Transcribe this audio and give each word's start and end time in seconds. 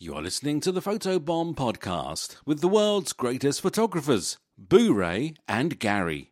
You're 0.00 0.22
listening 0.22 0.60
to 0.60 0.70
the 0.70 0.80
Photobomb 0.80 1.56
podcast 1.56 2.36
with 2.46 2.60
the 2.60 2.68
world's 2.68 3.12
greatest 3.12 3.60
photographers, 3.60 4.38
Boo 4.56 4.94
Ray 4.94 5.34
and 5.48 5.76
Gary. 5.80 6.30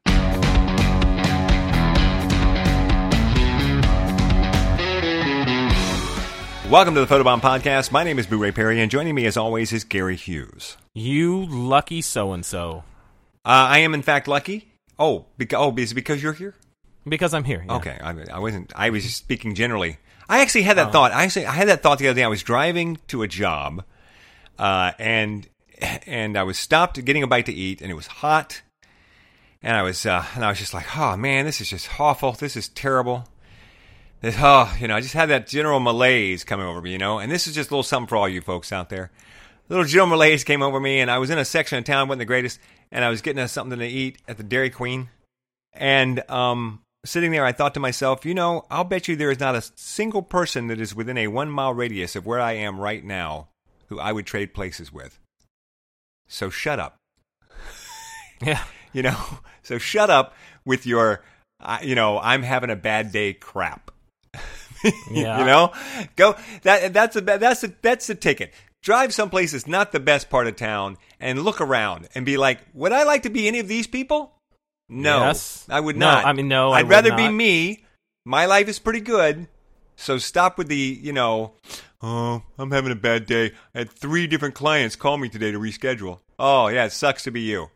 Welcome 6.71 6.94
to 6.94 7.00
the 7.00 7.06
Photobomb 7.06 7.40
Podcast. 7.40 7.90
My 7.90 8.04
name 8.04 8.18
is 8.18 8.26
Boo 8.26 8.38
Ray 8.38 8.50
Perry, 8.52 8.80
and 8.80 8.90
joining 8.90 9.15
me 9.15 9.24
as 9.26 9.37
always 9.37 9.72
is 9.72 9.85
Gary 9.85 10.17
Hughes. 10.17 10.76
You 10.94 11.46
lucky 11.46 12.03
so 12.03 12.33
and 12.33 12.44
so. 12.44 12.85
Uh, 13.44 13.67
I 13.71 13.78
am 13.78 13.94
in 13.94 14.03
fact 14.03 14.28
lucky. 14.28 14.72
Oh, 14.98 15.26
beca- 15.38 15.54
oh, 15.58 15.74
is 15.76 15.92
it 15.92 15.94
because 15.94 16.23
you're 16.23 16.33
here? 16.33 16.55
Because 17.09 17.34
I'm 17.34 17.45
here. 17.45 17.64
yeah. 17.66 17.77
Okay, 17.77 17.98
I, 18.02 18.14
I 18.33 18.38
wasn't. 18.41 18.73
I 18.77 18.91
was 18.91 19.05
just 19.05 19.16
speaking 19.16 19.55
generally. 19.55 19.98
I 20.29 20.41
actually 20.41 20.62
had 20.62 20.77
that 20.77 20.93
thought. 20.93 21.12
I 21.12 21.24
actually 21.24 21.47
I 21.47 21.52
had 21.52 21.69
that 21.69 21.83
thought 21.83 21.98
the 21.98 22.09
other 22.09 22.16
day. 22.16 22.24
I 22.24 22.29
was 22.29 22.42
driving 22.42 22.98
to 23.09 23.23
a 23.23 23.29
job, 23.29 23.84
uh, 24.59 24.92
and 24.98 25.48
and 26.06 26.37
I 26.37 26.42
was 26.42 26.59
stopped 26.59 27.02
getting 27.05 27.23
a 27.23 27.27
bite 27.27 27.46
to 27.46 27.52
eat, 27.52 27.80
and 27.80 27.91
it 27.91 27.95
was 27.95 28.06
hot, 28.06 28.62
and 29.62 29.77
I 29.77 29.83
was 29.83 30.05
uh, 30.05 30.24
and 30.34 30.45
I 30.45 30.48
was 30.48 30.59
just 30.59 30.74
like, 30.74 30.97
oh 30.97 31.16
man, 31.16 31.45
this 31.45 31.60
is 31.60 31.70
just 31.70 32.00
awful. 32.00 32.33
This 32.33 32.56
is 32.56 32.69
terrible. 32.69 33.28
This, 34.20 34.36
oh, 34.38 34.74
you 34.80 34.88
know, 34.88 34.97
I 34.97 35.00
just 35.00 35.14
had 35.14 35.28
that 35.28 35.47
general 35.47 35.78
malaise 35.78 36.42
coming 36.42 36.66
over 36.66 36.80
me, 36.80 36.92
you 36.92 36.98
know. 36.98 37.19
And 37.19 37.30
this 37.30 37.47
is 37.47 37.55
just 37.55 37.70
a 37.70 37.74
little 37.74 37.83
something 37.83 38.08
for 38.08 38.16
all 38.16 38.28
you 38.28 38.41
folks 38.41 38.72
out 38.72 38.88
there. 38.88 39.11
little 39.69 39.84
general 39.84 40.08
malaise 40.08 40.42
came 40.42 40.62
over 40.62 40.80
me, 40.80 41.00
and 41.00 41.11
I 41.11 41.19
was 41.19 41.30
in 41.30 41.38
a 41.38 41.45
section 41.45 41.78
of 41.78 41.84
town 41.84 42.08
wasn't 42.08 42.20
the 42.20 42.24
greatest, 42.24 42.58
and 42.91 43.05
I 43.05 43.11
was 43.11 43.20
getting 43.20 43.42
us 43.42 43.52
something 43.52 43.78
to 43.78 43.86
eat 43.86 44.19
at 44.27 44.38
the 44.38 44.42
Dairy 44.42 44.70
Queen, 44.70 45.11
and 45.74 46.28
um, 46.30 46.80
sitting 47.06 47.30
there, 47.30 47.45
I 47.45 47.52
thought 47.52 47.74
to 47.74 47.80
myself, 47.80 48.24
you 48.24 48.34
know, 48.34 48.66
I'll 48.70 48.84
bet 48.84 49.09
you 49.09 49.16
there 49.16 49.30
is 49.30 49.41
not 49.41 49.55
a 49.55 49.62
single 49.74 50.23
person 50.23 50.66
that 50.69 50.80
is 50.80 50.95
within 50.95 51.16
a 51.16 51.28
one 51.28 51.51
mile 51.51 51.73
radius 51.73 52.16
of 52.16 52.27
where 52.27 52.41
I 52.41 52.52
am 52.52 52.80
right 52.80 53.05
now 53.05 53.48
who 53.88 53.98
I 53.98 54.12
would 54.12 54.27
trade 54.27 54.52
places 54.52 54.92
with. 54.92 55.19
So 56.28 56.50
shut 56.50 56.78
up. 56.78 56.97
Yeah. 58.42 58.62
You 58.92 59.03
know, 59.03 59.17
so 59.62 59.78
shut 59.78 60.11
up 60.11 60.34
with 60.67 60.84
your, 60.84 61.22
uh, 61.58 61.78
you 61.83 61.95
know, 61.95 62.19
I'm 62.19 62.42
having 62.42 62.69
a 62.69 62.77
bad 62.77 63.11
day 63.11 63.33
crap. 63.33 63.91
Yeah. 65.11 65.39
you 65.41 65.47
know, 65.47 65.73
go 66.17 66.36
that 66.62 66.92
that's 66.92 67.17
a 67.17 67.20
that's 67.23 67.64
a 67.64 67.73
that's 67.80 68.06
the 68.06 68.14
ticket. 68.14 68.52
Drive 68.83 69.14
someplace 69.14 69.52
that's 69.52 69.67
not 69.67 69.91
the 69.91 69.98
best 69.98 70.28
part 70.28 70.47
of 70.47 70.55
town 70.55 70.98
and 71.19 71.42
look 71.42 71.62
around 71.62 72.08
and 72.14 72.27
be 72.27 72.36
like, 72.36 72.61
would 72.75 72.92
I 72.92 73.05
like 73.05 73.23
to 73.23 73.30
be 73.30 73.48
any 73.48 73.58
of 73.58 73.69
these 73.69 73.86
people? 73.86 74.36
No, 74.89 75.20
Yes. 75.20 75.67
I 75.69 75.81
would 75.81 75.97
No, 75.97 76.06
not. 76.06 76.25
I 76.25 76.33
mean, 76.33 76.48
no, 76.48 76.73
I 76.73 76.79
I'd 76.79 76.89
rather 76.89 77.15
be 77.17 77.29
me. 77.29 77.84
My 78.25 78.47
life 78.47 78.69
is 78.69 78.79
pretty 78.79 79.01
good. 79.01 79.48
So 79.97 80.19
stop 80.19 80.59
with 80.59 80.69
the, 80.69 80.77
you 80.77 81.12
know, 81.12 81.55
oh, 82.03 82.42
I'm 82.59 82.70
having 82.70 82.92
a 82.92 82.97
bad 82.97 83.27
day. 83.27 83.53
I 83.75 83.79
had 83.79 83.91
three 83.91 84.27
different 84.27 84.55
clients 84.55 84.95
call 84.95 85.17
me 85.17 85.29
today 85.29 85.53
to 85.53 85.59
reschedule. 85.59 86.20
Oh, 86.39 86.69
yeah, 86.69 86.84
it 86.84 86.92
sucks 86.92 87.25
to 87.25 87.31
be 87.31 87.41
you. 87.41 87.70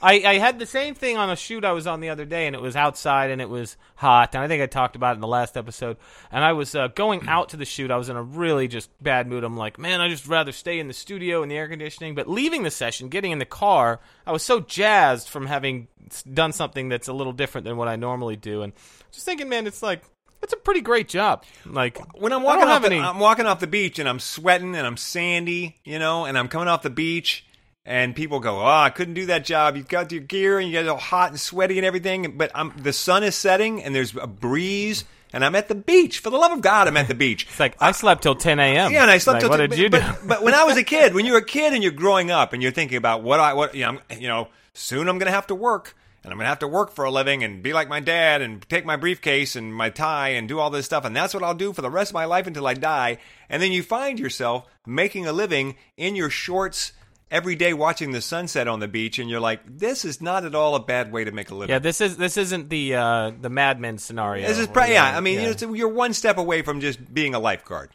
I, 0.00 0.22
I 0.24 0.38
had 0.38 0.58
the 0.58 0.66
same 0.66 0.94
thing 0.94 1.16
on 1.16 1.30
a 1.30 1.36
shoot 1.36 1.64
I 1.64 1.72
was 1.72 1.86
on 1.86 2.00
the 2.00 2.10
other 2.10 2.24
day, 2.24 2.46
and 2.46 2.54
it 2.54 2.62
was 2.62 2.76
outside 2.76 3.30
and 3.30 3.40
it 3.40 3.48
was 3.48 3.76
hot. 3.96 4.34
And 4.34 4.44
I 4.44 4.48
think 4.48 4.62
I 4.62 4.66
talked 4.66 4.96
about 4.96 5.12
it 5.12 5.14
in 5.16 5.20
the 5.20 5.26
last 5.26 5.56
episode. 5.56 5.96
And 6.30 6.44
I 6.44 6.52
was 6.52 6.74
uh, 6.74 6.88
going 6.88 7.26
out 7.28 7.48
to 7.50 7.56
the 7.56 7.64
shoot. 7.64 7.90
I 7.90 7.96
was 7.96 8.08
in 8.08 8.16
a 8.16 8.22
really 8.22 8.68
just 8.68 8.90
bad 9.02 9.26
mood. 9.26 9.44
I'm 9.44 9.56
like, 9.56 9.78
man, 9.78 10.00
I 10.00 10.08
just 10.08 10.26
rather 10.28 10.52
stay 10.52 10.78
in 10.78 10.86
the 10.86 10.94
studio 10.94 11.42
in 11.42 11.48
the 11.48 11.56
air 11.56 11.68
conditioning. 11.68 12.14
But 12.14 12.28
leaving 12.28 12.62
the 12.62 12.70
session, 12.70 13.08
getting 13.08 13.32
in 13.32 13.38
the 13.38 13.44
car, 13.44 14.00
I 14.26 14.32
was 14.32 14.42
so 14.42 14.60
jazzed 14.60 15.28
from 15.28 15.46
having 15.46 15.88
done 16.32 16.52
something 16.52 16.88
that's 16.88 17.08
a 17.08 17.12
little 17.12 17.32
different 17.32 17.64
than 17.64 17.76
what 17.76 17.88
I 17.88 17.96
normally 17.96 18.36
do. 18.36 18.62
And 18.62 18.72
just 19.10 19.26
thinking, 19.26 19.48
man, 19.48 19.66
it's 19.66 19.82
like 19.82 20.02
it's 20.42 20.52
a 20.52 20.56
pretty 20.56 20.80
great 20.80 21.08
job. 21.08 21.44
Like 21.66 21.98
when 22.14 22.32
I'm 22.32 22.42
walking 22.44 22.68
off 22.68 22.82
the, 22.82 22.86
any- 22.86 23.00
I'm 23.00 23.18
walking 23.18 23.46
off 23.46 23.58
the 23.60 23.66
beach 23.66 23.98
and 23.98 24.08
I'm 24.08 24.20
sweating 24.20 24.76
and 24.76 24.86
I'm 24.86 24.96
sandy, 24.96 25.76
you 25.84 25.98
know, 25.98 26.24
and 26.24 26.38
I'm 26.38 26.48
coming 26.48 26.68
off 26.68 26.82
the 26.82 26.90
beach 26.90 27.44
and 27.88 28.14
people 28.14 28.38
go, 28.38 28.60
"Oh, 28.60 28.66
I 28.66 28.90
couldn't 28.90 29.14
do 29.14 29.26
that 29.26 29.46
job. 29.46 29.74
You 29.74 29.82
got 29.82 30.12
your 30.12 30.20
gear 30.20 30.58
and 30.58 30.68
you 30.68 30.72
get 30.72 30.86
all 30.86 30.98
hot 30.98 31.30
and 31.30 31.40
sweaty 31.40 31.78
and 31.78 31.86
everything." 31.86 32.34
But 32.36 32.52
I'm 32.54 32.72
the 32.76 32.92
sun 32.92 33.24
is 33.24 33.34
setting 33.34 33.82
and 33.82 33.94
there's 33.94 34.14
a 34.14 34.26
breeze 34.26 35.04
and 35.32 35.42
I'm 35.42 35.54
at 35.54 35.68
the 35.68 35.74
beach. 35.74 36.18
For 36.18 36.28
the 36.28 36.36
love 36.36 36.52
of 36.52 36.60
God, 36.60 36.86
I'm 36.86 36.98
at 36.98 37.08
the 37.08 37.14
beach. 37.14 37.46
It's 37.48 37.58
like 37.58 37.74
I 37.80 37.92
slept 37.92 38.22
till 38.22 38.34
10 38.34 38.60
a.m. 38.60 38.92
Yeah, 38.92 39.02
and 39.02 39.10
I 39.10 39.16
slept 39.18 39.36
Like, 39.36 39.40
till 39.40 39.50
What 39.50 39.56
t- 39.56 39.66
did 39.68 39.78
you 39.78 39.90
but, 39.90 40.00
do? 40.00 40.06
But, 40.20 40.28
but 40.28 40.42
when 40.42 40.54
I 40.54 40.64
was 40.64 40.76
a 40.76 40.84
kid, 40.84 41.14
when 41.14 41.24
you're 41.24 41.38
a 41.38 41.44
kid 41.44 41.72
and 41.72 41.82
you're 41.82 41.92
growing 41.92 42.30
up 42.30 42.52
and 42.52 42.62
you're 42.62 42.72
thinking 42.72 42.98
about 42.98 43.22
what 43.22 43.40
I 43.40 43.54
what 43.54 43.74
you 43.74 43.86
know, 43.86 43.98
you 44.16 44.28
know 44.28 44.48
soon 44.74 45.08
I'm 45.08 45.18
going 45.18 45.26
to 45.26 45.32
have 45.32 45.46
to 45.46 45.54
work 45.54 45.96
and 46.22 46.30
I'm 46.30 46.36
going 46.36 46.44
to 46.44 46.50
have 46.50 46.58
to 46.58 46.68
work 46.68 46.92
for 46.92 47.06
a 47.06 47.10
living 47.10 47.42
and 47.42 47.62
be 47.62 47.72
like 47.72 47.88
my 47.88 48.00
dad 48.00 48.42
and 48.42 48.68
take 48.68 48.84
my 48.84 48.96
briefcase 48.96 49.56
and 49.56 49.74
my 49.74 49.88
tie 49.88 50.30
and 50.30 50.46
do 50.46 50.58
all 50.58 50.68
this 50.68 50.84
stuff 50.84 51.06
and 51.06 51.16
that's 51.16 51.32
what 51.32 51.42
I'll 51.42 51.54
do 51.54 51.72
for 51.72 51.80
the 51.80 51.90
rest 51.90 52.10
of 52.10 52.14
my 52.14 52.26
life 52.26 52.46
until 52.46 52.66
I 52.66 52.74
die. 52.74 53.16
And 53.48 53.62
then 53.62 53.72
you 53.72 53.82
find 53.82 54.20
yourself 54.20 54.66
making 54.86 55.26
a 55.26 55.32
living 55.32 55.76
in 55.96 56.16
your 56.16 56.28
shorts 56.28 56.92
every 57.30 57.54
day 57.56 57.74
watching 57.74 58.12
the 58.12 58.20
sunset 58.20 58.68
on 58.68 58.80
the 58.80 58.88
beach 58.88 59.18
and 59.18 59.28
you're 59.28 59.40
like 59.40 59.60
this 59.66 60.04
is 60.04 60.20
not 60.20 60.44
at 60.44 60.54
all 60.54 60.74
a 60.74 60.80
bad 60.80 61.12
way 61.12 61.24
to 61.24 61.32
make 61.32 61.50
a 61.50 61.54
living. 61.54 61.70
yeah, 61.72 61.78
this 61.78 62.00
is 62.00 62.16
this 62.16 62.36
isn't 62.36 62.68
the 62.70 62.94
uh, 62.94 63.32
the 63.40 63.50
Mad 63.50 63.80
Men 63.80 63.98
scenario. 63.98 64.46
This 64.46 64.58
is 64.58 64.66
probably, 64.66 64.94
yeah. 64.94 65.16
I 65.16 65.20
mean, 65.20 65.36
yeah. 65.36 65.44
You 65.44 65.50
it's- 65.50 65.76
you're 65.76 65.88
one 65.88 66.12
step 66.12 66.38
away 66.38 66.62
from 66.62 66.80
just 66.80 67.12
being 67.12 67.34
a 67.34 67.38
lifeguard. 67.38 67.90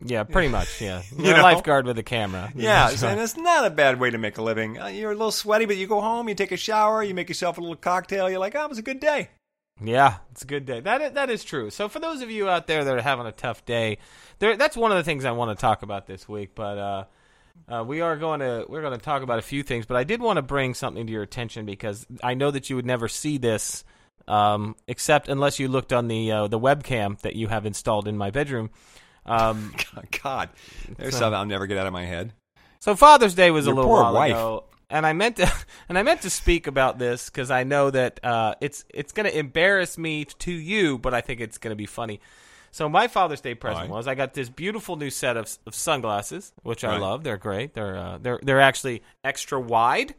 Yeah, 0.00 0.22
pretty 0.22 0.46
much. 0.48 0.80
Yeah, 0.80 1.02
you're 1.18 1.34
know? 1.34 1.40
a 1.40 1.42
lifeguard 1.42 1.84
with 1.84 1.98
a 1.98 2.04
camera. 2.04 2.52
Yeah, 2.56 2.84
right. 2.86 3.02
and 3.02 3.20
it's 3.20 3.36
not 3.36 3.66
a 3.66 3.70
bad 3.70 3.98
way 3.98 4.10
to 4.10 4.18
make 4.18 4.38
a 4.38 4.42
living. 4.42 4.78
Uh, 4.80 4.86
you're 4.86 5.10
a 5.10 5.14
little 5.14 5.32
sweaty, 5.32 5.66
but 5.66 5.76
you 5.76 5.88
go 5.88 6.00
home, 6.00 6.28
you 6.28 6.36
take 6.36 6.52
a 6.52 6.56
shower, 6.56 7.02
you 7.02 7.14
make 7.14 7.28
yourself 7.28 7.58
a 7.58 7.60
little 7.60 7.74
cocktail. 7.76 8.30
You're 8.30 8.38
like, 8.38 8.54
oh, 8.54 8.62
it 8.62 8.68
was 8.68 8.78
a 8.78 8.82
good 8.82 9.00
day. 9.00 9.30
yeah, 9.82 10.18
it's 10.30 10.42
a 10.42 10.46
good 10.46 10.66
day. 10.66 10.78
That 10.80 11.00
is, 11.00 11.12
that 11.12 11.30
is 11.30 11.42
true. 11.42 11.70
So 11.70 11.88
for 11.88 11.98
those 11.98 12.20
of 12.20 12.30
you 12.30 12.48
out 12.48 12.68
there 12.68 12.84
that 12.84 12.96
are 12.96 13.02
having 13.02 13.26
a 13.26 13.32
tough 13.32 13.64
day, 13.64 13.98
there 14.38 14.56
that's 14.56 14.76
one 14.76 14.92
of 14.92 14.98
the 14.98 15.02
things 15.04 15.24
I 15.24 15.32
want 15.32 15.56
to 15.56 15.60
talk 15.60 15.82
about 15.82 16.06
this 16.06 16.28
week. 16.28 16.50
But 16.54 16.78
uh, 16.78 17.04
uh, 17.68 17.84
we 17.86 18.00
are 18.00 18.16
going 18.16 18.40
to 18.40 18.64
we're 18.68 18.82
going 18.82 18.98
to 18.98 19.04
talk 19.04 19.22
about 19.22 19.38
a 19.38 19.42
few 19.42 19.62
things. 19.62 19.86
But 19.86 19.96
I 19.96 20.04
did 20.04 20.20
want 20.20 20.36
to 20.36 20.42
bring 20.42 20.74
something 20.74 21.06
to 21.06 21.12
your 21.12 21.22
attention 21.22 21.66
because 21.66 22.06
I 22.22 22.34
know 22.34 22.50
that 22.50 22.68
you 22.70 22.76
would 22.76 22.86
never 22.86 23.08
see 23.08 23.38
this. 23.38 23.84
Um, 24.26 24.76
except 24.86 25.28
unless 25.28 25.58
you 25.58 25.68
looked 25.68 25.92
on 25.92 26.06
the 26.08 26.30
uh, 26.32 26.46
the 26.48 26.60
webcam 26.60 27.18
that 27.20 27.34
you 27.34 27.48
have 27.48 27.64
installed 27.64 28.06
in 28.06 28.18
my 28.18 28.30
bedroom. 28.30 28.68
Um, 29.24 29.74
God, 30.22 30.50
there's 30.98 31.14
So- 31.14 31.20
something 31.20 31.34
I'll 31.38 31.46
never 31.46 31.66
get 31.66 31.78
out 31.78 31.86
of 31.86 31.92
my 31.92 32.04
head. 32.04 32.32
So 32.80 32.94
Father's 32.94 33.34
Day 33.34 33.50
was 33.50 33.64
Your 33.66 33.72
a 33.72 33.76
little 33.76 33.90
poor 33.90 34.02
while 34.02 34.14
wife. 34.14 34.30
ago, 34.32 34.64
and 34.90 35.04
I 35.06 35.12
meant 35.14 35.36
to 35.36 35.50
and 35.88 35.96
I 35.98 36.02
meant 36.02 36.22
to 36.22 36.30
speak 36.30 36.66
about 36.66 36.98
this 36.98 37.30
because 37.30 37.50
I 37.50 37.64
know 37.64 37.90
that 37.90 38.20
uh, 38.22 38.54
it's 38.60 38.84
it's 38.92 39.12
going 39.12 39.28
to 39.30 39.36
embarrass 39.38 39.96
me 39.98 40.26
to 40.26 40.52
you, 40.52 40.98
but 40.98 41.14
I 41.14 41.20
think 41.22 41.40
it's 41.40 41.56
going 41.58 41.72
to 41.72 41.76
be 41.76 41.86
funny. 41.86 42.20
So 42.70 42.88
my 42.88 43.08
Father's 43.08 43.40
Day 43.40 43.54
present 43.54 43.88
Right. 43.88 43.96
was 43.96 44.06
I 44.06 44.14
got 44.14 44.34
this 44.34 44.48
beautiful 44.48 44.96
new 44.96 45.10
set 45.10 45.36
of, 45.36 45.50
of 45.66 45.74
sunglasses, 45.74 46.52
which 46.62 46.84
I 46.84 46.98
love. 46.98 47.24
They're 47.24 47.36
great. 47.38 47.74
They're 47.74 47.96
uh, 47.96 48.18
they're 48.20 48.38
they're 48.42 48.60
actually 48.60 49.02
extra 49.24 49.58
wide, 49.60 50.14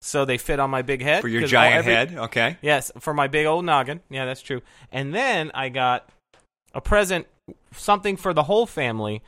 so 0.00 0.24
they 0.24 0.38
fit 0.38 0.60
on 0.60 0.70
my 0.70 0.82
big 0.82 1.02
head 1.02 1.20
For 1.22 1.28
your 1.28 1.46
giant 1.46 1.76
every- 1.76 1.92
head, 1.94 2.14
okay. 2.16 2.56
Yes, 2.62 2.90
for 3.00 3.14
my 3.14 3.26
big 3.28 3.46
old 3.46 3.64
noggin. 3.64 4.00
Yeah, 4.10 4.24
that's 4.26 4.42
true. 4.42 4.62
And 4.92 5.14
then 5.14 5.50
I 5.54 5.68
got 5.68 6.08
a 6.74 6.80
present, 6.80 7.26
something 7.72 8.16
for 8.16 8.32
the 8.34 8.42
whole 8.44 8.66
family. 8.66 9.22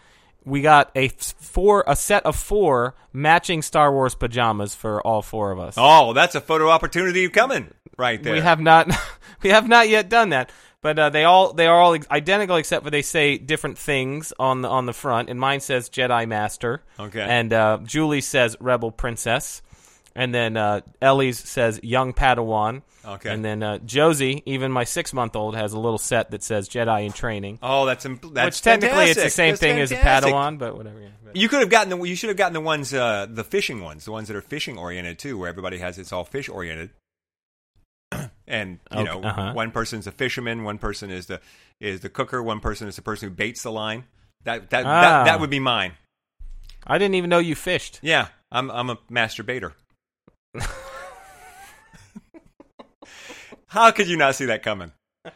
We 0.44 0.62
got 0.62 0.90
a 0.94 1.08
four, 1.08 1.82
a 1.88 1.96
set 1.96 2.24
of 2.24 2.36
four 2.36 2.94
matching 3.12 3.62
Star 3.62 3.92
Wars 3.92 4.14
pajamas 4.14 4.74
for 4.76 5.00
all 5.04 5.20
four 5.20 5.50
of 5.50 5.58
us. 5.58 5.74
Oh, 5.76 6.12
that's 6.12 6.34
a 6.36 6.40
photo 6.40 6.68
opportunity 6.70 7.28
coming 7.28 7.72
right 7.98 8.22
there. 8.22 8.34
we 8.34 8.40
have 8.40 8.60
not, 8.60 8.88
we 9.42 9.50
have 9.50 9.68
not 9.68 9.88
yet 9.88 10.08
done 10.08 10.28
that. 10.30 10.50
But 10.86 11.00
uh, 11.00 11.10
they 11.10 11.24
all 11.24 11.52
they 11.52 11.66
are 11.66 11.80
all 11.80 11.96
identical 12.12 12.54
except 12.54 12.84
for 12.84 12.90
they 12.90 13.02
say 13.02 13.38
different 13.38 13.76
things 13.76 14.32
on 14.38 14.62
the 14.62 14.68
on 14.68 14.86
the 14.86 14.92
front. 14.92 15.28
And 15.28 15.40
mine 15.40 15.58
says 15.58 15.90
Jedi 15.90 16.28
Master. 16.28 16.80
Okay. 17.00 17.22
And 17.22 17.52
uh, 17.52 17.80
Julie 17.82 18.20
says 18.20 18.56
Rebel 18.60 18.92
Princess. 18.92 19.62
And 20.14 20.32
then 20.32 20.56
uh, 20.56 20.82
Ellie's 21.02 21.40
says 21.40 21.80
Young 21.82 22.12
Padawan. 22.12 22.82
Okay. 23.04 23.30
And 23.30 23.44
then 23.44 23.64
uh, 23.64 23.78
Josie, 23.78 24.44
even 24.46 24.70
my 24.70 24.84
six 24.84 25.12
month 25.12 25.34
old, 25.34 25.56
has 25.56 25.72
a 25.72 25.80
little 25.80 25.98
set 25.98 26.30
that 26.30 26.44
says 26.44 26.68
Jedi 26.68 27.04
in 27.04 27.10
Training. 27.10 27.58
Oh, 27.64 27.84
that's 27.84 28.06
imp- 28.06 28.32
that's 28.32 28.58
which 28.58 28.62
technically 28.62 29.06
it's 29.06 29.20
the 29.20 29.28
same 29.28 29.54
That's 29.54 29.60
thing 29.60 29.80
as 29.80 29.90
a. 29.90 29.96
Padawan, 29.96 30.56
but 30.56 30.76
whatever. 30.76 31.00
Yeah. 31.00 31.08
But- 31.24 31.34
You 31.34 31.48
could 31.48 31.62
have 31.62 31.68
gotten 31.68 31.90
the 31.90 32.00
you 32.04 32.14
should 32.14 32.28
have 32.28 32.36
gotten 32.36 32.54
the 32.54 32.60
ones 32.60 32.94
uh, 32.94 33.26
the 33.28 33.42
fishing 33.42 33.82
ones, 33.82 34.04
the 34.04 34.12
ones 34.12 34.28
that 34.28 34.36
are 34.36 34.40
fishing 34.40 34.78
oriented 34.78 35.18
too, 35.18 35.36
where 35.36 35.48
everybody 35.48 35.78
has 35.78 35.98
it's 35.98 36.12
all 36.12 36.22
fish 36.24 36.48
oriented. 36.48 36.90
And 38.48 38.78
you 38.92 38.98
Okay, 39.00 39.04
know, 39.04 39.22
uh-huh. 39.22 39.52
one 39.52 39.70
person's 39.70 40.06
a 40.06 40.12
fisherman, 40.12 40.64
one 40.64 40.78
person 40.78 41.10
is 41.10 41.26
the 41.26 41.40
is 41.80 42.00
the 42.00 42.08
cooker, 42.08 42.42
one 42.42 42.60
person 42.60 42.88
is 42.88 42.96
the 42.96 43.02
person 43.02 43.28
who 43.28 43.34
baits 43.34 43.62
the 43.62 43.72
line. 43.72 44.04
That 44.44 44.70
that 44.70 44.84
Ah. 44.86 45.00
that, 45.00 45.24
that 45.24 45.40
would 45.40 45.50
be 45.50 45.58
mine. 45.60 45.92
I 46.86 46.98
didn't 46.98 47.16
even 47.16 47.30
know 47.30 47.38
you 47.38 47.54
fished. 47.54 47.98
Yeah, 48.02 48.28
I'm 48.52 48.70
I'm 48.70 48.90
a 48.90 48.96
masturbator. 49.10 49.72
How 53.68 53.90
could 53.90 54.06
you 54.08 54.16
not 54.16 54.34
see 54.34 54.46
that 54.46 54.62
coming? 54.62 54.92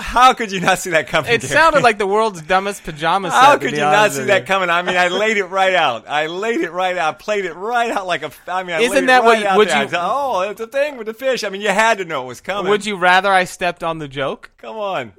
How 0.00 0.32
could 0.34 0.50
you 0.50 0.60
not 0.60 0.78
see 0.78 0.90
that 0.90 1.08
coming? 1.08 1.30
It 1.32 1.40
Gary? 1.42 1.52
sounded 1.52 1.82
like 1.82 1.98
the 1.98 2.06
world's 2.06 2.42
dumbest 2.42 2.84
pajama 2.84 3.30
set. 3.30 3.40
How 3.40 3.58
could 3.58 3.70
you 3.72 3.78
not 3.78 4.12
see 4.12 4.24
that 4.24 4.46
coming? 4.46 4.70
I 4.70 4.82
mean, 4.82 4.96
I 4.96 5.08
laid 5.22 5.36
it 5.36 5.44
right 5.44 5.74
out. 5.74 6.08
I 6.08 6.26
laid 6.26 6.60
it 6.60 6.72
right 6.72 6.96
out. 6.96 7.14
I 7.14 7.16
played 7.18 7.44
it 7.44 7.52
right 7.54 7.90
out 7.90 8.06
like 8.06 8.22
a. 8.22 8.30
I 8.46 8.62
mean, 8.62 8.76
I 8.76 8.80
Isn't 8.80 9.06
that 9.06 9.22
what 9.24 9.34
right 9.34 9.42
you- 9.42 9.46
out 9.48 9.56
would 9.58 9.68
there. 9.68 9.82
You- 9.84 9.90
oh, 9.94 10.40
it's 10.50 10.60
a 10.60 10.66
thing 10.66 10.96
with 10.96 11.06
the 11.06 11.14
fish. 11.14 11.44
I 11.44 11.48
mean, 11.48 11.60
you 11.60 11.68
had 11.68 11.98
to 11.98 12.04
know 12.04 12.24
it 12.24 12.26
was 12.26 12.40
coming. 12.40 12.70
Would 12.70 12.86
you 12.86 12.96
rather 12.96 13.30
I 13.32 13.44
stepped 13.44 13.82
on 13.84 13.98
the 13.98 14.08
joke? 14.08 14.50
Come 14.58 14.76
on. 14.76 15.12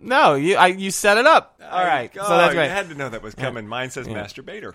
No, 0.00 0.34
you 0.34 0.56
I, 0.56 0.66
you 0.68 0.90
set 0.90 1.16
it 1.16 1.26
up. 1.26 1.60
All 1.62 1.84
right, 1.84 2.10
Oh, 2.18 2.22
so 2.26 2.36
that's 2.36 2.52
you 2.54 2.58
great. 2.58 2.70
had 2.70 2.88
to 2.88 2.94
know 2.96 3.08
that 3.08 3.22
was 3.22 3.34
coming. 3.36 3.68
Mine 3.68 3.90
says 3.90 4.08
masturbator. 4.08 4.74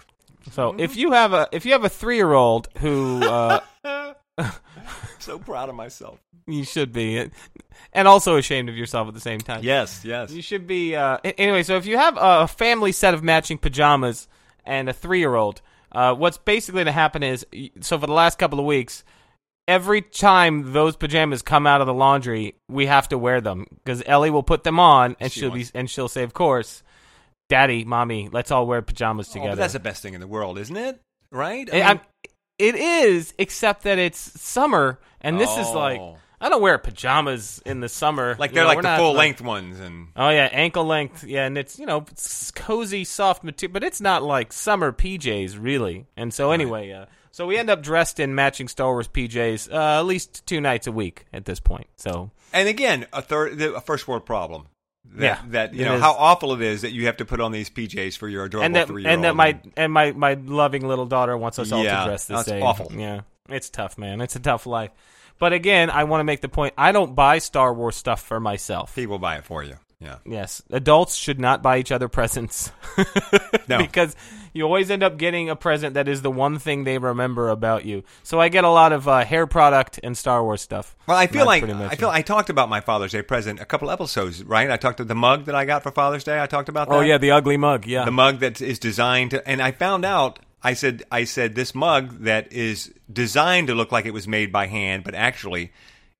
So 0.52 0.76
if 0.80 0.96
you 0.96 1.12
have 1.12 1.34
a 1.34 1.50
if 1.52 1.66
you 1.66 1.74
have 1.74 1.84
a 1.84 1.90
three 1.90 2.16
year 2.16 2.32
old 2.32 2.70
who 2.78 3.22
uh, 3.22 3.60
So 5.20 5.40
proud 5.40 5.68
of 5.68 5.76
myself. 5.76 6.20
you 6.46 6.64
should 6.64 6.94
be, 6.94 7.30
and 7.92 8.08
also 8.08 8.38
ashamed 8.38 8.70
of 8.70 8.78
yourself 8.78 9.08
at 9.10 9.14
the 9.14 9.20
same 9.20 9.40
time. 9.42 9.62
Yes, 9.64 10.06
yes. 10.06 10.32
You 10.32 10.42
should 10.42 10.66
be. 10.68 10.96
Uh, 10.96 11.18
anyway, 11.38 11.64
so 11.64 11.76
if 11.76 11.86
you 11.86 11.98
have 11.98 12.18
a 12.18 12.48
family 12.48 12.92
set 12.94 13.14
of 13.14 13.24
matching 13.24 13.58
pajamas 13.58 14.28
and 14.64 14.88
a 14.88 14.94
three 14.94 15.20
year 15.20 15.36
old, 15.36 15.62
uh, 15.92 16.14
what's 16.14 16.38
basically 16.38 16.78
going 16.78 16.86
to 16.86 16.92
happen 16.94 17.24
is 17.24 17.46
so 17.82 17.98
for 18.00 18.08
the 18.08 18.14
last 18.14 18.38
couple 18.40 18.58
of 18.60 18.66
weeks, 18.66 19.04
every 19.68 20.02
time 20.02 20.72
those 20.72 20.96
pajamas 20.96 21.42
come 21.42 21.68
out 21.68 21.82
of 21.82 21.88
the 21.88 21.94
laundry, 21.94 22.56
we 22.70 22.86
have 22.86 23.10
to 23.10 23.18
wear 23.18 23.42
them 23.42 23.66
because 23.84 24.02
Ellie 24.06 24.30
will 24.32 24.44
put 24.44 24.64
them 24.64 24.80
on 24.80 25.18
and 25.20 25.30
She 25.32 25.44
will 25.44 25.52
be 25.52 25.66
and 25.74 25.90
she'll 25.90 26.08
say, 26.08 26.24
of 26.24 26.34
course, 26.34 26.84
Daddy, 27.50 27.84
Mommy, 27.84 28.30
let's 28.32 28.52
all 28.52 28.66
wear 28.66 28.82
pajamas 28.82 29.28
Oh, 29.32 29.34
together. 29.34 29.52
but 29.52 29.56
that's 29.58 29.74
the 29.74 29.80
best 29.80 30.02
thing 30.02 30.14
in 30.14 30.22
the 30.22 30.28
world, 30.28 30.58
isn't 30.58 30.78
it? 30.78 31.02
Right? 31.32 31.68
I 31.70 31.76
mean- 31.76 31.84
I'm- 31.84 32.00
it 32.60 32.76
is, 32.76 33.34
except 33.38 33.84
that 33.84 34.00
it's 34.00 34.20
summer, 34.42 35.00
and 35.22 35.40
this 35.40 35.50
is 35.58 35.70
like 35.72 36.00
Oh. 36.00 36.18
I 36.40 36.50
don't 36.50 36.62
wear 36.62 36.78
pajamas 36.78 37.62
in 37.66 37.80
the 37.80 37.90
summer. 37.90 38.36
like 38.38 38.52
You 38.52 38.56
they're 38.56 38.64
know, 38.66 38.68
like 38.68 38.76
we're 38.78 38.82
the 38.84 38.90
not, 38.90 39.00
full 39.00 39.14
length 39.14 39.42
ones, 39.42 39.80
and 39.80 40.10
Oh 40.16 40.30
yeah, 40.30 40.50
ankle 40.52 40.86
length. 40.86 41.24
Yeah, 41.24 41.46
and 41.46 41.58
it's 41.58 41.80
you 41.80 41.86
know 41.86 42.06
it's 42.12 42.52
cozy, 42.52 43.04
soft 43.06 43.44
material, 43.44 43.74
but 43.74 43.84
it's 43.84 44.00
not 44.02 44.22
like 44.24 44.54
summer 44.54 44.92
PJs 44.92 45.58
really. 45.60 46.06
And 46.16 46.32
so 46.34 46.52
anyway, 46.52 46.92
uh, 46.92 47.06
so 47.32 47.48
we 47.48 47.58
end 47.58 47.70
up 47.72 47.82
dressed 47.82 48.20
in 48.20 48.36
matching 48.36 48.68
Star 48.68 48.92
Wars 48.92 49.08
PJs 49.08 49.72
uh, 49.72 50.00
at 50.00 50.06
least 50.06 50.46
two 50.46 50.62
nights 50.62 50.86
a 50.88 50.92
week 50.92 51.26
at 51.34 51.46
this 51.46 51.60
point. 51.60 51.88
So 51.96 52.30
and 52.54 52.68
again, 52.70 53.08
a 53.14 53.22
third, 53.24 53.58
the- 53.58 53.74
a 53.76 53.82
first 53.82 54.08
world 54.08 54.26
problem. 54.26 54.68
That, 55.16 55.24
Yeah, 55.24 55.40
that 55.50 55.74
you 55.74 55.86
know 55.86 55.96
is. 55.96 56.02
how 56.02 56.14
awful 56.14 56.54
it 56.54 56.62
is 56.62 56.82
that 56.84 56.92
you 56.92 57.06
have 57.08 57.18
to 57.18 57.26
put 57.26 57.40
on 57.40 57.52
these 57.52 57.70
PJs 57.70 58.18
for 58.18 58.28
your 58.28 58.46
adorable 58.46 58.86
three-year-old. 58.86 59.14
and 59.16 59.24
that 59.24 59.36
my 59.36 59.60
and 59.76 59.92
my 59.92 60.12
my 60.12 60.34
loving 60.36 60.88
little 60.88 61.06
daughter 61.08 61.36
wants 61.38 61.58
us 61.60 61.72
all 61.72 61.84
Yeah, 61.84 62.02
to 62.02 62.06
dress 62.10 62.26
the 62.26 62.44
same. 62.44 62.62
awful. 62.64 62.92
Yeah, 62.96 63.22
it's 63.50 63.70
tough, 63.70 63.98
man. 63.98 64.22
It's 64.22 64.36
a 64.36 64.40
tough 64.40 64.66
life. 64.66 64.92
But 65.40 65.54
again, 65.54 65.90
I 65.90 66.04
want 66.06 66.20
to 66.20 66.24
make 66.24 66.42
the 66.42 66.50
point: 66.50 66.74
I 66.78 66.92
don't 66.92 67.16
buy 67.16 67.40
Star 67.40 67.74
Wars 67.74 67.96
stuff 67.96 68.22
for 68.22 68.40
myself. 68.40 68.94
people 68.96 69.18
buy 69.20 69.38
it 69.38 69.44
for 69.46 69.64
you. 69.64 69.76
Yeah, 70.00 70.18
Yes, 70.26 70.62
adults 70.70 71.16
should 71.16 71.40
not 71.40 71.64
buy 71.64 71.80
each 71.80 71.92
other 71.92 72.08
presents. 72.08 72.72
No. 73.68 73.78
because 73.80 74.16
you 74.58 74.64
always 74.64 74.92
end 74.92 75.04
up 75.04 75.18
getting 75.18 75.50
a 75.50 75.56
present 75.56 75.94
that 75.94 76.08
is 76.08 76.22
the 76.22 76.32
one 76.32 76.60
thing 76.60 76.84
they 76.84 76.98
remember 76.98 77.50
about 77.50 77.86
you. 77.86 78.04
So 78.24 78.42
I 78.42 78.50
get 78.50 78.64
a 78.64 78.70
lot 78.70 78.92
of 78.92 79.08
uh, 79.08 79.24
hair 79.24 79.48
product 79.48 80.00
and 80.04 80.18
Star 80.18 80.44
Wars 80.44 80.62
stuff. 80.62 80.96
Well, 81.08 81.16
I 81.16 81.28
feel 81.28 81.46
like 81.46 81.64
I 81.64 81.96
feel. 81.96 82.10
I 82.10 82.22
talked 82.22 82.50
about 82.50 82.68
my 82.68 82.82
Father's 82.82 83.12
Day 83.12 83.22
present 83.22 83.62
a 83.62 83.66
couple 83.66 83.90
episodes, 83.92 84.44
right? 84.44 84.70
I 84.70 84.78
talked 84.78 85.00
about 85.00 85.08
the 85.08 85.16
mug 85.16 85.46
that 85.46 85.56
I 85.56 85.66
got 85.66 85.84
for 85.84 85.92
Father's 85.92 86.24
Day. 86.24 86.42
I 86.42 86.48
talked 86.48 86.68
about 86.68 86.90
that. 86.90 86.96
Oh 86.96 87.02
yeah, 87.02 87.18
the 87.18 87.32
ugly 87.32 87.56
mug. 87.56 87.86
Yeah, 87.86 88.04
the 88.04 88.12
mug 88.12 88.40
that 88.40 88.60
is 88.60 88.80
designed 88.80 89.32
to, 89.32 89.48
and 89.48 89.62
I 89.62 89.72
found 89.72 90.04
out. 90.04 90.40
I 90.64 90.74
said, 90.74 91.04
I 91.12 91.26
said 91.26 91.54
this 91.54 91.76
mug 91.76 92.24
that 92.24 92.52
is 92.52 92.92
designed 93.14 93.68
to 93.68 93.76
look 93.76 93.92
like 93.92 94.08
it 94.08 94.12
was 94.12 94.28
made 94.28 94.52
by 94.52 94.66
hand, 94.66 95.04
but 95.04 95.14
actually, 95.14 95.72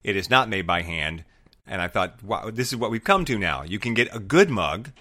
it 0.04 0.16
is 0.16 0.30
not 0.30 0.48
made 0.48 0.68
by 0.68 0.84
hand. 0.84 1.26
And 1.66 1.82
I 1.82 1.88
thought, 1.88 2.24
wow, 2.24 2.52
this 2.52 2.72
is 2.72 2.78
what 2.78 2.92
we've 2.92 3.04
come 3.04 3.26
to 3.26 3.40
now. 3.40 3.64
You 3.64 3.80
can 3.80 3.96
get 3.96 4.16
a 4.16 4.20
good 4.20 4.52
mug, 4.52 4.92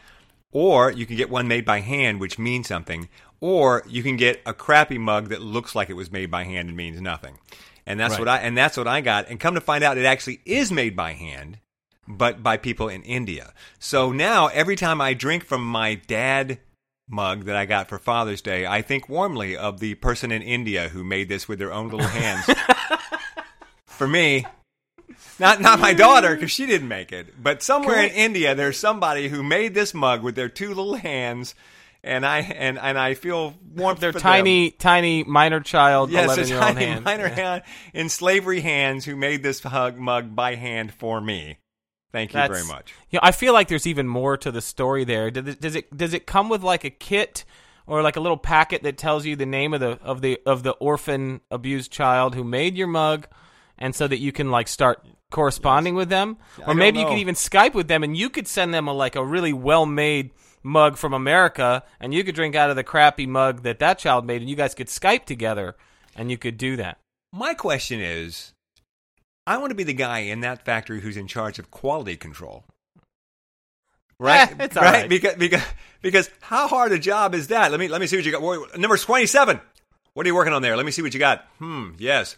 or 0.50 0.90
you 0.90 1.04
can 1.04 1.16
get 1.16 1.28
one 1.28 1.46
made 1.46 1.66
by 1.66 1.80
hand, 1.80 2.18
which 2.18 2.38
means 2.38 2.66
something, 2.66 3.10
or 3.40 3.82
you 3.88 4.02
can 4.02 4.16
get 4.16 4.40
a 4.46 4.52
crappy 4.54 4.98
mug 4.98 5.28
that 5.28 5.40
looks 5.42 5.74
like 5.74 5.90
it 5.90 5.94
was 5.94 6.10
made 6.10 6.30
by 6.30 6.44
hand 6.44 6.68
and 6.68 6.76
means 6.76 7.00
nothing. 7.00 7.38
And 7.86 8.00
that's 8.00 8.12
Right. 8.12 8.20
what 8.20 8.28
I 8.28 8.38
and 8.38 8.56
that's 8.56 8.76
what 8.76 8.88
I 8.88 9.00
got. 9.00 9.28
And 9.28 9.38
come 9.38 9.54
to 9.54 9.60
find 9.60 9.84
out, 9.84 9.98
it 9.98 10.04
actually 10.04 10.40
is 10.44 10.72
made 10.72 10.96
by 10.96 11.12
hand, 11.12 11.58
but 12.08 12.42
by 12.42 12.56
people 12.56 12.88
in 12.88 13.02
India. 13.02 13.52
So 13.78 14.10
now 14.12 14.48
every 14.48 14.76
time 14.76 15.00
I 15.00 15.14
drink 15.14 15.44
from 15.44 15.64
my 15.64 15.94
dad 15.94 16.58
mug 17.08 17.44
that 17.44 17.54
I 17.54 17.66
got 17.66 17.88
for 17.88 17.98
Father's 18.00 18.42
Day, 18.42 18.66
I 18.66 18.82
think 18.82 19.08
warmly 19.08 19.56
of 19.56 19.78
the 19.78 19.94
person 19.94 20.32
in 20.32 20.42
India 20.42 20.88
who 20.88 21.04
made 21.04 21.28
this 21.28 21.46
with 21.46 21.60
their 21.60 21.72
own 21.72 21.88
little 21.88 22.08
hands. 22.08 22.44
for 23.86 24.08
me, 24.08 24.44
not 25.38 25.60
not 25.60 25.78
my 25.78 25.94
daughter 25.94 26.34
because 26.34 26.50
she 26.50 26.66
didn't 26.66 26.88
make 26.88 27.12
it, 27.12 27.40
but 27.42 27.62
somewhere 27.62 28.02
in 28.02 28.10
India 28.10 28.54
there's 28.54 28.78
somebody 28.78 29.28
who 29.28 29.42
made 29.42 29.74
this 29.74 29.94
mug 29.94 30.22
with 30.22 30.34
their 30.34 30.48
two 30.48 30.68
little 30.68 30.96
hands, 30.96 31.54
and 32.06 32.24
I 32.24 32.38
and 32.40 32.78
and 32.78 32.98
I 32.98 33.14
feel 33.14 33.54
warmth. 33.74 34.00
their 34.00 34.12
for 34.12 34.18
them. 34.18 34.22
tiny, 34.22 34.70
tiny 34.70 35.24
minor 35.24 35.60
child, 35.60 36.10
Yes, 36.10 36.22
a 36.22 36.24
eleven 36.24 36.48
year 36.48 36.56
old 36.56 36.66
tiny 36.74 36.84
hand. 36.86 37.04
minor 37.04 37.28
hand 37.28 37.62
in 37.92 38.08
slavery 38.08 38.60
hands 38.60 39.04
who 39.04 39.16
made 39.16 39.42
this 39.42 39.62
hug 39.62 39.98
mug 39.98 40.34
by 40.34 40.54
hand 40.54 40.92
for 40.94 41.20
me. 41.20 41.58
Thank 42.12 42.30
you 42.32 42.38
That's- 42.40 42.58
very 42.58 42.66
much. 42.72 42.94
You 43.10 43.16
know, 43.18 43.20
I 43.22 43.32
feel 43.32 43.52
like 43.52 43.68
there's 43.68 43.86
even 43.86 44.06
more 44.08 44.36
to 44.38 44.50
the 44.50 44.62
story 44.62 45.04
there. 45.04 45.30
Does 45.30 45.46
it, 45.48 45.60
does 45.60 45.74
it 45.76 45.96
does 45.96 46.14
it 46.14 46.26
come 46.26 46.48
with 46.48 46.62
like 46.62 46.84
a 46.84 46.90
kit 46.90 47.44
or 47.86 48.02
like 48.02 48.16
a 48.16 48.20
little 48.20 48.38
packet 48.38 48.82
that 48.84 48.96
tells 48.96 49.26
you 49.26 49.36
the 49.36 49.46
name 49.46 49.74
of 49.74 49.80
the 49.80 49.98
of 50.02 50.20
the 50.22 50.38
of 50.46 50.62
the 50.62 50.72
orphan 50.72 51.40
abused 51.50 51.90
child 51.92 52.34
who 52.34 52.42
made 52.44 52.76
your 52.76 52.86
mug, 52.86 53.26
and 53.78 53.94
so 53.94 54.08
that 54.08 54.18
you 54.18 54.32
can 54.32 54.50
like 54.50 54.68
start 54.68 55.06
corresponding 55.30 55.94
with 55.96 56.08
them, 56.08 56.36
or 56.66 56.74
maybe 56.74 57.00
you 57.00 57.04
could 57.06 57.18
even 57.18 57.34
Skype 57.34 57.74
with 57.74 57.88
them, 57.88 58.02
and 58.04 58.16
you 58.16 58.30
could 58.30 58.46
send 58.48 58.72
them 58.72 58.86
a 58.88 58.92
like 58.92 59.16
a 59.16 59.24
really 59.24 59.52
well 59.52 59.84
made 59.84 60.30
mug 60.66 60.96
from 60.96 61.14
America, 61.14 61.84
and 62.00 62.12
you 62.12 62.24
could 62.24 62.34
drink 62.34 62.54
out 62.54 62.70
of 62.70 62.76
the 62.76 62.84
crappy 62.84 63.26
mug 63.26 63.62
that 63.62 63.78
that 63.78 63.98
child 63.98 64.26
made, 64.26 64.42
and 64.42 64.50
you 64.50 64.56
guys 64.56 64.74
could 64.74 64.88
Skype 64.88 65.24
together, 65.24 65.76
and 66.14 66.30
you 66.30 66.36
could 66.36 66.58
do 66.58 66.76
that. 66.76 66.98
My 67.32 67.54
question 67.54 68.00
is 68.00 68.52
I 69.46 69.58
want 69.58 69.70
to 69.70 69.76
be 69.76 69.84
the 69.84 69.94
guy 69.94 70.20
in 70.20 70.40
that 70.40 70.64
factory 70.64 71.00
who's 71.00 71.16
in 71.16 71.28
charge 71.28 71.58
of 71.58 71.70
quality 71.70 72.16
control. 72.16 72.64
Right? 74.18 74.50
Eh, 74.50 74.54
right? 74.58 74.76
right. 74.76 75.08
Because, 75.10 75.34
because 75.34 75.62
because 76.00 76.30
how 76.40 76.68
hard 76.68 76.90
a 76.92 76.98
job 76.98 77.34
is 77.34 77.48
that? 77.48 77.70
Let 77.70 77.78
me 77.78 77.86
let 77.86 78.00
me 78.00 78.06
see 78.06 78.16
what 78.16 78.24
you 78.24 78.32
got. 78.32 78.78
Number 78.78 78.96
27. 78.96 79.60
What 80.14 80.24
are 80.24 80.28
you 80.30 80.34
working 80.34 80.54
on 80.54 80.62
there? 80.62 80.74
Let 80.74 80.86
me 80.86 80.90
see 80.92 81.02
what 81.02 81.12
you 81.12 81.20
got. 81.20 81.44
Hmm, 81.58 81.90
yes. 81.98 82.34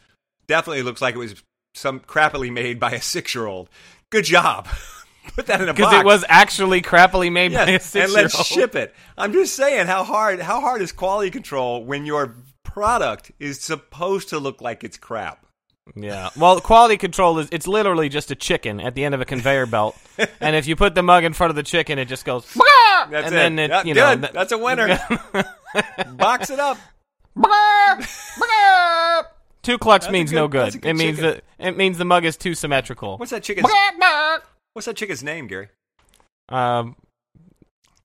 Definitely 0.48 0.82
looks 0.82 1.00
like 1.00 1.14
it 1.14 1.19
was 1.19 1.36
some 1.76 2.00
crappily 2.00 2.52
made 2.52 2.80
by 2.80 2.90
a 2.90 2.98
6-year-old. 2.98 3.69
Good 4.10 4.25
job. 4.25 4.66
Put 5.34 5.46
that 5.46 5.60
in 5.60 5.69
a 5.69 5.72
box. 5.72 5.78
Because 5.78 5.92
it 6.00 6.04
was 6.04 6.25
actually 6.28 6.82
crappily 6.82 7.30
made 7.32 7.52
by 7.54 7.64
a 7.64 7.70
Yes, 7.72 7.86
six 7.86 8.04
and 8.06 8.12
let's 8.12 8.46
ship 8.46 8.75
it. 8.75 8.94
I'm 9.16 9.32
just 9.32 9.54
saying 9.54 9.86
how 9.86 10.04
hard 10.04 10.40
how 10.40 10.60
hard 10.60 10.82
is 10.82 10.92
quality 10.92 11.30
control 11.30 11.84
when 11.84 12.04
your 12.06 12.34
product 12.64 13.30
is 13.38 13.60
supposed 13.60 14.28
to 14.30 14.38
look 14.38 14.60
like 14.60 14.84
it's 14.84 14.96
crap. 14.96 15.44
Yeah. 15.96 16.28
Well, 16.36 16.60
quality 16.60 16.96
control 16.98 17.38
is 17.38 17.48
it's 17.50 17.66
literally 17.66 18.08
just 18.10 18.30
a 18.30 18.34
chicken 18.34 18.78
at 18.80 18.94
the 18.94 19.04
end 19.04 19.14
of 19.14 19.20
a 19.20 19.25
conveyor 19.25 19.66
belt. 19.66 19.96
and 20.40 20.54
if 20.54 20.66
you 20.66 20.76
put 20.76 20.94
the 20.94 21.02
mug 21.02 21.25
in 21.25 21.32
front 21.32 21.50
of 21.50 21.56
the 21.56 21.62
chicken, 21.62 21.98
it 21.98 22.06
just 22.06 22.25
goes 22.26 22.46
That's 23.10 23.26
and 23.26 23.26
it. 23.26 23.30
then 23.30 23.58
it, 23.58 23.86
you 23.86 23.94
know, 23.94 24.10
good. 24.14 24.20
th- 24.22 24.32
That's 24.34 24.52
a 24.52 24.58
winner. 24.58 24.86
Box 26.16 26.50
it 26.50 26.60
up. 26.60 26.78
Two 29.62 29.76
clucks 29.78 30.06
That's 30.06 30.12
means 30.12 30.30
good- 30.30 30.37
no 30.37 30.49
good. 30.49 30.75
It 30.85 30.94
means 30.94 31.16
chicken. 31.18 31.40
that 31.58 31.66
it 31.68 31.76
means 31.76 31.99
the 31.99 32.04
mug 32.04 32.25
is 32.25 32.37
too 32.37 32.54
symmetrical. 32.54 33.16
What's 33.18 33.30
that 33.32 33.42
chicken's 33.42 33.68
What's 34.78 34.87
that 34.87 34.94
chicken's 34.94 35.25
name, 35.25 35.49
Gary? 35.49 35.70
Um 36.49 36.94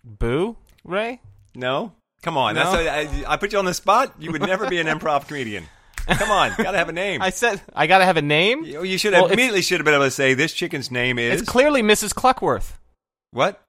Boo? 0.03 0.57
Ray? 0.83 1.21
No? 1.53 1.93
Come 2.23 2.35
on. 2.35 2.55
No? 2.55 2.63
That's 2.71 3.21
a, 3.23 3.27
I, 3.27 3.33
I 3.33 3.37
put 3.37 3.53
you 3.53 3.59
on 3.59 3.65
the 3.65 3.75
spot. 3.75 4.15
You 4.17 4.31
would 4.31 4.41
never 4.41 4.67
be 4.67 4.79
an 4.79 4.87
improv 4.87 5.27
comedian. 5.27 5.65
Come 6.07 6.31
on. 6.31 6.51
Got 6.57 6.71
to 6.71 6.79
have 6.79 6.89
a 6.89 6.91
name. 6.91 7.21
I 7.21 7.29
said 7.29 7.61
I 7.75 7.85
got 7.85 7.99
to 7.99 8.05
have 8.05 8.17
a 8.17 8.23
name. 8.23 8.63
you 8.65 8.81
you 8.81 8.97
should 8.97 9.13
have 9.13 9.21
Well, 9.21 9.31
immediately 9.31 9.61
should 9.61 9.81
have 9.81 9.85
been 9.85 9.93
able 9.93 10.05
to 10.05 10.09
say 10.09 10.33
this 10.33 10.51
chicken's 10.51 10.89
name 10.89 11.19
is 11.19 11.41
It's 11.41 11.47
clearly 11.47 11.83
Mrs. 11.83 12.15
Cluckworth. 12.15 12.79
what? 13.29 13.61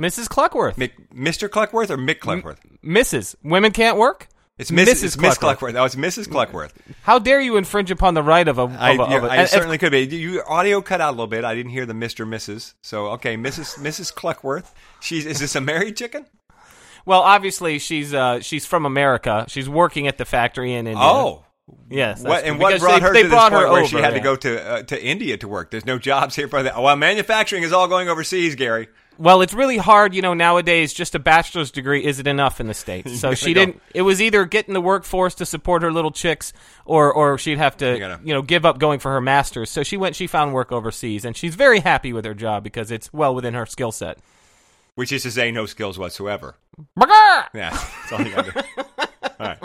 Mrs. 0.00 0.28
Cluckworth. 0.28 0.74
Mick, 0.74 0.90
Mr. 1.14 1.48
Cluckworth 1.48 1.92
or 1.92 1.96
Mick 1.96 2.18
Cluckworth? 2.18 2.58
Mrs. 2.84 3.36
Women 3.44 3.70
can't 3.70 3.96
work? 3.96 4.26
It's 4.58 4.72
Miss, 4.72 4.88
Mrs. 4.88 5.04
it's 5.04 5.16
Miss 5.16 5.38
Cluckworth. 5.38 5.74
Cluckworth. 5.74 5.76
Oh, 5.76 5.84
it's 5.84 5.94
Mrs. 5.94 6.28
Cluckworth. 6.28 6.74
How 7.02 7.20
dare 7.20 7.40
you 7.40 7.56
infringe 7.56 7.92
upon 7.92 8.14
the 8.14 8.24
right 8.24 8.46
of 8.46 8.58
a, 8.58 8.62
of 8.62 8.76
I, 8.76 8.90
a, 8.94 9.02
of 9.02 9.10
yeah, 9.10 9.24
a- 9.24 9.28
I 9.42 9.44
certainly 9.44 9.78
could 9.78 9.92
be. 9.92 10.00
You 10.00 10.42
audio 10.48 10.82
cut 10.82 11.00
out 11.00 11.10
a 11.10 11.12
little 11.12 11.28
bit. 11.28 11.44
I 11.44 11.54
didn't 11.54 11.70
hear 11.70 11.86
the 11.86 11.92
Mr. 11.92 12.26
Mrs. 12.26 12.74
So 12.82 13.06
okay, 13.12 13.36
Mrs. 13.36 13.78
Mrs. 13.78 14.12
Cluckworth. 14.12 14.74
She's 15.00 15.26
is 15.26 15.38
this 15.38 15.54
a 15.54 15.60
married 15.60 15.96
chicken? 15.96 16.26
Well, 17.06 17.20
obviously 17.20 17.78
she's 17.78 18.12
uh, 18.12 18.40
she's 18.40 18.66
from 18.66 18.84
America. 18.84 19.46
She's 19.48 19.68
working 19.68 20.08
at 20.08 20.18
the 20.18 20.24
factory 20.24 20.74
in 20.74 20.88
India. 20.88 21.02
Oh, 21.02 21.44
yes. 21.88 22.22
what 22.22 22.44
and 22.44 22.58
what 22.58 22.78
brought 22.80 23.00
they, 23.00 23.06
her 23.06 23.12
they 23.14 23.22
to 23.22 23.28
brought 23.28 23.50
this 23.50 23.60
her 23.60 23.64
point 23.64 23.72
where 23.72 23.80
over, 23.82 23.88
she 23.88 23.96
had 23.96 24.14
to 24.14 24.20
go 24.20 24.34
to 24.34 24.68
uh, 24.68 24.82
to 24.82 25.02
India 25.02 25.36
to 25.38 25.46
work? 25.46 25.70
There's 25.70 25.86
no 25.86 25.98
jobs 25.98 26.34
here 26.34 26.48
for 26.48 26.64
that. 26.64 26.82
Well, 26.82 26.96
manufacturing 26.96 27.62
is 27.62 27.72
all 27.72 27.86
going 27.86 28.08
overseas, 28.08 28.56
Gary. 28.56 28.88
Well, 29.18 29.42
it's 29.42 29.52
really 29.52 29.78
hard, 29.78 30.14
you 30.14 30.22
know. 30.22 30.32
Nowadays, 30.32 30.92
just 30.92 31.14
a 31.16 31.18
bachelor's 31.18 31.72
degree 31.72 32.04
isn't 32.04 32.26
enough 32.26 32.60
in 32.60 32.68
the 32.68 32.74
states. 32.74 33.12
So 33.20 33.34
she 33.34 33.52
go. 33.52 33.60
didn't. 33.66 33.82
It 33.92 34.02
was 34.02 34.22
either 34.22 34.44
get 34.44 34.68
in 34.68 34.74
the 34.74 34.80
workforce 34.80 35.34
to 35.36 35.46
support 35.46 35.82
her 35.82 35.92
little 35.92 36.12
chicks, 36.12 36.52
or 36.84 37.12
or 37.12 37.36
she'd 37.36 37.58
have 37.58 37.76
to, 37.78 37.94
You 37.94 37.98
gotta- 37.98 38.20
you 38.24 38.32
know, 38.32 38.42
give 38.42 38.64
up 38.64 38.78
going 38.78 39.00
for 39.00 39.10
her 39.12 39.20
master's. 39.20 39.70
So 39.70 39.82
she 39.82 39.96
went. 39.96 40.14
She 40.14 40.28
found 40.28 40.54
work 40.54 40.70
overseas, 40.70 41.24
and 41.24 41.36
she's 41.36 41.56
very 41.56 41.80
happy 41.80 42.12
with 42.12 42.24
her 42.24 42.34
job 42.34 42.62
because 42.62 42.90
it's 42.92 43.12
well 43.12 43.34
within 43.34 43.54
her 43.54 43.66
skill 43.66 43.90
set. 43.92 44.18
Which 44.94 45.12
is 45.12 45.22
to 45.24 45.30
say, 45.30 45.50
no 45.52 45.66
skills 45.66 45.98
whatsoever. 45.98 46.54
Yeah, 47.54 47.70
that's 47.70 48.12
all 48.12 48.20
you 48.22 48.34
got 48.34 48.44
to 48.46 48.52
do. 48.52 48.60
All 49.40 49.46
right. 49.46 49.58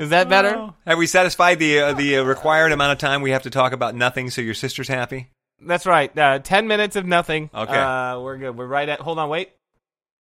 Is 0.00 0.10
that 0.10 0.28
better? 0.28 0.70
Have 0.86 0.98
we 0.98 1.06
satisfied 1.06 1.58
the 1.58 1.78
uh, 1.80 1.92
the 1.92 2.18
uh, 2.18 2.22
required 2.24 2.72
amount 2.72 2.92
of 2.92 2.98
time 2.98 3.20
we 3.22 3.30
have 3.32 3.42
to 3.42 3.50
talk 3.50 3.72
about 3.72 3.94
nothing 3.94 4.30
so 4.30 4.40
your 4.40 4.54
sister's 4.54 4.88
happy? 4.88 5.30
That's 5.60 5.86
right. 5.86 6.16
Uh, 6.16 6.38
ten 6.38 6.66
minutes 6.66 6.96
of 6.96 7.06
nothing. 7.06 7.50
Okay. 7.54 7.76
Uh, 7.76 8.20
we're 8.20 8.38
good. 8.38 8.56
We're 8.56 8.66
right 8.66 8.88
at. 8.88 9.00
Hold 9.00 9.18
on. 9.18 9.28
Wait. 9.28 9.50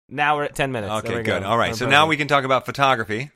Now 0.09 0.37
we're 0.37 0.45
at 0.45 0.55
ten 0.55 0.71
minutes. 0.71 0.91
Okay, 1.05 1.23
good. 1.23 1.43
go. 1.43 1.47
All 1.47 1.57
right. 1.57 1.75
So 1.75 1.87
now 1.87 2.07
we 2.07 2.17
can 2.17 2.27
talk 2.27 2.43
about 2.43 2.65
photography. 2.65 3.31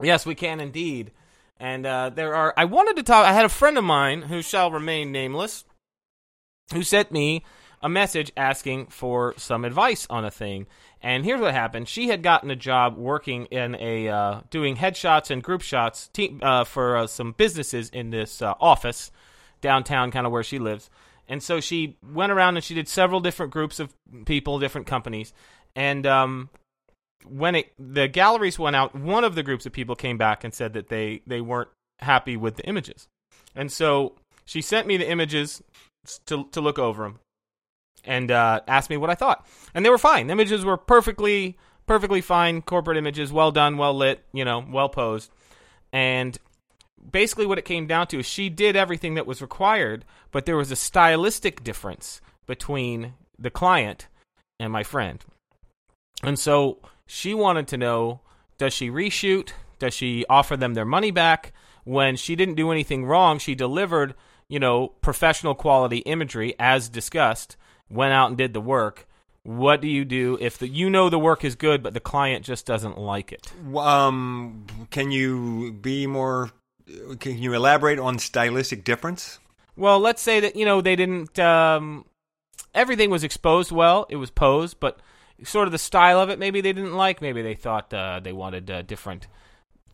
Yes, 0.00 0.26
we 0.26 0.34
can 0.34 0.60
indeed. 0.60 1.12
And 1.58 1.86
uh, 1.86 2.10
there 2.10 2.34
are. 2.34 2.52
I 2.56 2.64
wanted 2.64 2.96
to 2.96 3.02
talk. 3.02 3.24
I 3.24 3.32
had 3.32 3.44
a 3.44 3.50
friend 3.50 3.78
of 3.78 3.84
mine 3.84 4.22
who 4.22 4.42
shall 4.42 4.70
remain 4.70 5.12
nameless, 5.12 5.64
who 6.72 6.82
sent 6.82 7.12
me 7.12 7.44
a 7.80 7.88
message 7.88 8.32
asking 8.36 8.86
for 8.86 9.34
some 9.36 9.64
advice 9.64 10.06
on 10.10 10.24
a 10.24 10.30
thing. 10.30 10.66
And 11.00 11.24
here's 11.24 11.40
what 11.40 11.54
happened: 11.54 11.88
she 11.88 12.08
had 12.08 12.22
gotten 12.22 12.50
a 12.50 12.56
job 12.56 12.96
working 12.96 13.46
in 13.46 13.76
a 13.76 14.08
uh, 14.08 14.40
doing 14.50 14.76
headshots 14.76 15.30
and 15.30 15.42
group 15.42 15.62
shots 15.62 16.10
uh, 16.42 16.64
for 16.64 16.96
uh, 16.96 17.06
some 17.06 17.32
businesses 17.32 17.88
in 17.90 18.10
this 18.10 18.42
uh, 18.42 18.54
office 18.60 19.10
downtown, 19.60 20.10
kind 20.10 20.26
of 20.26 20.32
where 20.32 20.42
she 20.42 20.58
lives. 20.58 20.90
And 21.32 21.42
so 21.42 21.60
she 21.60 21.96
went 22.04 22.30
around 22.30 22.56
and 22.56 22.62
she 22.62 22.74
did 22.74 22.88
several 22.88 23.18
different 23.18 23.52
groups 23.52 23.80
of 23.80 23.94
people, 24.26 24.58
different 24.58 24.86
companies, 24.86 25.32
and 25.74 26.06
um, 26.06 26.50
when 27.26 27.54
it 27.54 27.72
the 27.78 28.06
galleries 28.06 28.58
went 28.58 28.76
out, 28.76 28.94
one 28.94 29.24
of 29.24 29.34
the 29.34 29.42
groups 29.42 29.64
of 29.64 29.72
people 29.72 29.96
came 29.96 30.18
back 30.18 30.44
and 30.44 30.52
said 30.52 30.74
that 30.74 30.90
they 30.90 31.22
they 31.26 31.40
weren't 31.40 31.70
happy 32.00 32.36
with 32.36 32.56
the 32.56 32.66
images, 32.68 33.08
and 33.56 33.72
so 33.72 34.12
she 34.44 34.60
sent 34.60 34.86
me 34.86 34.98
the 34.98 35.08
images 35.08 35.62
to 36.26 36.44
to 36.52 36.60
look 36.60 36.78
over 36.78 37.04
them, 37.04 37.18
and 38.04 38.30
uh, 38.30 38.60
asked 38.68 38.90
me 38.90 38.98
what 38.98 39.08
I 39.08 39.14
thought, 39.14 39.46
and 39.72 39.86
they 39.86 39.90
were 39.90 39.96
fine. 39.96 40.26
The 40.26 40.32
images 40.32 40.66
were 40.66 40.76
perfectly 40.76 41.56
perfectly 41.86 42.20
fine. 42.20 42.60
Corporate 42.60 42.98
images, 42.98 43.32
well 43.32 43.52
done, 43.52 43.78
well 43.78 43.94
lit, 43.94 44.22
you 44.34 44.44
know, 44.44 44.62
well 44.70 44.90
posed, 44.90 45.30
and 45.94 46.36
basically 47.10 47.46
what 47.46 47.58
it 47.58 47.64
came 47.64 47.86
down 47.86 48.06
to 48.08 48.20
is 48.20 48.26
she 48.26 48.48
did 48.48 48.76
everything 48.76 49.14
that 49.14 49.26
was 49.26 49.42
required, 49.42 50.04
but 50.30 50.46
there 50.46 50.56
was 50.56 50.70
a 50.70 50.76
stylistic 50.76 51.64
difference 51.64 52.20
between 52.46 53.14
the 53.38 53.50
client 53.50 54.08
and 54.58 54.72
my 54.72 54.82
friend. 54.82 55.24
And 56.22 56.38
so 56.38 56.78
she 57.06 57.34
wanted 57.34 57.68
to 57.68 57.76
know 57.76 58.20
does 58.58 58.72
she 58.72 58.90
reshoot? 58.90 59.50
Does 59.78 59.94
she 59.94 60.24
offer 60.28 60.56
them 60.56 60.74
their 60.74 60.84
money 60.84 61.10
back? 61.10 61.52
When 61.84 62.14
she 62.14 62.36
didn't 62.36 62.54
do 62.54 62.70
anything 62.70 63.04
wrong, 63.04 63.38
she 63.40 63.56
delivered, 63.56 64.14
you 64.48 64.60
know, 64.60 64.88
professional 65.00 65.56
quality 65.56 65.98
imagery 65.98 66.54
as 66.60 66.88
discussed, 66.88 67.56
went 67.90 68.12
out 68.12 68.28
and 68.28 68.38
did 68.38 68.52
the 68.52 68.60
work. 68.60 69.08
What 69.42 69.80
do 69.80 69.88
you 69.88 70.04
do 70.04 70.38
if 70.40 70.58
the, 70.58 70.68
you 70.68 70.88
know 70.88 71.10
the 71.10 71.18
work 71.18 71.44
is 71.44 71.56
good, 71.56 71.82
but 71.82 71.94
the 71.94 72.00
client 72.00 72.44
just 72.44 72.64
doesn't 72.64 72.96
like 72.96 73.32
it? 73.32 73.52
Um, 73.74 74.64
can 74.90 75.10
you 75.10 75.72
be 75.72 76.06
more? 76.06 76.52
Can 77.20 77.38
you 77.38 77.54
elaborate 77.54 77.98
on 77.98 78.18
stylistic 78.18 78.84
difference? 78.84 79.38
Well, 79.76 79.98
let's 80.00 80.22
say 80.22 80.40
that 80.40 80.56
you 80.56 80.64
know 80.64 80.80
they 80.80 80.96
didn't. 80.96 81.38
Um, 81.38 82.04
everything 82.74 83.10
was 83.10 83.24
exposed 83.24 83.72
well. 83.72 84.06
It 84.10 84.16
was 84.16 84.30
posed, 84.30 84.80
but 84.80 85.00
sort 85.44 85.68
of 85.68 85.72
the 85.72 85.78
style 85.78 86.20
of 86.20 86.30
it, 86.30 86.38
maybe 86.38 86.60
they 86.60 86.72
didn't 86.72 86.96
like. 86.96 87.22
Maybe 87.22 87.42
they 87.42 87.54
thought 87.54 87.92
uh, 87.92 88.20
they 88.20 88.32
wanted 88.32 88.70
uh, 88.70 88.82
different 88.82 89.26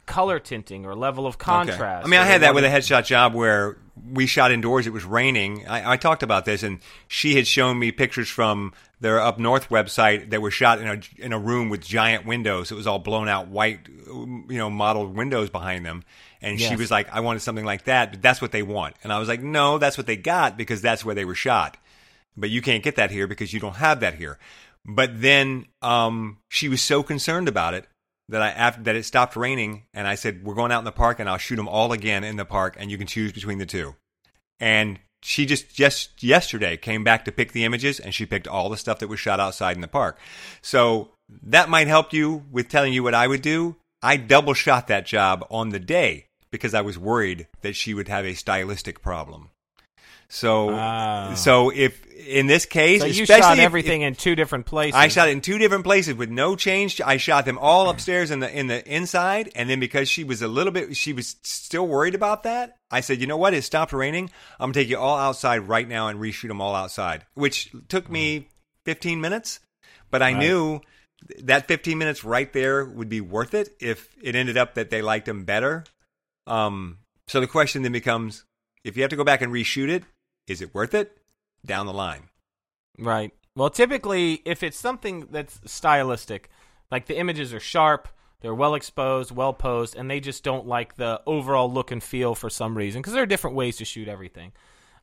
color 0.09 0.41
tinting 0.41 0.85
or 0.85 0.97
level 0.97 1.27
of 1.27 1.39
contrast. 1.39 1.81
Okay. 1.81 2.05
I 2.05 2.07
mean, 2.09 2.19
I 2.19 2.25
had 2.25 2.41
that 2.41 2.55
with 2.55 2.65
a 2.65 2.69
headshot 2.69 3.05
job 3.05 3.35
where 3.35 3.79
we 4.13 4.27
shot 4.27 4.51
indoors. 4.51 4.87
It 4.87 4.93
was 4.93 5.05
raining. 5.05 5.69
I, 5.69 5.93
I 5.93 5.97
talked 5.97 6.25
about 6.25 6.45
this, 6.45 6.65
and 6.65 6.81
she 7.07 7.37
had 7.37 7.47
shown 7.47 7.79
me 7.79 7.93
pictures 7.93 8.29
from 8.29 8.73
their 9.01 9.21
up 9.21 9.39
north 9.39 9.69
website 9.69 10.31
that 10.31 10.43
were 10.43 10.51
shot 10.51 10.81
in 10.81 10.89
a 10.89 11.25
in 11.25 11.33
a 11.33 11.39
room 11.39 11.69
with 11.69 11.81
giant 11.81 12.27
windows. 12.27 12.73
It 12.73 12.75
was 12.75 12.87
all 12.87 12.99
blown 12.99 13.29
out 13.29 13.49
white, 13.49 13.81
you 13.87 14.47
know, 14.49 14.71
modeled 14.71 15.17
windows 15.17 15.51
behind 15.51 15.87
them. 15.87 16.03
And 16.41 16.61
she 16.61 16.77
was 16.77 16.91
like, 16.91 17.13
"I 17.13 17.21
wanted 17.21 17.41
something 17.41 17.65
like 17.65 17.85
that, 17.85 18.13
but 18.13 18.23
that's 18.23 18.41
what 18.41 18.53
they 18.53 18.63
want." 18.63 18.97
And 19.03 19.13
I 19.13 19.19
was 19.19 19.29
like, 19.29 19.43
"No, 19.43 19.79
that's 19.79 19.99
what 19.99 20.07
they 20.07 20.17
got 20.17 20.57
because 20.57 20.81
that's 20.81 21.05
where 21.05 21.15
they 21.15 21.25
were 21.25 21.35
shot." 21.35 21.77
but 22.39 22.51
you 22.51 22.63
can't 22.63 22.83
get 22.83 22.97
that 22.97 23.11
here 23.11 23.27
because 23.27 23.53
you 23.53 23.61
don't 23.61 23.77
have 23.77 24.01
that 24.01 24.15
here. 24.15 24.39
But 24.85 25.21
then 25.21 25.67
um, 25.83 26.39
she 26.49 26.69
was 26.69 26.81
so 26.81 27.03
concerned 27.03 27.49
about 27.49 27.75
it 27.75 27.87
that 28.29 28.43
I 28.43 28.51
after 28.51 28.83
that 28.83 28.97
it 28.97 29.05
stopped 29.05 29.37
raining, 29.37 29.85
and 29.95 30.07
I 30.07 30.15
said, 30.15 30.45
"We're 30.45 30.55
going 30.55 30.73
out 30.73 30.81
in 30.81 30.85
the 30.85 30.93
park, 30.93 31.19
and 31.19 31.29
I'll 31.29 31.39
shoot 31.39 31.57
them 31.57 31.69
all 31.69 31.93
again 31.93 32.25
in 32.25 32.37
the 32.37 32.45
park, 32.45 32.77
and 32.79 32.91
you 32.91 32.99
can 32.99 33.07
choose 33.07 33.33
between 33.33 33.59
the 33.59 33.67
two. 33.67 33.95
And 34.61 34.99
she 35.23 35.47
just 35.47 35.75
just 35.75 36.23
yesterday 36.23 36.77
came 36.77 37.05
back 37.05 37.25
to 37.25 37.33
pick 37.33 37.53
the 37.53 37.65
images, 37.65 37.99
and 37.99 38.15
she 38.15 38.27
picked 38.27 38.49
all 38.49 38.69
the 38.69 38.77
stuff 38.77 38.99
that 38.99 39.09
was 39.09 39.21
shot 39.21 39.41
outside 39.41 39.77
in 39.77 39.83
the 39.83 39.89
park. 39.89 40.19
So 40.63 41.11
that 41.43 41.69
might 41.69 41.89
help 41.89 42.13
you 42.13 42.45
with 42.51 42.69
telling 42.69 42.93
you 42.93 43.03
what 43.03 43.15
I 43.15 43.27
would 43.27 43.43
do. 43.43 43.77
I 44.03 44.17
double 44.17 44.55
shot 44.55 44.87
that 44.87 45.07
job 45.07 45.45
on 45.51 45.71
the 45.71 45.81
day 45.81 46.27
because 46.51 46.75
I 46.75 46.81
was 46.81 46.99
worried 46.99 47.49
that 47.63 47.77
she 47.77 47.95
would 47.95 48.09
have 48.09 48.25
a 48.25 48.35
stylistic 48.35 49.03
problem. 49.03 49.51
So, 50.31 50.71
Ah. 50.71 51.35
so 51.35 51.71
if 51.71 52.05
in 52.29 52.47
this 52.47 52.67
case, 52.67 53.01
So 53.01 53.07
you 53.07 53.25
shot 53.25 53.59
if- 53.59 53.65
everything 53.65 54.03
in 54.03 54.15
two 54.15 54.35
different 54.35 54.67
places. 54.67 54.95
I 54.95 55.09
shot 55.09 55.29
it 55.29 55.33
in 55.33 55.41
two 55.41 55.57
different 55.57 55.85
places 55.85 56.15
with 56.15 56.29
no 56.29 56.57
change. 56.57 57.01
I 57.01 57.17
shot 57.17 57.47
them 57.47 57.57
all 57.57 57.89
upstairs 57.89 58.31
in 58.31 58.41
the 58.41 58.51
in 58.55 58.67
the 58.67 58.87
inside, 58.87 59.51
and 59.55 59.71
then 59.71 59.81
because 59.81 60.11
she 60.11 60.25
was 60.25 60.43
a 60.43 60.49
little 60.49 60.73
bit, 60.73 60.95
she 60.97 61.15
was 61.15 61.37
still 61.43 61.87
worried 61.87 62.15
about 62.15 62.43
that. 62.43 62.77
I 62.91 63.01
said, 63.01 63.21
you 63.21 63.27
know 63.27 63.39
what? 63.39 63.55
It 63.55 63.63
stopped 63.63 63.93
raining. 63.95 64.31
I'm 64.61 64.73
gonna 64.73 64.75
take 64.75 64.89
you 64.89 64.99
all 64.99 65.17
outside 65.17 65.59
right 65.69 65.89
now 65.89 66.09
and 66.09 66.21
reshoot 66.21 66.49
them 66.49 66.61
all 66.61 66.75
outside, 66.75 67.25
which 67.35 67.71
took 67.89 68.11
me 68.11 68.49
15 68.85 69.21
minutes, 69.23 69.61
but 70.11 70.21
I 70.21 70.33
Right. 70.33 70.39
knew 70.39 70.81
that 71.39 71.67
15 71.67 71.97
minutes 71.97 72.23
right 72.25 72.53
there 72.53 72.85
would 72.85 73.09
be 73.09 73.21
worth 73.23 73.55
it 73.55 73.75
if 73.81 74.09
it 74.23 74.35
ended 74.35 74.59
up 74.59 74.75
that 74.75 74.91
they 74.91 75.01
liked 75.03 75.27
them 75.27 75.45
better. 75.45 75.85
Um, 76.47 76.99
so 77.27 77.41
the 77.41 77.47
question 77.47 77.83
then 77.83 77.93
becomes, 77.93 78.45
if 78.85 78.97
you 78.97 79.03
have 79.03 79.11
to 79.11 79.17
go 79.17 79.25
back 79.25 79.41
and 79.41 79.53
reshoot 79.53 79.89
it, 79.89 80.05
is 80.49 80.63
it 80.63 80.75
worth 80.75 80.95
it? 80.95 81.19
Down 81.65 81.87
the 81.87 81.93
line. 81.93 82.29
Right. 82.99 83.33
Well, 83.55 83.71
typically, 83.71 84.43
if 84.45 84.63
it's 84.63 84.79
something 84.79 85.29
that's 85.31 85.61
stylistic, 85.67 86.51
like 86.91 87.07
the 87.07 87.19
images 87.19 87.53
are 87.53 87.61
sharp, 87.61 88.09
they're 88.41 88.55
well 88.55 88.75
exposed, 88.75 89.33
well 89.33 89.53
posed, 89.53 89.97
and 89.97 90.09
they 90.09 90.21
just 90.21 90.45
don't 90.45 90.67
like 90.67 90.95
the 90.95 91.21
overall 91.27 91.71
look 91.71 91.91
and 91.91 92.03
feel 92.03 92.35
for 92.35 92.49
some 92.49 92.77
reason, 92.77 93.01
because 93.03 93.13
there 93.13 93.23
are 93.23 93.27
different 93.27 93.57
ways 93.57 93.77
to 93.79 93.85
shoot 93.85 94.09
everything. 94.09 94.53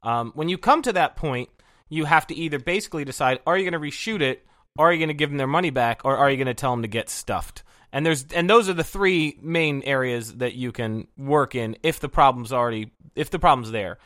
Um, 0.03 0.31
when 0.35 0.47
you 0.47 0.57
come 0.57 0.81
to 0.83 0.93
that 0.93 1.17
point, 1.17 1.49
you 1.89 2.05
have 2.05 2.27
to 2.27 2.35
either 2.35 2.59
basically 2.59 3.03
decide: 3.03 3.39
are 3.45 3.57
you 3.57 3.69
going 3.69 3.81
to 3.81 3.87
reshoot 3.87 4.21
it, 4.21 4.45
are 4.77 4.91
you 4.91 4.99
going 4.99 5.09
to 5.09 5.13
give 5.13 5.29
them 5.29 5.37
their 5.37 5.47
money 5.47 5.69
back, 5.69 6.01
or 6.05 6.15
are 6.15 6.29
you 6.29 6.37
going 6.37 6.47
to 6.47 6.53
tell 6.53 6.71
them 6.71 6.81
to 6.81 6.87
get 6.87 7.09
stuffed? 7.09 7.63
And 7.91 8.05
there's 8.05 8.25
and 8.33 8.49
those 8.49 8.67
are 8.69 8.73
the 8.73 8.83
three 8.83 9.37
main 9.41 9.81
areas 9.83 10.35
that 10.35 10.55
you 10.55 10.71
can 10.71 11.07
work 11.17 11.55
in 11.55 11.77
if 11.83 11.99
the 11.99 12.09
problem's 12.09 12.51
already 12.51 12.91
if 13.15 13.29
the 13.29 13.39
problem's 13.39 13.71
there. 13.71 13.97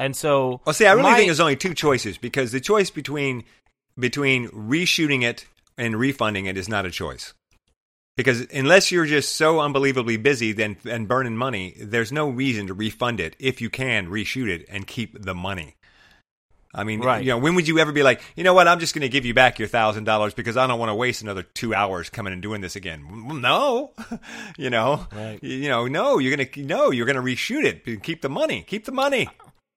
And 0.00 0.16
so, 0.16 0.60
Well, 0.64 0.72
see, 0.72 0.86
I 0.86 0.92
really 0.92 1.02
my- 1.10 1.16
think 1.16 1.28
there's 1.28 1.40
only 1.40 1.56
two 1.56 1.74
choices 1.74 2.16
because 2.16 2.52
the 2.52 2.60
choice 2.60 2.88
between 2.90 3.44
between 3.98 4.48
reshooting 4.48 5.22
it 5.22 5.44
and 5.76 5.94
refunding 5.98 6.46
it 6.46 6.56
is 6.56 6.68
not 6.70 6.86
a 6.86 6.90
choice. 6.90 7.34
Because 8.16 8.46
unless 8.52 8.90
you're 8.90 9.04
just 9.06 9.36
so 9.36 9.60
unbelievably 9.60 10.16
busy 10.18 10.52
then 10.52 10.76
and 10.88 11.06
burning 11.06 11.36
money, 11.36 11.74
there's 11.78 12.10
no 12.12 12.28
reason 12.30 12.66
to 12.68 12.74
refund 12.74 13.20
it 13.20 13.36
if 13.38 13.60
you 13.60 13.68
can 13.68 14.08
reshoot 14.08 14.48
it 14.48 14.64
and 14.70 14.86
keep 14.86 15.22
the 15.22 15.34
money. 15.34 15.74
I 16.72 16.84
mean, 16.84 17.00
Right. 17.00 17.22
you 17.24 17.30
know, 17.30 17.38
when 17.38 17.54
would 17.56 17.66
you 17.66 17.78
ever 17.80 17.90
be 17.92 18.02
like, 18.04 18.22
you 18.36 18.44
know 18.44 18.54
what, 18.54 18.68
I'm 18.68 18.78
just 18.78 18.94
going 18.94 19.02
to 19.02 19.08
give 19.08 19.24
you 19.26 19.34
back 19.34 19.58
your 19.58 19.66
thousand 19.68 20.04
dollars 20.04 20.34
because 20.34 20.56
I 20.56 20.66
don't 20.68 20.78
want 20.78 20.90
to 20.90 20.94
waste 20.94 21.20
another 21.20 21.42
two 21.42 21.74
hours 21.74 22.08
coming 22.10 22.32
and 22.32 22.40
doing 22.40 22.60
this 22.60 22.76
again? 22.76 23.04
No, 23.40 23.92
you 24.56 24.70
know, 24.70 25.06
Right. 25.12 25.42
you 25.42 25.68
know, 25.68 25.86
no, 25.88 26.18
you're 26.18 26.36
gonna, 26.36 26.48
no, 26.64 26.90
you're 26.92 27.06
gonna 27.06 27.22
reshoot 27.22 27.64
it, 27.64 28.02
keep 28.02 28.22
the 28.22 28.28
money, 28.30 28.62
keep 28.66 28.84
the 28.84 28.92
money. 28.92 29.28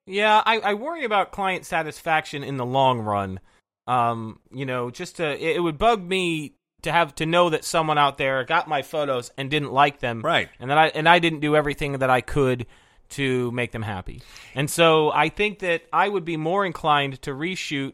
Yeah, 0.06 0.42
I, 0.44 0.58
I 0.58 0.74
worry 0.74 1.04
about 1.04 1.32
client 1.32 1.64
satisfaction 1.64 2.44
in 2.44 2.56
the 2.56 2.66
long 2.66 3.00
run. 3.00 3.40
Um, 3.86 4.40
you 4.50 4.66
know, 4.66 4.90
just 4.90 5.16
to 5.16 5.32
it, 5.32 5.56
it 5.56 5.60
would 5.60 5.78
bug 5.78 6.02
me 6.02 6.54
to 6.82 6.92
have 6.92 7.14
to 7.16 7.26
know 7.26 7.50
that 7.50 7.64
someone 7.64 7.98
out 7.98 8.18
there 8.18 8.44
got 8.44 8.68
my 8.68 8.82
photos 8.82 9.30
and 9.36 9.50
didn't 9.50 9.72
like 9.72 10.00
them, 10.00 10.22
Right. 10.22 10.48
And 10.60 10.70
that 10.70 10.78
I 10.78 10.88
and 10.88 11.08
I 11.08 11.18
didn't 11.18 11.40
do 11.40 11.56
everything 11.56 11.92
that 11.98 12.10
I 12.10 12.20
could 12.20 12.66
to 13.10 13.50
make 13.52 13.72
them 13.72 13.82
happy. 13.82 14.22
And 14.54 14.70
so 14.70 15.10
I 15.10 15.28
think 15.28 15.60
that 15.60 15.82
I 15.92 16.08
would 16.08 16.24
be 16.24 16.36
more 16.36 16.64
inclined 16.64 17.20
to 17.22 17.30
reshoot 17.32 17.92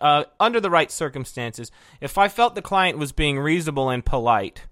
uh, 0.00 0.24
under 0.38 0.60
the 0.60 0.70
right 0.70 0.90
circumstances 0.90 1.70
if 2.00 2.18
I 2.18 2.28
felt 2.28 2.54
the 2.54 2.62
client 2.62 2.98
was 2.98 3.12
being 3.12 3.38
reasonable 3.38 3.90
and 3.90 4.04
polite. 4.04 4.62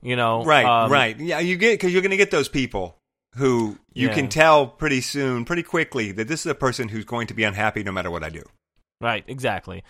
You 0.00 0.16
know, 0.16 0.44
Right, 0.44 0.64
um, 0.64 0.90
right. 0.90 1.18
Yeah, 1.18 1.38
you 1.38 1.56
get 1.56 1.74
because 1.74 1.92
you're 1.92 2.02
going 2.02 2.10
to 2.10 2.16
get 2.16 2.32
those 2.32 2.48
people 2.48 2.98
who 3.36 3.78
you 3.94 4.08
Yeah. 4.08 4.14
can 4.14 4.28
tell 4.28 4.66
pretty 4.66 5.00
soon, 5.00 5.44
pretty 5.44 5.62
quickly 5.62 6.12
that 6.12 6.28
this 6.28 6.40
is 6.40 6.46
a 6.46 6.54
person 6.54 6.88
who's 6.88 7.04
going 7.04 7.26
to 7.28 7.34
be 7.34 7.44
unhappy 7.44 7.82
no 7.82 7.92
matter 7.92 8.10
what 8.10 8.22
I 8.22 8.28
do. 8.28 8.42
Right, 9.00 9.24
exactly. 9.26 9.82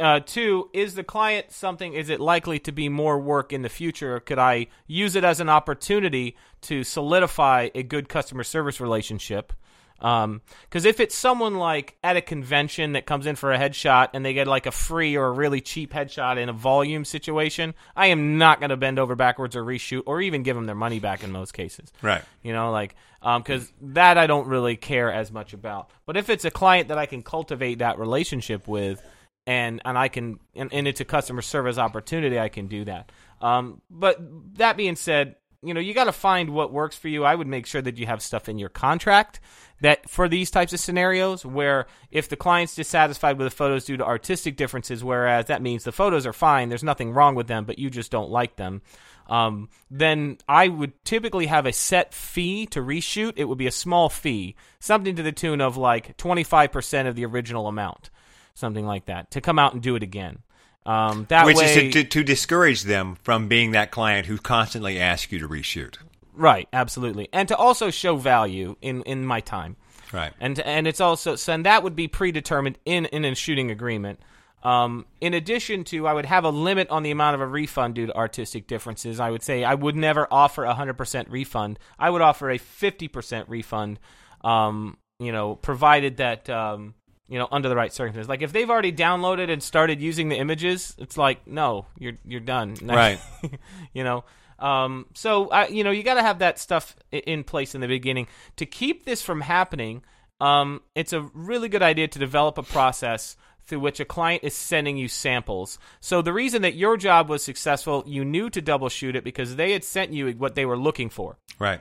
Uh, 0.00 0.20
two, 0.24 0.70
is 0.72 0.94
the 0.94 1.04
client 1.04 1.52
something, 1.52 1.92
is 1.92 2.08
it 2.08 2.18
likely 2.18 2.58
to 2.60 2.72
be 2.72 2.88
more 2.88 3.18
work 3.18 3.52
in 3.52 3.60
the 3.60 3.68
future? 3.68 4.20
Could 4.20 4.38
I 4.38 4.68
use 4.86 5.16
it 5.16 5.24
as 5.24 5.38
an 5.38 5.50
opportunity 5.50 6.34
to 6.62 6.82
solidify 6.82 7.68
a 7.74 7.82
good 7.82 8.08
customer 8.08 8.42
service 8.42 8.80
relationship? 8.80 9.52
Because 9.98 10.84
if 10.84 11.00
it's 11.00 11.14
someone 11.14 11.54
like 11.54 11.96
at 12.04 12.16
a 12.16 12.20
convention 12.20 12.92
that 12.92 13.06
comes 13.06 13.26
in 13.26 13.36
for 13.36 13.52
a 13.52 13.58
headshot 13.58 14.10
and 14.12 14.24
they 14.24 14.34
get 14.34 14.46
like 14.46 14.66
a 14.66 14.70
free 14.70 15.16
or 15.16 15.26
a 15.26 15.32
really 15.32 15.60
cheap 15.60 15.92
headshot 15.92 16.36
in 16.36 16.48
a 16.48 16.52
volume 16.52 17.04
situation, 17.04 17.74
I 17.96 18.08
am 18.08 18.36
not 18.36 18.60
going 18.60 18.70
to 18.70 18.76
bend 18.76 18.98
over 18.98 19.14
backwards 19.14 19.56
or 19.56 19.64
reshoot 19.64 20.02
or 20.06 20.20
even 20.20 20.42
give 20.42 20.56
them 20.56 20.66
their 20.66 20.74
money 20.74 21.00
back 21.00 21.24
in 21.24 21.32
most 21.32 21.52
cases. 21.52 21.92
Right. 22.02 22.22
You 22.42 22.52
know, 22.52 22.70
like 22.70 22.96
because 23.22 23.72
that 23.80 24.18
I 24.18 24.26
don't 24.26 24.48
really 24.48 24.76
care 24.76 25.10
as 25.10 25.32
much 25.32 25.54
about. 25.54 25.90
But 26.04 26.16
if 26.16 26.28
it's 26.28 26.44
a 26.44 26.50
client 26.50 26.88
that 26.88 26.98
I 26.98 27.06
can 27.06 27.22
cultivate 27.22 27.78
that 27.78 27.98
relationship 27.98 28.68
with, 28.68 29.02
and 29.46 29.80
and 29.84 29.96
I 29.96 30.08
can 30.08 30.38
and, 30.54 30.72
and 30.72 30.86
it's 30.88 31.00
a 31.00 31.04
customer 31.04 31.42
service 31.42 31.78
opportunity, 31.78 32.38
I 32.38 32.48
can 32.48 32.66
do 32.66 32.84
that. 32.84 33.10
Um, 33.40 33.80
but 33.90 34.18
that 34.56 34.76
being 34.76 34.96
said, 34.96 35.36
you 35.64 35.74
know, 35.74 35.80
you 35.80 35.94
got 35.94 36.04
to 36.04 36.12
find 36.12 36.50
what 36.50 36.72
works 36.72 36.96
for 36.96 37.08
you. 37.08 37.24
I 37.24 37.34
would 37.34 37.46
make 37.46 37.66
sure 37.66 37.82
that 37.82 37.98
you 37.98 38.06
have 38.06 38.22
stuff 38.22 38.48
in 38.48 38.58
your 38.58 38.68
contract 38.68 39.40
that 39.80 40.08
for 40.08 40.28
these 40.28 40.50
types 40.50 40.72
of 40.72 40.80
scenarios 40.80 41.44
where 41.44 41.86
if 42.10 42.28
the 42.28 42.36
client's 42.36 42.74
dissatisfied 42.74 43.38
with 43.38 43.46
the 43.46 43.56
photos 43.56 43.84
due 43.84 43.96
to 43.96 44.04
artistic 44.04 44.56
differences, 44.56 45.02
whereas 45.02 45.46
that 45.46 45.62
means 45.62 45.84
the 45.84 45.92
photos 45.92 46.26
are 46.26 46.32
fine, 46.32 46.68
there's 46.68 46.84
nothing 46.84 47.12
wrong 47.12 47.34
with 47.34 47.48
them, 47.48 47.64
but 47.64 47.78
you 47.78 47.90
just 47.90 48.10
don't 48.10 48.30
like 48.30 48.56
them. 48.56 48.82
Um, 49.26 49.68
then 49.90 50.38
I 50.48 50.68
would 50.68 51.04
typically 51.04 51.46
have 51.46 51.66
a 51.66 51.72
set 51.72 52.14
fee 52.14 52.66
to 52.66 52.80
reshoot. 52.80 53.34
It 53.36 53.44
would 53.44 53.58
be 53.58 53.66
a 53.66 53.72
small 53.72 54.08
fee, 54.08 54.54
something 54.80 55.16
to 55.16 55.22
the 55.22 55.32
tune 55.32 55.60
of 55.60 55.76
like 55.76 56.16
25% 56.18 57.06
of 57.06 57.16
the 57.16 57.24
original 57.24 57.66
amount, 57.66 58.10
something 58.54 58.86
like 58.86 59.06
that, 59.06 59.30
to 59.32 59.40
come 59.40 59.58
out 59.58 59.72
and 59.72 59.82
do 59.82 59.96
it 59.96 60.02
again. 60.02 60.38
Um, 60.86 61.26
that 61.30 61.46
Which 61.46 61.56
way, 61.56 61.64
is 61.64 61.94
to, 61.94 62.02
to, 62.02 62.08
to 62.10 62.22
discourage 62.22 62.82
them 62.82 63.16
from 63.22 63.48
being 63.48 63.70
that 63.70 63.90
client 63.90 64.26
who 64.26 64.36
constantly 64.36 65.00
asks 65.00 65.32
you 65.32 65.38
to 65.38 65.48
reshoot. 65.48 65.96
right, 66.34 66.68
absolutely, 66.72 67.28
and 67.32 67.48
to 67.48 67.56
also 67.56 67.90
show 67.90 68.16
value 68.16 68.76
in 68.82 69.02
in 69.02 69.24
my 69.24 69.40
time. 69.40 69.76
Right. 70.12 70.32
and 70.38 70.60
and 70.60 70.86
it's 70.86 71.00
also 71.00 71.34
so 71.36 71.52
and 71.54 71.66
that 71.66 71.82
would 71.82 71.96
be 71.96 72.06
predetermined 72.06 72.78
in 72.84 73.06
in 73.06 73.24
a 73.24 73.34
shooting 73.34 73.70
agreement. 73.70 74.20
Um, 74.62 75.04
in 75.20 75.34
addition 75.34 75.84
to, 75.84 76.06
I 76.06 76.14
would 76.14 76.24
have 76.24 76.44
a 76.44 76.50
limit 76.50 76.88
on 76.88 77.02
the 77.02 77.10
amount 77.10 77.34
of 77.34 77.42
a 77.42 77.46
refund 77.46 77.96
due 77.96 78.06
to 78.06 78.16
artistic 78.16 78.66
differences. 78.66 79.20
I 79.20 79.30
would 79.30 79.42
say 79.42 79.62
I 79.62 79.74
would 79.74 79.96
never 79.96 80.26
offer 80.30 80.64
a 80.64 80.74
hundred 80.74 80.96
percent 80.98 81.28
refund. 81.30 81.78
I 81.98 82.10
would 82.10 82.22
offer 82.22 82.50
a 82.50 82.58
fifty 82.58 83.08
percent 83.08 83.48
refund. 83.48 83.98
Um, 84.42 84.98
you 85.18 85.32
know, 85.32 85.54
provided 85.54 86.18
that 86.18 86.48
um, 86.50 86.94
you 87.28 87.38
know 87.38 87.48
under 87.50 87.68
the 87.68 87.76
right 87.76 87.92
circumstances. 87.92 88.28
Like 88.28 88.42
if 88.42 88.52
they've 88.52 88.68
already 88.68 88.92
downloaded 88.92 89.50
and 89.50 89.62
started 89.62 90.00
using 90.00 90.28
the 90.28 90.36
images, 90.36 90.94
it's 90.98 91.16
like 91.16 91.46
no, 91.46 91.86
you're 91.98 92.18
you're 92.24 92.40
done. 92.40 92.76
Right. 92.84 93.18
you 93.92 94.04
know. 94.04 94.24
Um, 94.58 95.06
so 95.14 95.50
I, 95.50 95.66
you 95.66 95.82
know, 95.82 95.90
you 95.90 96.04
got 96.04 96.14
to 96.14 96.22
have 96.22 96.38
that 96.38 96.58
stuff 96.60 96.94
in 97.10 97.42
place 97.42 97.74
in 97.74 97.80
the 97.80 97.88
beginning 97.88 98.28
to 98.56 98.66
keep 98.66 99.04
this 99.04 99.20
from 99.20 99.40
happening. 99.40 100.02
Um, 100.40 100.80
it's 100.94 101.12
a 101.12 101.22
really 101.34 101.68
good 101.68 101.82
idea 101.82 102.06
to 102.08 102.18
develop 102.18 102.56
a 102.56 102.62
process 102.62 103.36
through 103.66 103.80
which 103.80 104.00
a 104.00 104.04
client 104.04 104.44
is 104.44 104.54
sending 104.54 104.96
you 104.96 105.08
samples. 105.08 105.78
So 106.00 106.22
the 106.22 106.32
reason 106.32 106.62
that 106.62 106.74
your 106.74 106.96
job 106.96 107.28
was 107.28 107.42
successful, 107.42 108.04
you 108.06 108.24
knew 108.24 108.50
to 108.50 108.60
double 108.60 108.88
shoot 108.88 109.16
it 109.16 109.24
because 109.24 109.56
they 109.56 109.72
had 109.72 109.84
sent 109.84 110.12
you 110.12 110.30
what 110.32 110.54
they 110.54 110.66
were 110.66 110.78
looking 110.78 111.10
for. 111.10 111.36
Right. 111.58 111.80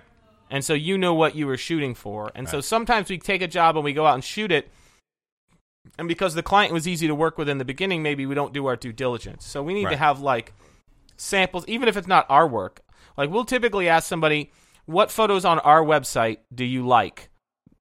And 0.50 0.64
so 0.64 0.74
you 0.74 0.98
know 0.98 1.14
what 1.14 1.36
you 1.36 1.48
were 1.48 1.58
shooting 1.58 1.96
for. 1.96 2.32
And 2.36 2.48
so 2.48 2.62
sometimes 2.62 3.10
we 3.10 3.18
take 3.18 3.42
a 3.42 3.48
job 3.48 3.76
and 3.76 3.84
we 3.84 3.94
go 3.94 4.06
out 4.06 4.14
and 4.14 4.24
shoot 4.24 4.52
it. 4.52 4.70
And 5.98 6.08
because 6.08 6.34
the 6.34 6.44
client 6.44 6.74
was 6.74 6.88
easy 6.88 7.08
to 7.08 7.16
work 7.16 7.38
with 7.38 7.50
in 7.50 7.58
the 7.58 7.66
beginning, 7.66 8.02
maybe 8.02 8.26
we 8.26 8.36
don't 8.36 8.54
do 8.54 8.66
our 8.66 8.76
due 8.76 8.94
diligence. 8.94 9.46
So 9.46 9.62
we 9.62 9.74
need 9.74 9.90
to 9.90 9.98
have 9.98 10.22
like 10.22 10.54
samples, 11.18 11.66
even 11.68 11.88
if 11.88 11.98
it's 11.98 12.08
not 12.08 12.26
our 12.30 12.48
work. 12.48 12.82
Like 13.18 13.30
we'll 13.30 13.46
typically 13.46 13.90
ask 13.90 14.08
somebody, 14.08 14.52
"What 14.86 15.12
photos 15.12 15.46
on 15.46 15.60
our 15.60 15.84
website 15.84 16.40
do 16.54 16.66
you 16.66 16.88
like?" 16.88 17.30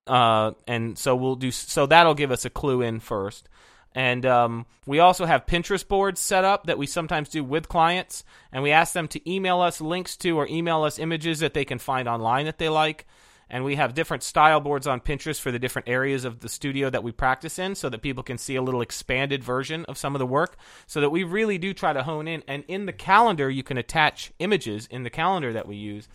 Uh, 0.06 0.52
and 0.66 0.98
so 0.98 1.16
we'll 1.16 1.36
do. 1.36 1.50
So 1.50 1.86
that'll 1.86 2.14
give 2.14 2.30
us 2.30 2.44
a 2.44 2.50
clue 2.50 2.82
in 2.82 3.00
first. 3.00 3.48
And 3.94 4.24
um, 4.24 4.66
we 4.86 5.00
also 5.00 5.26
have 5.26 5.46
Pinterest 5.46 5.86
boards 5.86 6.20
set 6.20 6.44
up 6.44 6.66
that 6.66 6.78
we 6.78 6.86
sometimes 6.86 7.28
do 7.28 7.44
with 7.44 7.68
clients, 7.68 8.24
and 8.50 8.62
we 8.62 8.70
ask 8.70 8.94
them 8.94 9.06
to 9.08 9.30
email 9.30 9.60
us 9.60 9.80
links 9.80 10.16
to 10.18 10.38
or 10.38 10.46
email 10.48 10.82
us 10.82 10.98
images 10.98 11.40
that 11.40 11.54
they 11.54 11.64
can 11.64 11.78
find 11.78 12.08
online 12.08 12.46
that 12.46 12.58
they 12.58 12.68
like. 12.68 13.06
And 13.52 13.64
we 13.64 13.76
have 13.76 13.92
different 13.92 14.22
style 14.22 14.60
boards 14.60 14.86
on 14.86 15.02
Pinterest 15.02 15.38
for 15.38 15.52
the 15.52 15.58
different 15.58 15.86
areas 15.86 16.24
of 16.24 16.40
the 16.40 16.48
studio 16.48 16.88
that 16.88 17.04
we 17.04 17.12
practice 17.12 17.58
in 17.58 17.74
so 17.74 17.90
that 17.90 18.00
people 18.00 18.22
can 18.22 18.38
see 18.38 18.56
a 18.56 18.62
little 18.62 18.80
expanded 18.80 19.44
version 19.44 19.84
of 19.84 19.98
some 19.98 20.14
of 20.14 20.20
the 20.20 20.26
work. 20.26 20.56
So 20.86 21.02
that 21.02 21.10
we 21.10 21.22
really 21.22 21.58
do 21.58 21.74
try 21.74 21.92
to 21.92 22.02
hone 22.02 22.26
in. 22.26 22.42
And 22.48 22.64
in 22.66 22.86
the 22.86 22.94
calendar, 22.94 23.50
you 23.50 23.62
can 23.62 23.76
attach 23.76 24.32
images 24.38 24.88
in 24.90 25.02
the 25.02 25.10
calendar 25.10 25.52
that 25.52 25.68
we 25.68 25.76
use. 25.76 26.08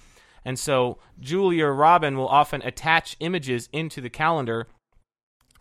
And 0.44 0.58
so 0.58 0.98
Julie 1.20 1.62
or 1.62 1.76
Robin 1.76 2.18
will 2.18 2.28
often 2.28 2.64
attach 2.64 3.16
images 3.20 3.70
into 3.72 4.02
the 4.02 4.10
calendar 4.10 4.68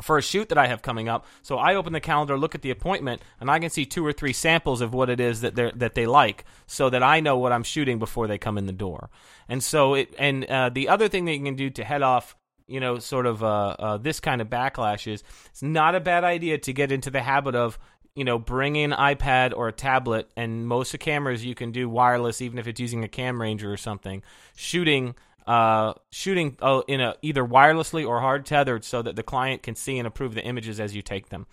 for 0.02 0.18
a 0.18 0.22
shoot 0.22 0.48
that 0.48 0.58
I 0.58 0.66
have 0.66 0.82
coming 0.82 1.08
up. 1.08 1.26
So 1.42 1.58
I 1.58 1.74
open 1.74 1.92
the 1.92 2.00
calendar, 2.00 2.38
look 2.38 2.54
at 2.54 2.62
the 2.62 2.70
appointment, 2.70 3.22
and 3.40 3.50
I 3.50 3.58
can 3.58 3.70
see 3.70 3.86
two 3.86 4.04
or 4.04 4.12
three 4.12 4.32
samples 4.32 4.80
of 4.80 4.94
what 4.94 5.10
it 5.10 5.20
is 5.20 5.40
that 5.40 5.54
they 5.54 5.72
that 5.74 5.94
they 5.94 6.06
like, 6.06 6.44
so 6.66 6.90
that 6.90 7.02
I 7.02 7.20
know 7.20 7.38
what 7.38 7.52
I'm 7.52 7.62
shooting 7.62 7.98
before 7.98 8.26
they 8.26 8.38
come 8.38 8.58
in 8.58 8.66
the 8.66 8.72
door. 8.72 9.10
And 9.48 9.62
so 9.62 9.94
it 9.94 10.14
and 10.18 10.44
uh, 10.44 10.70
the 10.70 10.88
other 10.88 11.08
thing 11.08 11.24
that 11.26 11.34
you 11.34 11.44
can 11.44 11.56
do 11.56 11.70
to 11.70 11.84
head 11.84 12.02
off. 12.02 12.36
You 12.68 12.80
know, 12.80 12.98
sort 12.98 13.26
of 13.26 13.44
uh, 13.44 13.76
uh, 13.78 13.96
this 13.98 14.18
kind 14.18 14.40
of 14.40 14.48
backlash 14.48 15.06
is 15.06 15.22
it's 15.50 15.62
not 15.62 15.94
a 15.94 16.00
bad 16.00 16.24
idea 16.24 16.58
to 16.58 16.72
get 16.72 16.90
into 16.90 17.10
the 17.10 17.22
habit 17.22 17.54
of 17.54 17.78
you 18.16 18.24
know, 18.24 18.38
bring 18.38 18.76
in 18.76 18.90
iPad 18.92 19.52
or 19.54 19.68
a 19.68 19.72
tablet, 19.72 20.28
and 20.36 20.66
most 20.66 20.94
of 20.94 21.00
cameras 21.00 21.44
you 21.44 21.54
can 21.54 21.70
do 21.70 21.86
wireless, 21.88 22.40
even 22.40 22.58
if 22.58 22.66
it's 22.66 22.80
using 22.80 23.04
a 23.04 23.08
Cam 23.08 23.40
Ranger 23.40 23.70
or 23.70 23.76
something. 23.76 24.22
Shooting, 24.56 25.14
uh, 25.46 25.94
shooting 26.10 26.56
uh, 26.60 26.82
in 26.88 27.00
a 27.00 27.14
either 27.22 27.44
wirelessly 27.44 28.06
or 28.06 28.20
hard 28.20 28.46
tethered, 28.46 28.84
so 28.84 29.02
that 29.02 29.16
the 29.16 29.22
client 29.22 29.62
can 29.62 29.74
see 29.74 29.98
and 29.98 30.06
approve 30.06 30.34
the 30.34 30.44
images 30.44 30.80
as 30.80 30.94
you 30.94 31.02
take 31.02 31.28
them, 31.28 31.46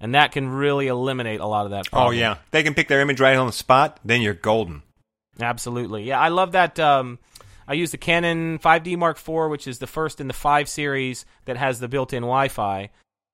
and 0.00 0.14
that 0.14 0.32
can 0.32 0.48
really 0.48 0.86
eliminate 0.86 1.40
a 1.40 1.46
lot 1.46 1.64
of 1.64 1.72
that. 1.72 1.86
Oh 1.92 2.10
yeah, 2.10 2.36
they 2.50 2.62
can 2.62 2.74
pick 2.74 2.88
their 2.88 3.00
image 3.00 3.20
right 3.20 3.36
on 3.36 3.46
the 3.46 3.52
spot. 3.52 3.98
Then 4.04 4.22
you're 4.22 4.34
golden. 4.34 4.82
Absolutely. 5.40 6.04
Yeah, 6.04 6.20
I 6.20 6.28
love 6.28 6.52
that. 6.52 6.78
Um, 6.78 7.18
I 7.66 7.74
use 7.74 7.92
the 7.92 7.98
Canon 7.98 8.58
5D 8.58 8.96
Mark 8.98 9.16
IV, 9.16 9.50
which 9.50 9.68
is 9.68 9.78
the 9.78 9.86
first 9.86 10.20
in 10.20 10.26
the 10.26 10.34
5 10.34 10.68
series 10.68 11.24
that 11.44 11.56
has 11.56 11.78
the 11.78 11.88
built 11.88 12.12
in 12.12 12.22
Wi 12.22 12.48
Fi. 12.48 12.90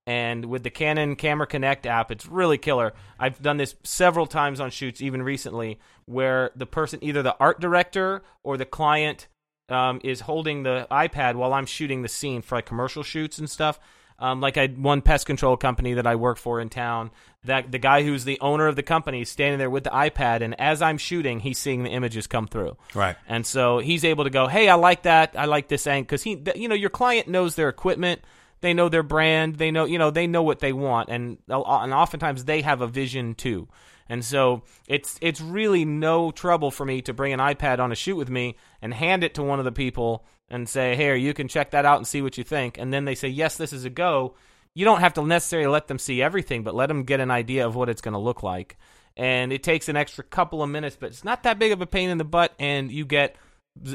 And 0.07 0.44
with 0.44 0.62
the 0.62 0.70
Canon 0.70 1.16
Camera 1.16 1.46
Connect 1.46 1.85
app, 1.85 2.12
it's 2.12 2.26
really 2.26 2.59
killer. 2.59 2.92
I've 3.18 3.42
done 3.42 3.57
this 3.57 3.74
several 3.83 4.26
times 4.26 4.61
on 4.61 4.70
shoots, 4.70 5.00
even 5.00 5.22
recently, 5.22 5.81
where 6.05 6.52
the 6.55 6.66
person, 6.66 7.00
either 7.02 7.22
the 7.22 7.37
art 7.40 7.61
director 7.61 8.22
or 8.44 8.57
the 8.57 8.64
client, 8.64 9.26
um, 9.68 10.00
is 10.05 10.20
holding 10.20 10.62
the 10.62 10.87
iPad 10.90 11.35
while 11.35 11.52
I'm 11.52 11.66
shooting 11.66 12.02
the 12.02 12.09
scene 12.09 12.42
for 12.42 12.57
like 12.57 12.66
commercial 12.66 13.02
shoots 13.02 13.38
and 13.38 13.48
stuff. 13.48 13.79
Um, 14.18 14.40
like 14.40 14.57
I 14.57 14.68
one 14.68 15.02
pest 15.02 15.26
control 15.26 15.57
company 15.59 15.94
that 15.94 16.07
I 16.07 16.16
work 16.16 16.38
for 16.38 16.61
in 16.61 16.70
town. 16.70 17.11
That 17.44 17.70
the 17.70 17.79
guy 17.79 18.02
who's 18.02 18.24
the 18.24 18.40
owner 18.40 18.66
of 18.66 18.74
the 18.74 18.83
company 18.83 19.20
is 19.20 19.29
standing 19.29 19.59
there 19.59 19.68
with 19.68 19.85
the 19.85 19.90
iPad, 19.90 20.40
and 20.40 20.59
as 20.59 20.81
I'm 20.81 20.96
shooting, 20.96 21.38
he's 21.40 21.59
seeing 21.59 21.83
the 21.83 21.90
images 21.90 22.26
come 22.26 22.48
through. 22.48 22.76
Right. 22.94 23.14
And 23.29 23.46
so 23.46 23.79
he's 23.79 24.05
able 24.05 24.24
to 24.24 24.31
go, 24.31 24.46
"Hey, 24.46 24.68
I 24.68 24.74
like 24.74 25.02
that. 25.02 25.35
I 25.37 25.44
like 25.44 25.68
this 25.68 25.87
angle." 25.87 26.05
Because 26.05 26.22
he, 26.22 26.37
th- 26.37 26.57
you 26.57 26.68
know, 26.68 26.74
your 26.74 26.90
client 26.90 27.29
knows 27.29 27.57
their 27.57 27.68
equipment. 27.68 28.22
They 28.62 28.72
know 28.72 28.88
their 28.88 29.02
brand. 29.02 29.57
They 29.57 29.70
know, 29.70 29.85
you 29.85 29.98
know, 29.98 30.11
they 30.11 30.26
know 30.26 30.42
what 30.42 30.61
they 30.61 30.72
want, 30.72 31.11
and 31.11 31.37
and 31.46 31.92
oftentimes 31.92 32.46
they 32.46 32.62
have 32.62 32.81
a 32.81 32.87
vision 32.87 33.35
too. 33.35 33.68
And 34.09 34.25
so 34.25 34.62
it's 34.87 35.19
it's 35.21 35.40
really 35.40 35.85
no 35.85 36.31
trouble 36.31 36.71
for 36.71 36.85
me 36.85 37.03
to 37.03 37.12
bring 37.12 37.33
an 37.33 37.40
iPad 37.40 37.79
on 37.79 37.92
a 37.92 37.97
shoot 37.97 38.16
with 38.16 38.31
me 38.31 38.57
and 38.81 38.95
hand 38.95 39.25
it 39.25 39.35
to 39.35 39.42
one 39.42 39.59
of 39.59 39.64
the 39.64 39.73
people 39.73 40.25
and 40.49 40.69
say, 40.69 40.95
"Here, 40.95 41.16
you 41.16 41.35
can 41.35 41.49
check 41.49 41.71
that 41.73 41.85
out 41.85 41.99
and 41.99 42.07
see 42.07 42.23
what 42.23 42.38
you 42.38 42.45
think." 42.45 42.79
And 42.79 42.92
then 42.92 43.05
they 43.05 43.14
say, 43.14 43.29
"Yes, 43.29 43.57
this 43.57 43.73
is 43.73 43.85
a 43.85 43.90
go." 43.90 44.35
You 44.75 44.85
don't 44.85 45.01
have 45.01 45.14
to 45.14 45.27
necessarily 45.27 45.69
let 45.69 45.88
them 45.88 45.99
see 45.99 46.23
everything, 46.23 46.62
but 46.62 46.75
let 46.75 46.88
them 46.88 47.05
get 47.05 47.19
an 47.19 47.31
idea 47.31 47.66
of 47.66 47.75
what 47.75 47.88
it's 47.88 48.03
going 48.03 48.12
to 48.12 48.19
look 48.19 48.42
like. 48.42 48.77
And 49.16 49.51
it 49.51 49.62
takes 49.62 49.88
an 49.88 49.97
extra 49.97 50.23
couple 50.23 50.62
of 50.62 50.69
minutes, 50.69 50.97
but 51.01 51.07
it's 51.07 51.25
not 51.25 51.45
that 51.45 51.59
big 51.59 51.73
of 51.73 51.81
a 51.81 51.87
pain 51.87 52.11
in 52.11 52.19
the 52.19 52.25
butt, 52.25 52.53
and 52.59 52.92
you 52.92 53.07
get 53.07 53.37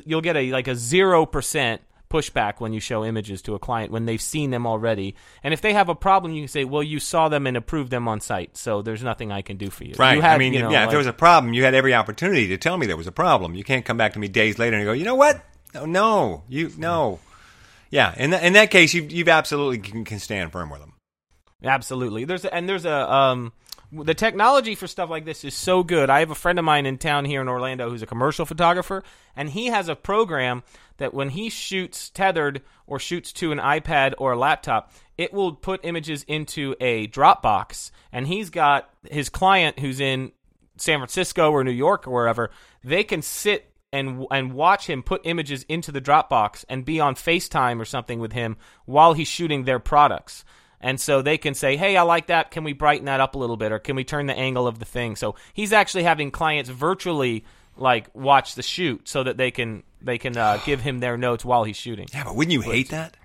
you'll 0.06 0.22
get 0.22 0.36
a 0.36 0.52
like 0.52 0.68
a 0.68 0.76
zero 0.76 1.26
percent 1.26 1.82
pushback 2.12 2.60
when 2.60 2.74
you 2.74 2.80
show 2.80 3.06
images 3.06 3.42
to 3.44 3.56
a 3.56 3.60
client 3.60 3.92
when 3.92 4.06
they've 4.06 4.22
seen 4.22 4.52
them 4.52 4.68
already. 4.68 5.16
And 5.44 5.54
if 5.54 5.62
they 5.62 5.74
have 5.74 5.90
a 5.90 5.96
problem, 5.96 6.34
you 6.34 6.42
can 6.42 6.48
say, 6.48 6.66
"Well, 6.66 6.84
you 6.84 7.00
saw 7.00 7.30
them 7.30 7.48
and 7.48 7.56
approved 7.56 7.92
them 7.92 8.08
on 8.08 8.20
site, 8.20 8.58
so 8.58 8.82
there's 8.82 9.04
nothing 9.04 9.32
I 9.32 9.42
can 9.42 9.58
do 9.58 9.70
for 9.70 9.84
you." 9.84 9.96
Right. 9.98 10.16
You 10.16 10.22
had, 10.22 10.36
I 10.36 10.38
mean, 10.38 10.54
you 10.54 10.60
know, 10.60 10.72
yeah. 10.72 10.84
if 10.84 10.90
there 10.90 10.98
was 10.98 11.08
a 11.08 11.14
problem, 11.14 11.54
you 11.54 11.64
had 11.64 11.74
every 11.74 11.94
opportunity 11.94 12.48
to 12.48 12.58
tell 12.58 12.78
me 12.78 12.86
there 12.86 12.98
was 12.98 13.08
a 13.08 13.12
problem. 13.12 13.56
You 13.56 13.64
can't 13.64 13.86
come 13.86 13.98
back 13.98 14.14
to 14.14 14.20
me 14.20 14.28
days 14.28 14.60
later 14.60 14.76
and 14.76 14.86
go, 14.86 14.92
you 14.92 15.06
know 15.06 15.16
what? 15.16 15.44
No, 15.74 15.86
no, 15.86 16.44
you 16.50 16.72
no. 16.78 17.20
Yeah. 17.90 18.14
In 18.18 18.32
that 18.32 18.44
in 18.44 18.54
that 18.54 18.72
case, 18.72 18.94
you 18.94 19.04
you've 19.04 19.30
absolutely 19.30 19.80
can, 19.80 20.04
can 20.04 20.20
stand 20.20 20.52
firm 20.52 20.70
with 20.70 20.82
them. 20.82 20.94
Absolutely. 21.64 22.26
There's 22.26 22.46
a, 22.46 22.54
and 22.54 22.68
there's 22.68 22.86
a 22.86 23.14
um 23.14 23.54
the 23.92 24.14
technology 24.14 24.76
for 24.76 24.88
stuff 24.88 25.10
like 25.10 25.26
this 25.26 25.44
is 25.44 25.54
so 25.54 25.84
good. 25.84 26.10
I 26.10 26.20
have 26.20 26.32
a 26.32 26.36
friend 26.36 26.58
of 26.58 26.66
mine 26.66 26.86
in 26.86 26.98
town 26.98 27.26
here 27.26 27.42
in 27.42 27.50
Orlando 27.50 27.90
who's 27.90 28.02
a 28.02 28.08
commercial 28.08 28.46
photographer 28.46 29.04
and 29.36 29.50
he 29.50 29.68
has 29.68 29.90
a 29.90 29.96
program 29.96 30.64
that 30.98 31.14
when 31.14 31.30
he 31.30 31.50
shoots 31.50 32.10
tethered 32.10 32.62
or 32.88 33.00
shoots 33.00 33.34
to 33.34 33.52
an 33.52 33.58
iPad 33.58 34.14
or 34.18 34.34
a 34.34 34.38
laptop, 34.38 34.94
it 35.18 35.34
will 35.34 35.54
put 35.54 35.82
images 35.84 36.24
into 36.28 36.76
a 36.80 37.08
Dropbox 37.08 37.92
and 38.12 38.28
he's 38.28 38.50
got 38.50 38.90
his 39.10 39.30
client 39.30 39.80
who's 39.80 40.00
in 40.00 40.32
San 40.78 41.00
Francisco 41.00 41.52
or 41.52 41.64
New 41.64 41.72
York 41.72 42.08
or 42.08 42.12
wherever, 42.12 42.50
they 42.84 43.04
can 43.04 43.22
sit 43.22 43.72
and 43.94 44.26
and 44.32 44.54
watch 44.54 44.88
him 44.88 45.04
put 45.04 45.22
images 45.26 45.66
into 45.68 45.92
the 45.92 46.02
Dropbox 46.02 46.64
and 46.70 46.86
be 46.86 47.00
on 47.00 47.16
FaceTime 47.16 47.80
or 47.80 47.86
something 47.86 48.20
with 48.20 48.32
him 48.32 48.56
while 48.86 49.14
he's 49.14 49.28
shooting 49.28 49.66
their 49.66 49.80
products. 49.80 50.46
And 50.82 51.00
so 51.00 51.22
they 51.22 51.38
can 51.38 51.54
say, 51.54 51.78
"Hey, 51.78 51.96
I 51.96 52.02
like 52.02 52.28
that. 52.28 52.52
Can 52.52 52.64
we 52.64 52.74
brighten 52.74 53.06
that 53.06 53.22
up 53.22 53.36
a 53.36 53.38
little 53.38 53.58
bit 53.58 53.72
or 53.72 53.80
can 53.80 53.96
we 53.96 54.04
turn 54.04 54.26
the 54.26 54.38
angle 54.38 54.68
of 54.68 54.80
the 54.80 54.86
thing?" 54.86 55.16
So 55.16 55.36
he's 55.54 55.72
actually 55.72 56.04
having 56.04 56.32
clients 56.32 56.70
virtually 56.70 57.46
like 57.78 58.14
watch 58.14 58.56
the 58.56 58.64
shoot 58.64 59.08
so 59.08 59.24
that 59.24 59.38
they 59.38 59.52
can 59.52 59.84
they 60.02 60.18
can 60.18 60.36
uh, 60.36 60.60
give 60.66 60.82
him 60.82 61.00
their 61.00 61.18
notes 61.18 61.46
while 61.46 61.64
he's 61.64 61.78
shooting. 61.78 62.08
Yeah, 62.14 62.24
but 62.26 62.36
wouldn't 62.36 62.54
you 62.54 62.62
hate 62.62 62.90
that? 62.90 63.16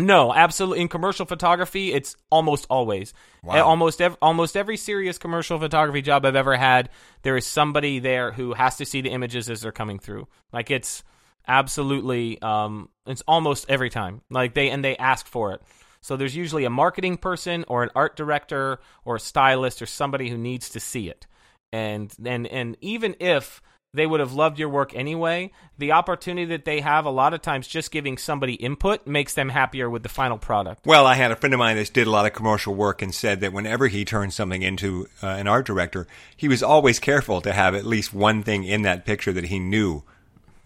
No, 0.00 0.32
absolutely. 0.32 0.80
In 0.80 0.88
commercial 0.88 1.26
photography, 1.26 1.92
it's 1.92 2.14
almost 2.30 2.66
always. 2.70 3.12
Wow. 3.42 3.64
Almost 3.64 4.00
ev- 4.00 4.16
almost 4.22 4.56
every 4.56 4.76
serious 4.76 5.18
commercial 5.18 5.58
photography 5.58 6.02
job 6.02 6.24
I've 6.24 6.36
ever 6.36 6.56
had, 6.56 6.88
there 7.22 7.36
is 7.36 7.44
somebody 7.46 7.98
there 7.98 8.30
who 8.30 8.54
has 8.54 8.76
to 8.76 8.84
see 8.84 9.00
the 9.00 9.10
images 9.10 9.50
as 9.50 9.62
they're 9.62 9.72
coming 9.72 9.98
through. 9.98 10.28
Like 10.52 10.70
it's 10.70 11.02
absolutely, 11.48 12.40
um, 12.42 12.90
it's 13.06 13.22
almost 13.26 13.66
every 13.68 13.90
time. 13.90 14.20
Like 14.30 14.54
they 14.54 14.70
and 14.70 14.84
they 14.84 14.96
ask 14.96 15.26
for 15.26 15.52
it. 15.52 15.62
So 16.00 16.16
there's 16.16 16.36
usually 16.36 16.64
a 16.64 16.70
marketing 16.70 17.16
person 17.16 17.64
or 17.68 17.82
an 17.82 17.90
art 17.94 18.16
director 18.16 18.80
or 19.04 19.16
a 19.16 19.20
stylist 19.20 19.82
or 19.82 19.86
somebody 19.86 20.28
who 20.28 20.38
needs 20.38 20.70
to 20.70 20.80
see 20.80 21.08
it. 21.08 21.26
And 21.72 22.12
and 22.24 22.46
and 22.46 22.76
even 22.80 23.14
if 23.20 23.60
they 23.94 24.06
would 24.06 24.20
have 24.20 24.32
loved 24.32 24.58
your 24.58 24.68
work 24.68 24.94
anyway. 24.94 25.50
The 25.78 25.92
opportunity 25.92 26.46
that 26.46 26.64
they 26.64 26.80
have, 26.80 27.06
a 27.06 27.10
lot 27.10 27.32
of 27.34 27.40
times, 27.40 27.66
just 27.66 27.90
giving 27.90 28.18
somebody 28.18 28.54
input 28.54 29.06
makes 29.06 29.34
them 29.34 29.48
happier 29.48 29.88
with 29.88 30.02
the 30.02 30.08
final 30.08 30.38
product. 30.38 30.86
Well, 30.86 31.06
I 31.06 31.14
had 31.14 31.30
a 31.30 31.36
friend 31.36 31.54
of 31.54 31.58
mine 31.58 31.76
that 31.76 31.92
did 31.92 32.06
a 32.06 32.10
lot 32.10 32.26
of 32.26 32.32
commercial 32.32 32.74
work 32.74 33.00
and 33.00 33.14
said 33.14 33.40
that 33.40 33.52
whenever 33.52 33.88
he 33.88 34.04
turned 34.04 34.34
something 34.34 34.62
into 34.62 35.08
uh, 35.22 35.28
an 35.28 35.48
art 35.48 35.66
director, 35.66 36.06
he 36.36 36.48
was 36.48 36.62
always 36.62 36.98
careful 36.98 37.40
to 37.40 37.52
have 37.52 37.74
at 37.74 37.86
least 37.86 38.12
one 38.12 38.42
thing 38.42 38.64
in 38.64 38.82
that 38.82 39.06
picture 39.06 39.32
that 39.32 39.46
he 39.46 39.58
knew 39.58 40.02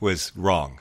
was 0.00 0.32
wrong. 0.36 0.80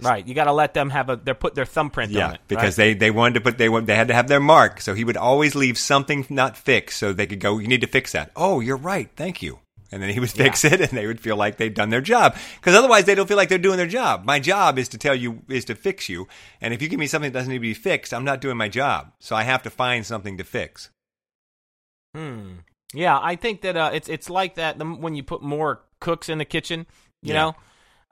Right, 0.00 0.26
you 0.26 0.34
got 0.34 0.44
to 0.44 0.52
let 0.52 0.74
them 0.74 0.90
have 0.90 1.08
a. 1.08 1.16
They 1.16 1.34
put 1.34 1.54
their 1.54 1.64
thumbprint 1.64 2.10
Yeah, 2.10 2.28
on 2.28 2.34
it 2.34 2.40
because 2.48 2.76
right? 2.78 2.84
they, 2.84 2.94
they 2.94 3.10
wanted 3.12 3.34
to 3.34 3.40
put 3.40 3.58
they 3.58 3.68
want- 3.68 3.86
they 3.86 3.94
had 3.94 4.08
to 4.08 4.14
have 4.14 4.26
their 4.28 4.40
mark, 4.40 4.80
so 4.80 4.92
he 4.94 5.04
would 5.04 5.16
always 5.16 5.54
leave 5.54 5.78
something 5.78 6.26
not 6.28 6.56
fixed, 6.56 6.98
so 6.98 7.12
they 7.12 7.26
could 7.28 7.38
go. 7.40 7.58
You 7.58 7.68
need 7.68 7.80
to 7.82 7.86
fix 7.86 8.10
that. 8.12 8.32
Oh, 8.34 8.58
you're 8.60 8.76
right. 8.76 9.08
Thank 9.14 9.40
you. 9.42 9.60
And 9.92 10.02
then 10.02 10.10
he 10.10 10.18
would 10.18 10.30
fix 10.32 10.64
it, 10.64 10.80
and 10.80 10.90
they 10.90 11.06
would 11.06 11.20
feel 11.20 11.36
like 11.36 11.56
they'd 11.56 11.72
done 11.74 11.90
their 11.90 12.00
job. 12.00 12.34
Because 12.56 12.74
otherwise, 12.74 13.04
they 13.04 13.14
don't 13.14 13.28
feel 13.28 13.36
like 13.36 13.48
they're 13.48 13.58
doing 13.58 13.76
their 13.76 13.86
job. 13.86 14.24
My 14.24 14.40
job 14.40 14.76
is 14.80 14.88
to 14.88 14.98
tell 14.98 15.14
you 15.14 15.42
is 15.48 15.64
to 15.66 15.76
fix 15.76 16.08
you, 16.08 16.26
and 16.60 16.74
if 16.74 16.82
you 16.82 16.88
give 16.88 16.98
me 16.98 17.06
something 17.06 17.30
that 17.30 17.38
doesn't 17.38 17.50
need 17.52 17.58
to 17.58 17.60
be 17.60 17.74
fixed, 17.74 18.12
I'm 18.12 18.24
not 18.24 18.40
doing 18.40 18.56
my 18.56 18.68
job. 18.68 19.12
So 19.20 19.36
I 19.36 19.44
have 19.44 19.62
to 19.62 19.70
find 19.70 20.04
something 20.04 20.36
to 20.38 20.44
fix. 20.44 20.90
Hmm. 22.14 22.54
Yeah, 22.92 23.18
I 23.20 23.36
think 23.36 23.62
that 23.62 23.76
uh, 23.76 23.90
it's 23.92 24.08
it's 24.08 24.30
like 24.30 24.56
that 24.56 24.78
when 24.78 25.14
you 25.14 25.22
put 25.22 25.42
more 25.42 25.82
cooks 26.00 26.28
in 26.28 26.38
the 26.38 26.44
kitchen. 26.44 26.86
You 27.22 27.32
Yeah. 27.34 27.40
know, 27.40 27.54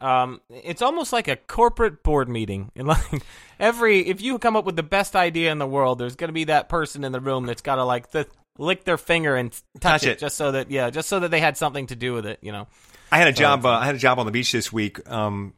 um, 0.03 0.41
it's 0.51 0.83
almost 0.83 1.13
like 1.13 1.29
a 1.29 1.37
corporate 1.37 2.03
board 2.03 2.29
meeting. 2.29 2.71
And 2.77 2.89
like 2.89 3.23
every, 3.61 4.01
if 4.01 4.21
you 4.21 4.39
come 4.39 4.57
up 4.57 4.65
with 4.65 4.77
the 4.77 4.83
best 4.83 5.15
idea 5.15 5.53
in 5.53 5.59
the 5.59 5.67
world, 5.67 5.99
there's 5.99 6.17
going 6.17 6.29
to 6.29 6.35
be 6.35 6.45
that 6.45 6.69
person 6.69 7.05
in 7.05 7.13
the 7.13 7.21
room 7.21 7.47
that's 7.47 7.63
got 7.63 7.77
to 7.77 7.85
like 7.85 8.11
th- 8.11 8.29
lick 8.59 8.85
their 8.85 8.99
finger 8.99 9.37
and 9.37 9.53
touch, 9.53 9.63
Touch 9.81 10.05
it, 10.05 10.11
it. 10.11 10.19
just 10.19 10.37
so 10.37 10.53
that 10.53 10.71
yeah, 10.71 10.91
just 10.91 11.09
so 11.09 11.21
that 11.21 11.31
they 11.31 11.41
had 11.41 11.57
something 11.57 11.87
to 11.87 11.97
do 11.97 12.13
with 12.13 12.27
it. 12.27 12.39
You 12.43 12.53
know. 12.53 12.67
I 13.11 13.19
had 13.19 13.29
a 13.29 13.33
job. 13.33 13.65
Uh, 13.67 13.71
I 13.71 13.85
had 13.85 13.95
a 13.95 13.99
job 13.99 14.19
on 14.19 14.27
the 14.27 14.33
beach 14.33 14.53
this 14.53 14.73
week. 14.73 15.09
Um, 15.11 15.53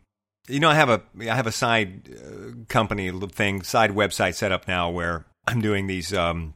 you 0.48 0.60
know, 0.60 0.68
I 0.68 0.74
have 0.74 0.90
a 0.90 1.02
I 1.20 1.34
have 1.34 1.46
a 1.46 1.52
side 1.52 2.10
uh, 2.12 2.64
company 2.68 3.10
thing, 3.28 3.62
side 3.62 3.90
website 3.90 4.34
set 4.34 4.52
up 4.52 4.68
now 4.68 4.90
where 4.90 5.24
I'm 5.46 5.60
doing 5.60 5.86
these 5.86 6.12
um, 6.12 6.54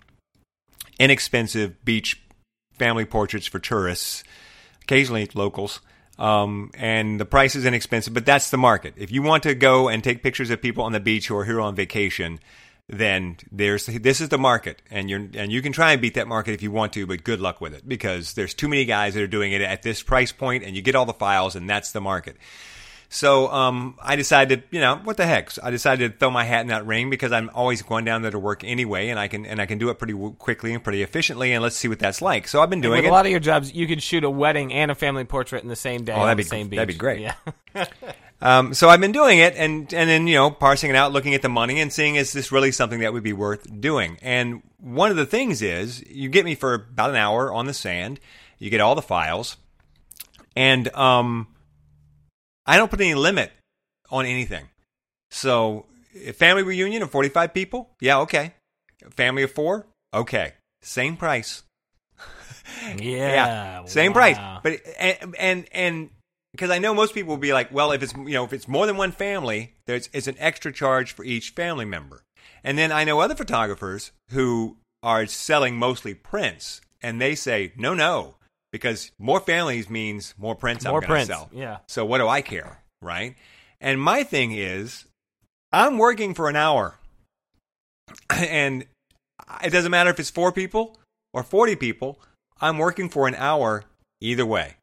inexpensive 0.98 1.84
beach 1.84 2.20
family 2.78 3.04
portraits 3.04 3.46
for 3.46 3.58
tourists, 3.58 4.24
occasionally 4.82 5.28
locals. 5.34 5.80
Um, 6.18 6.72
and 6.74 7.20
the 7.20 7.24
price 7.24 7.54
is 7.54 7.64
inexpensive, 7.64 8.12
but 8.12 8.26
that's 8.26 8.50
the 8.50 8.58
market. 8.58 8.94
If 8.96 9.12
you 9.12 9.22
want 9.22 9.44
to 9.44 9.54
go 9.54 9.88
and 9.88 10.02
take 10.02 10.22
pictures 10.22 10.50
of 10.50 10.60
people 10.60 10.82
on 10.82 10.92
the 10.92 11.00
beach 11.00 11.28
who 11.28 11.36
are 11.36 11.44
here 11.44 11.60
on 11.60 11.76
vacation, 11.76 12.40
then 12.88 13.36
there's 13.52 13.86
this 13.86 14.20
is 14.20 14.30
the 14.30 14.38
market, 14.38 14.80
and 14.90 15.10
you're 15.10 15.28
and 15.34 15.52
you 15.52 15.60
can 15.60 15.72
try 15.72 15.92
and 15.92 16.00
beat 16.00 16.14
that 16.14 16.26
market 16.26 16.54
if 16.54 16.62
you 16.62 16.72
want 16.72 16.94
to, 16.94 17.06
but 17.06 17.22
good 17.22 17.40
luck 17.40 17.60
with 17.60 17.74
it 17.74 17.86
because 17.86 18.32
there's 18.32 18.54
too 18.54 18.66
many 18.66 18.84
guys 18.86 19.14
that 19.14 19.22
are 19.22 19.28
doing 19.28 19.52
it 19.52 19.60
at 19.60 19.82
this 19.82 20.02
price 20.02 20.32
point, 20.32 20.64
and 20.64 20.74
you 20.74 20.82
get 20.82 20.94
all 20.94 21.06
the 21.06 21.12
files, 21.12 21.54
and 21.54 21.68
that's 21.68 21.92
the 21.92 22.00
market. 22.00 22.36
So 23.10 23.48
um, 23.50 23.96
I 24.02 24.16
decided, 24.16 24.64
you 24.70 24.80
know, 24.80 24.96
what 25.02 25.16
the 25.16 25.24
heck? 25.24 25.50
So 25.52 25.62
I 25.64 25.70
decided 25.70 26.12
to 26.12 26.18
throw 26.18 26.30
my 26.30 26.44
hat 26.44 26.60
in 26.60 26.66
that 26.66 26.84
ring 26.84 27.08
because 27.08 27.32
I'm 27.32 27.50
always 27.54 27.80
going 27.80 28.04
down 28.04 28.20
there 28.20 28.30
to 28.30 28.38
work 28.38 28.62
anyway, 28.64 29.08
and 29.08 29.18
I 29.18 29.28
can 29.28 29.46
and 29.46 29.62
I 29.62 29.66
can 29.66 29.78
do 29.78 29.88
it 29.88 29.98
pretty 29.98 30.12
w- 30.12 30.34
quickly 30.34 30.74
and 30.74 30.84
pretty 30.84 31.02
efficiently, 31.02 31.54
and 31.54 31.62
let's 31.62 31.74
see 31.76 31.88
what 31.88 31.98
that's 31.98 32.20
like. 32.20 32.46
So 32.48 32.60
I've 32.60 32.68
been 32.68 32.82
doing 32.82 33.04
it. 33.04 33.08
a 33.08 33.10
lot 33.10 33.24
of 33.24 33.30
your 33.30 33.40
jobs, 33.40 33.72
you 33.72 33.86
could 33.86 34.02
shoot 34.02 34.24
a 34.24 34.30
wedding 34.30 34.74
and 34.74 34.90
a 34.90 34.94
family 34.94 35.24
portrait 35.24 35.62
in 35.62 35.68
the 35.70 35.76
same 35.76 36.04
day 36.04 36.12
Oh, 36.12 36.16
on 36.20 36.26
that'd 36.26 36.38
the 36.38 36.42
be- 36.42 36.48
same 36.48 36.68
beach. 36.68 36.76
that'd 36.76 36.94
be 36.94 36.98
great. 36.98 37.20
Yeah. 37.20 37.34
Um, 38.40 38.72
so 38.72 38.88
I've 38.88 39.00
been 39.00 39.10
doing 39.10 39.40
it, 39.40 39.56
and 39.56 39.92
and 39.92 40.08
then 40.08 40.28
you 40.28 40.36
know 40.36 40.48
parsing 40.52 40.90
it 40.90 40.94
out, 40.94 41.10
looking 41.12 41.34
at 41.34 41.42
the 41.42 41.48
money, 41.48 41.80
and 41.80 41.92
seeing 41.92 42.14
is 42.14 42.32
this 42.32 42.52
really 42.52 42.70
something 42.70 43.00
that 43.00 43.12
would 43.12 43.24
be 43.24 43.32
worth 43.32 43.80
doing. 43.80 44.16
And 44.22 44.62
one 44.78 45.10
of 45.10 45.16
the 45.16 45.26
things 45.26 45.60
is 45.60 46.04
you 46.08 46.28
get 46.28 46.44
me 46.44 46.54
for 46.54 46.74
about 46.74 47.10
an 47.10 47.16
hour 47.16 47.52
on 47.52 47.66
the 47.66 47.74
sand, 47.74 48.20
you 48.60 48.70
get 48.70 48.80
all 48.80 48.94
the 48.94 49.02
files, 49.02 49.56
and 50.54 50.86
um, 50.94 51.48
I 52.68 52.76
don't 52.76 52.90
put 52.90 53.00
any 53.00 53.14
limit 53.14 53.50
on 54.10 54.26
anything. 54.26 54.68
So 55.30 55.86
a 56.24 56.32
family 56.32 56.62
reunion 56.62 57.02
of 57.02 57.10
forty 57.10 57.30
five 57.30 57.54
people, 57.54 57.90
yeah, 58.00 58.20
okay. 58.20 58.54
Family 59.10 59.42
of 59.42 59.52
four, 59.52 59.86
okay, 60.12 60.52
same 60.82 61.16
price. 61.16 61.62
yeah. 62.98 63.84
same 63.86 64.12
wow. 64.12 64.14
price. 64.14 64.36
But 64.62 64.80
and 64.98 65.34
and 65.38 65.68
and 65.72 66.10
because 66.52 66.70
I 66.70 66.78
know 66.78 66.94
most 66.94 67.14
people 67.14 67.30
will 67.30 67.38
be 67.38 67.52
like, 67.52 67.72
well, 67.72 67.92
if 67.92 68.02
it's 68.02 68.14
you 68.14 68.34
know 68.34 68.44
if 68.44 68.52
it's 68.52 68.68
more 68.68 68.86
than 68.86 68.96
one 68.96 69.12
family, 69.12 69.74
there's 69.86 70.10
it's 70.12 70.26
an 70.26 70.36
extra 70.38 70.72
charge 70.72 71.12
for 71.12 71.24
each 71.24 71.50
family 71.50 71.86
member. 71.86 72.22
And 72.62 72.76
then 72.76 72.92
I 72.92 73.04
know 73.04 73.20
other 73.20 73.34
photographers 73.34 74.12
who 74.30 74.76
are 75.02 75.26
selling 75.26 75.76
mostly 75.76 76.12
prints, 76.12 76.80
and 77.00 77.20
they 77.20 77.34
say, 77.34 77.72
no, 77.76 77.94
no, 77.94 78.34
because 78.72 79.10
more 79.18 79.40
families 79.40 79.88
means 79.88 80.34
more 80.38 80.54
prints 80.54 80.84
More 80.84 81.02
I'm 81.02 81.08
going 81.08 81.20
to 81.20 81.26
sell. 81.26 81.50
yeah. 81.52 81.78
So 81.88 82.04
what 82.04 82.18
do 82.18 82.28
I 82.28 82.42
care, 82.42 82.82
right? 83.00 83.36
And 83.80 84.00
my 84.00 84.22
thing 84.24 84.52
is, 84.52 85.04
I'm 85.72 85.98
working 85.98 86.34
for 86.34 86.48
an 86.48 86.56
hour, 86.56 86.98
and 88.30 88.84
it 89.64 89.70
doesn't 89.70 89.90
matter 89.90 90.10
if 90.10 90.18
it's 90.20 90.30
four 90.30 90.52
people 90.52 90.98
or 91.32 91.42
40 91.42 91.76
people. 91.76 92.20
I'm 92.60 92.78
working 92.78 93.08
for 93.08 93.28
an 93.28 93.34
hour 93.34 93.84
either 94.20 94.44
way. 94.44 94.76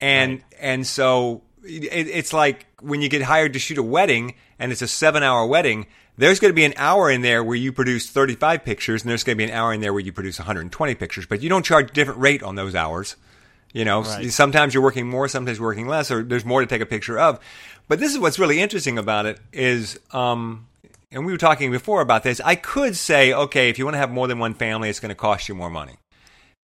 And 0.00 0.42
and 0.58 0.86
so 0.86 1.42
it, 1.62 1.84
it's 1.92 2.32
like 2.32 2.66
when 2.80 3.02
you 3.02 3.08
get 3.08 3.22
hired 3.22 3.52
to 3.52 3.58
shoot 3.58 3.78
a 3.78 3.82
wedding 3.82 4.34
and 4.58 4.72
it's 4.72 4.80
a 4.82 4.86
7-hour 4.86 5.46
wedding, 5.46 5.86
there's 6.16 6.38
going 6.40 6.50
to 6.50 6.54
be 6.56 6.64
an 6.64 6.74
hour 6.76 7.10
in 7.10 7.22
there 7.22 7.42
where 7.42 7.56
you 7.56 7.72
produce 7.72 8.08
35 8.10 8.64
pictures 8.64 9.02
and 9.02 9.10
there's 9.10 9.24
going 9.24 9.36
to 9.36 9.44
be 9.44 9.50
an 9.50 9.56
hour 9.56 9.72
in 9.72 9.80
there 9.80 9.92
where 9.92 10.02
you 10.02 10.12
produce 10.12 10.38
120 10.38 10.94
pictures, 10.94 11.26
but 11.26 11.42
you 11.42 11.48
don't 11.48 11.64
charge 11.64 11.90
a 11.90 11.92
different 11.92 12.20
rate 12.20 12.42
on 12.42 12.54
those 12.56 12.74
hours. 12.74 13.16
You 13.72 13.84
know, 13.84 14.02
Right. 14.02 14.32
sometimes 14.32 14.74
you're 14.74 14.82
working 14.82 15.08
more, 15.08 15.28
sometimes 15.28 15.58
you're 15.58 15.66
working 15.66 15.86
less, 15.86 16.10
or 16.10 16.22
there's 16.22 16.44
more 16.44 16.60
to 16.60 16.66
take 16.66 16.80
a 16.80 16.86
picture 16.86 17.18
of. 17.18 17.38
But 17.88 18.00
this 18.00 18.12
is 18.12 18.18
what's 18.18 18.38
really 18.38 18.60
interesting 18.60 18.98
about 18.98 19.26
it 19.26 19.38
is, 19.52 19.98
um, 20.12 20.66
and 21.12 21.24
we 21.24 21.32
were 21.32 21.38
talking 21.38 21.70
before 21.70 22.00
about 22.00 22.22
this. 22.22 22.40
I 22.44 22.56
could 22.56 22.96
say, 22.96 23.32
okay, 23.32 23.68
if 23.68 23.78
you 23.78 23.84
want 23.84 23.94
to 23.94 23.98
have 23.98 24.10
more 24.10 24.26
than 24.26 24.38
one 24.38 24.54
family, 24.54 24.88
it's 24.88 25.00
going 25.00 25.10
to 25.10 25.14
cost 25.14 25.48
you 25.48 25.54
more 25.54 25.70
money. 25.70 25.94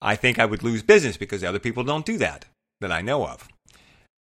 I 0.02 0.16
think 0.16 0.38
I 0.38 0.44
would 0.44 0.62
lose 0.62 0.82
business 0.82 1.16
because 1.16 1.42
other 1.42 1.58
people 1.58 1.84
don't 1.84 2.06
do 2.06 2.18
that 2.18 2.44
that 2.80 2.92
I 2.92 3.00
know 3.00 3.26
of. 3.26 3.48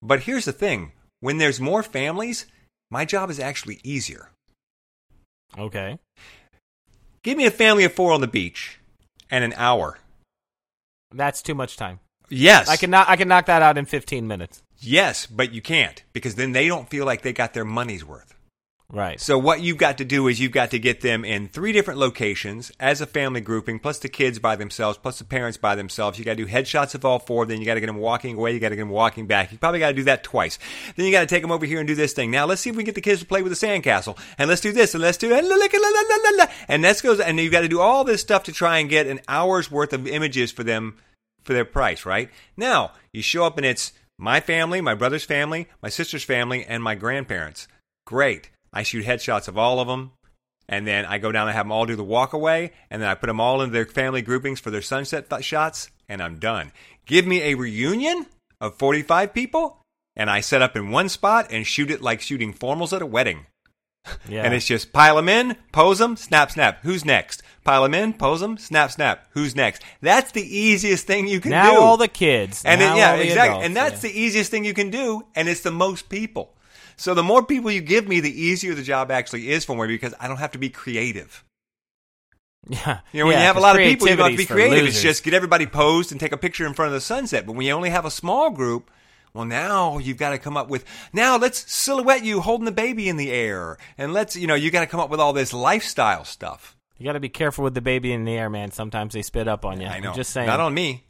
But 0.02 0.22
here's 0.22 0.46
the 0.46 0.52
thing: 0.52 0.92
when 1.20 1.38
there's 1.38 1.60
more 1.60 1.84
families, 1.84 2.46
my 2.90 3.06
job 3.06 3.30
is 3.30 3.40
actually 3.40 3.80
easier. 3.84 4.30
Okay. 5.58 6.00
Give 7.24 7.38
me 7.38 7.46
a 7.46 7.52
family 7.52 7.84
of 7.84 7.94
four 7.94 8.12
on 8.12 8.22
the 8.22 8.28
beach 8.28 8.80
and 9.30 9.44
an 9.44 9.54
hour. 9.56 10.00
That's 11.14 11.42
too 11.42 11.56
much 11.56 11.78
time. 11.78 12.00
Yes, 12.30 12.70
I 12.70 12.78
can 12.78 12.90
knock, 12.90 13.10
I 13.10 13.18
can 13.18 13.28
knock 13.28 13.48
that 13.48 13.62
out 13.62 13.78
in 13.78 13.86
15 13.86 14.26
minutes. 14.26 14.64
Yes, 14.80 15.26
but 15.26 15.52
you 15.54 15.62
can't 15.62 16.02
because 16.14 16.36
then 16.36 16.54
they 16.54 16.68
don't 16.68 16.90
feel 16.90 17.06
like 17.06 17.22
they 17.22 17.34
got 17.34 17.54
their 17.54 17.66
money's 17.66 18.06
worth. 18.06 18.34
Right. 18.94 19.22
So 19.22 19.38
what 19.38 19.62
you've 19.62 19.78
got 19.78 20.00
to 20.00 20.06
do 20.06 20.28
is 20.28 20.42
you've 20.42 20.52
got 20.52 20.72
to 20.72 20.80
get 20.80 21.00
them 21.00 21.24
in 21.24 21.48
three 21.48 21.72
different 21.72 22.00
locations 22.00 22.74
as 22.78 23.00
a 23.00 23.06
family 23.06 23.40
grouping, 23.40 23.80
plus 23.80 24.00
the 24.00 24.10
kids 24.10 24.38
by 24.38 24.58
themselves, 24.58 24.98
plus 24.98 25.18
the 25.18 25.24
parents 25.24 25.58
by 25.58 25.76
themselves. 25.76 26.20
You 26.20 26.26
got 26.26 26.36
to 26.36 26.44
do 26.44 26.52
headshots 26.52 26.94
of 26.94 27.06
all 27.06 27.20
four. 27.20 27.46
Then 27.46 27.62
you 27.62 27.66
got 27.66 27.76
to 27.76 27.80
get 27.80 27.88
them 27.88 27.98
walking 27.98 28.36
away. 28.36 28.54
You 28.54 28.60
got 28.60 28.70
to 28.70 28.76
get 28.76 28.82
them 28.82 28.90
walking 28.90 29.28
back. 29.28 29.52
You 29.52 29.58
probably 29.58 29.80
got 29.80 29.90
to 29.90 29.94
do 29.94 30.04
that 30.04 30.24
twice. 30.24 30.60
Then 30.96 31.06
you 31.06 31.12
got 31.14 31.22
to 31.22 31.28
take 31.28 31.42
them 31.42 31.52
over 31.52 31.66
here 31.66 31.80
and 31.80 31.88
do 31.88 31.96
this 31.96 32.12
thing. 32.12 32.32
Now 32.32 32.46
let's 32.46 32.62
see 32.62 32.70
if 32.70 32.76
we 32.76 32.84
can 32.84 32.88
get 32.88 32.96
the 32.96 33.02
kids 33.02 33.22
to 33.22 33.26
play 33.26 33.42
with 33.42 33.58
the 33.58 33.68
sandcastle, 33.68 34.18
and 34.38 34.50
let's 34.50 34.62
do 34.62 34.74
this, 34.74 34.94
and 34.94 35.02
let's 35.02 35.18
do 35.18 35.32
and 35.32 36.84
that 36.84 37.02
goes. 37.02 37.20
And 37.22 37.40
you've 37.40 37.52
got 37.52 37.62
to 37.62 37.70
do 37.70 37.80
all 37.80 38.04
this 38.04 38.20
stuff 38.20 38.44
to 38.44 38.52
try 38.52 38.80
and 38.80 38.90
get 38.90 39.08
an 39.08 39.22
hour's 39.28 39.72
worth 39.72 39.94
of 39.94 40.06
images 40.06 40.52
for 40.52 40.64
them 40.64 40.98
for 41.44 41.54
their 41.54 41.66
price. 41.66 42.06
Right 42.06 42.30
now, 42.58 42.92
you 43.14 43.22
show 43.22 43.46
up 43.46 43.56
and 43.56 43.66
it's 43.66 43.94
my 44.18 44.42
family, 44.42 44.82
my 44.82 44.96
brother's 44.96 45.24
family, 45.24 45.70
my 45.82 45.90
sister's 45.90 46.24
family, 46.24 46.66
and 46.66 46.84
my 46.84 46.96
grandparents. 46.96 47.70
Great. 48.06 48.50
I 48.74 48.84
shoot 48.84 49.06
headshots 49.06 49.48
of 49.48 49.58
all 49.58 49.80
of 49.80 49.88
them, 49.88 50.12
and 50.68 50.88
then 50.88 51.06
I 51.06 51.18
go 51.18 51.32
down 51.32 51.48
and 51.48 51.56
have 51.56 51.66
them 51.66 51.72
all 51.72 51.86
do 51.86 51.96
the 51.96 52.04
walk 52.04 52.34
away, 52.34 52.72
and 52.90 53.02
then 53.02 53.10
I 53.10 53.16
put 53.16 53.28
them 53.28 53.42
all 53.42 53.62
into 53.62 53.74
their 53.74 53.86
family 53.86 54.22
groupings 54.22 54.60
for 54.60 54.72
their 54.72 54.82
sunset 54.82 55.30
th- 55.30 55.44
shots, 55.44 55.90
and 56.08 56.22
I'm 56.22 56.40
done. 56.40 56.72
Give 57.06 57.28
me 57.28 57.42
a 57.42 57.56
reunion 57.56 58.28
of 58.60 58.76
45 58.76 59.34
people, 59.34 59.82
and 60.16 60.30
I 60.30 60.40
set 60.40 60.62
up 60.62 60.76
in 60.76 60.92
one 60.92 61.10
spot 61.10 61.48
and 61.52 61.68
shoot 61.68 61.92
it 61.92 62.02
like 62.02 62.22
shooting 62.22 62.54
formals 62.54 62.94
at 62.94 63.02
a 63.02 63.06
wedding. 63.06 63.46
Yeah. 64.28 64.44
And 64.44 64.54
it's 64.54 64.66
just 64.66 64.94
pile 64.94 65.18
them 65.18 65.30
in, 65.30 65.56
pose 65.72 66.00
them, 66.00 66.16
snap, 66.18 66.50
snap. 66.50 66.80
Who's 66.82 67.06
next? 67.06 67.44
Pile 67.64 67.84
them 67.84 67.94
in, 67.94 68.14
pose 68.14 68.40
them, 68.40 68.58
snap, 68.58 68.92
snap. 68.92 69.28
Who's 69.32 69.56
next? 69.56 69.84
That's 70.02 70.32
the 70.32 70.42
easiest 70.42 71.06
thing 71.06 71.28
you 71.28 71.40
can 71.40 71.52
now 71.52 71.72
do. 71.72 71.80
all 71.80 71.98
the 71.98 72.08
kids. 72.08 72.64
and 72.66 72.80
now 72.80 72.96
it, 72.96 72.98
yeah, 72.98 73.12
all 73.12 73.18
the 73.18 73.24
exactly. 73.24 73.50
adults, 73.50 73.66
and 73.66 73.76
that's 73.76 74.04
yeah. 74.04 74.10
the 74.10 74.20
easiest 74.20 74.50
thing 74.50 74.66
you 74.66 74.74
can 74.74 74.90
do, 74.90 75.28
and 75.36 75.48
it's 75.48 75.62
the 75.62 75.72
most 75.72 76.10
people. 76.10 76.56
So 76.98 77.14
the 77.14 77.24
more 77.24 77.46
people 77.46 77.72
you 77.72 77.82
give 77.82 78.08
me, 78.08 78.20
the 78.20 78.42
easier 78.42 78.74
the 78.74 78.84
job 78.84 79.12
actually 79.12 79.52
is 79.52 79.66
for 79.66 79.76
me 79.76 79.88
because 79.88 80.14
I 80.20 80.28
don't 80.28 80.38
have 80.38 80.52
to 80.52 80.58
be 80.58 80.70
creative. 80.70 81.44
yeah. 82.68 83.00
You 83.12 83.22
know, 83.22 83.28
when 83.28 83.34
Yeah, 83.36 83.42
you 83.42 83.46
have 83.48 83.58
a 83.58 83.60
lot 83.60 83.76
of 83.76 83.82
people, 83.84 84.08
you 84.08 84.16
don't 84.16 84.30
have 84.30 84.34
to 84.34 84.38
be 84.38 84.46
creative. 84.46 84.88
It's 84.88 85.02
just 85.02 85.24
get 85.24 85.34
everybody 85.34 85.66
posed 85.66 86.12
and 86.12 86.20
take 86.20 86.32
a 86.32 86.38
picture 86.38 86.66
in 86.66 86.74
front 86.74 86.88
of 86.88 86.94
the 86.94 87.02
sunset. 87.02 87.46
But 87.46 87.54
when 87.54 87.66
you 87.66 87.74
only 87.74 87.90
have 87.90 88.06
a 88.06 88.12
small 88.12 88.50
group, 88.52 88.92
well, 89.34 89.46
now 89.46 89.98
you've 89.98 90.18
got 90.18 90.32
to 90.32 90.38
come 90.38 90.58
up 90.58 90.70
with 90.70 90.86
now 91.14 91.38
let's 91.38 91.72
silhouette 91.72 92.24
you 92.24 92.42
holding 92.42 92.66
the 92.66 92.72
baby 92.72 93.08
in 93.08 93.18
the 93.18 93.32
air, 93.32 93.78
and 93.98 94.14
let's 94.14 94.36
you 94.36 94.46
know 94.46 94.56
you 94.56 94.72
got 94.72 94.82
to 94.82 94.88
come 94.88 95.00
up 95.00 95.10
with 95.10 95.20
all 95.20 95.34
this 95.34 95.54
lifestyle 95.54 96.26
stuff. 96.26 96.76
You 96.98 97.06
got 97.06 97.14
to 97.14 97.20
be 97.20 97.30
careful 97.30 97.64
with 97.64 97.74
the 97.74 97.82
baby 97.82 98.12
in 98.12 98.26
the 98.26 98.38
air, 98.38 98.50
man. 98.50 98.72
Sometimes 98.72 99.14
they 99.14 99.24
spit 99.24 99.48
up 99.48 99.66
on 99.66 99.82
you. 99.82 99.88
I 99.88 100.00
know. 100.00 100.10
I'm 100.10 100.16
just 100.16 100.32
saying. 100.32 100.48
Not 100.48 100.60
on 100.60 100.74
me. 100.74 101.06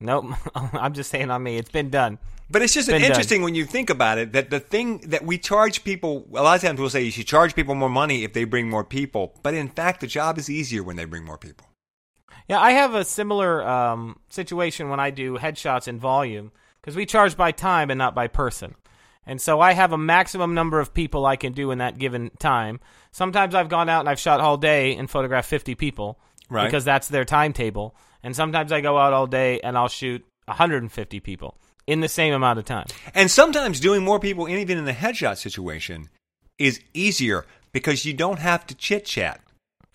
Nope. 0.00 0.24
I'm 0.54 0.94
just 0.94 1.10
saying 1.10 1.30
on 1.30 1.42
me. 1.42 1.56
It's 1.56 1.70
been 1.70 1.90
done. 1.90 2.18
But 2.50 2.62
it's 2.62 2.74
just 2.74 2.88
Been 2.88 3.00
done. 3.00 3.10
interesting 3.10 3.42
when 3.42 3.54
you 3.54 3.64
think 3.64 3.90
about 3.90 4.18
it 4.18 4.32
that 4.32 4.50
the 4.50 4.58
thing 4.58 4.98
that 5.06 5.24
we 5.24 5.38
charge 5.38 5.84
people, 5.84 6.26
a 6.32 6.42
lot 6.42 6.56
of 6.56 6.62
times 6.62 6.80
we'll 6.80 6.90
say 6.90 7.02
you 7.02 7.12
should 7.12 7.26
charge 7.28 7.54
people 7.54 7.76
more 7.76 7.88
money 7.88 8.24
if 8.24 8.32
they 8.32 8.42
bring 8.44 8.68
more 8.68 8.82
people. 8.84 9.34
But 9.42 9.54
in 9.54 9.68
fact, 9.68 10.00
the 10.00 10.08
job 10.08 10.36
is 10.36 10.50
easier 10.50 10.82
when 10.82 10.96
they 10.96 11.04
bring 11.04 11.24
more 11.24 11.38
people. 11.38 11.68
Yeah, 12.48 12.58
I 12.60 12.72
have 12.72 12.94
a 12.94 13.04
similar 13.04 13.66
um, 13.66 14.18
situation 14.28 14.88
when 14.88 14.98
I 14.98 15.10
do 15.10 15.38
headshots 15.38 15.86
in 15.86 16.00
volume 16.00 16.50
because 16.80 16.96
we 16.96 17.06
charge 17.06 17.36
by 17.36 17.52
time 17.52 17.88
and 17.90 17.98
not 17.98 18.14
by 18.16 18.26
person. 18.26 18.74
And 19.24 19.40
so 19.40 19.60
I 19.60 19.74
have 19.74 19.92
a 19.92 19.98
maximum 19.98 20.52
number 20.54 20.80
of 20.80 20.92
people 20.92 21.26
I 21.26 21.36
can 21.36 21.52
do 21.52 21.70
in 21.70 21.78
that 21.78 21.98
given 21.98 22.30
time. 22.40 22.80
Sometimes 23.12 23.54
I've 23.54 23.68
gone 23.68 23.88
out 23.88 24.00
and 24.00 24.08
I've 24.08 24.18
shot 24.18 24.40
all 24.40 24.56
day 24.56 24.96
and 24.96 25.08
photographed 25.08 25.48
50 25.48 25.76
people 25.76 26.18
Right. 26.48 26.64
because 26.64 26.84
that's 26.84 27.06
their 27.06 27.24
timetable. 27.24 27.94
And 28.24 28.34
sometimes 28.34 28.72
I 28.72 28.80
go 28.80 28.98
out 28.98 29.12
all 29.12 29.28
day 29.28 29.60
and 29.60 29.78
I'll 29.78 29.86
shoot 29.88 30.24
150 30.46 31.20
people 31.20 31.56
in 31.90 32.00
the 32.00 32.08
same 32.08 32.32
amount 32.32 32.58
of 32.58 32.64
time. 32.64 32.86
And 33.14 33.30
sometimes 33.30 33.80
doing 33.80 34.04
more 34.04 34.20
people, 34.20 34.48
even 34.48 34.78
in 34.78 34.84
the 34.84 34.92
headshot 34.92 35.38
situation, 35.38 36.08
is 36.56 36.80
easier 36.94 37.46
because 37.72 38.04
you 38.04 38.12
don't 38.14 38.38
have 38.38 38.64
to 38.68 38.74
chit 38.76 39.04
chat. 39.04 39.40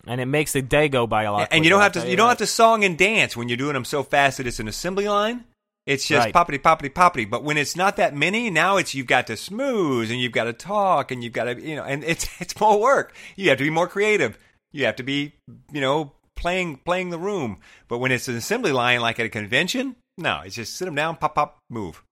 And 0.06 0.20
it 0.20 0.26
makes 0.26 0.52
the 0.52 0.62
day 0.62 0.88
go 0.88 1.06
by 1.06 1.22
a 1.24 1.32
lot. 1.32 1.48
and 1.50 1.64
you 1.64 1.70
don't 1.70 1.80
have 1.80 1.92
to 1.92 2.08
you 2.08 2.16
don't 2.16 2.28
have 2.28 2.38
to 2.38 2.46
song 2.46 2.84
and 2.84 2.96
dance 2.98 3.36
when 3.36 3.48
you're 3.48 3.56
doing 3.56 3.72
them 3.74 3.84
so 3.84 4.02
fast 4.02 4.36
that 4.36 4.46
it's 4.46 4.60
an 4.60 4.68
assembly 4.68 5.08
line. 5.08 5.44
It's 5.86 6.06
just 6.06 6.26
Right. 6.26 6.34
poppity 6.34 6.58
poppity 6.60 6.92
poppity. 6.92 7.28
But 7.30 7.42
when 7.44 7.56
it's 7.56 7.76
not 7.76 7.96
that 7.96 8.14
many, 8.14 8.50
now 8.50 8.76
it's 8.76 8.94
you've 8.94 9.06
got 9.06 9.26
to 9.28 9.36
smooth 9.36 10.10
and 10.10 10.20
you've 10.20 10.32
got 10.32 10.44
to 10.44 10.52
talk 10.52 11.10
and 11.10 11.24
you've 11.24 11.32
got 11.32 11.44
to 11.44 11.60
you 11.60 11.76
know 11.76 11.82
and 11.84 12.04
it's 12.04 12.28
it's 12.40 12.58
more 12.60 12.78
work. 12.78 13.14
You 13.36 13.48
have 13.48 13.58
to 13.58 13.64
be 13.64 13.70
more 13.70 13.88
creative. 13.88 14.38
You 14.72 14.84
have 14.84 14.96
to 14.96 15.02
be 15.02 15.32
you 15.72 15.80
know 15.80 16.12
playing 16.36 16.76
playing 16.84 17.08
the 17.10 17.18
room. 17.18 17.58
But 17.88 17.98
when 17.98 18.12
it's 18.12 18.28
an 18.28 18.36
assembly 18.36 18.72
line 18.72 19.00
like 19.00 19.18
at 19.18 19.26
a 19.26 19.30
convention, 19.30 19.96
no, 20.16 20.42
it's 20.44 20.54
just 20.54 20.76
sit 20.76 20.84
them 20.86 20.94
down, 20.94 21.16
pop 21.16 21.34
pop, 21.34 21.58
move. 21.70 22.02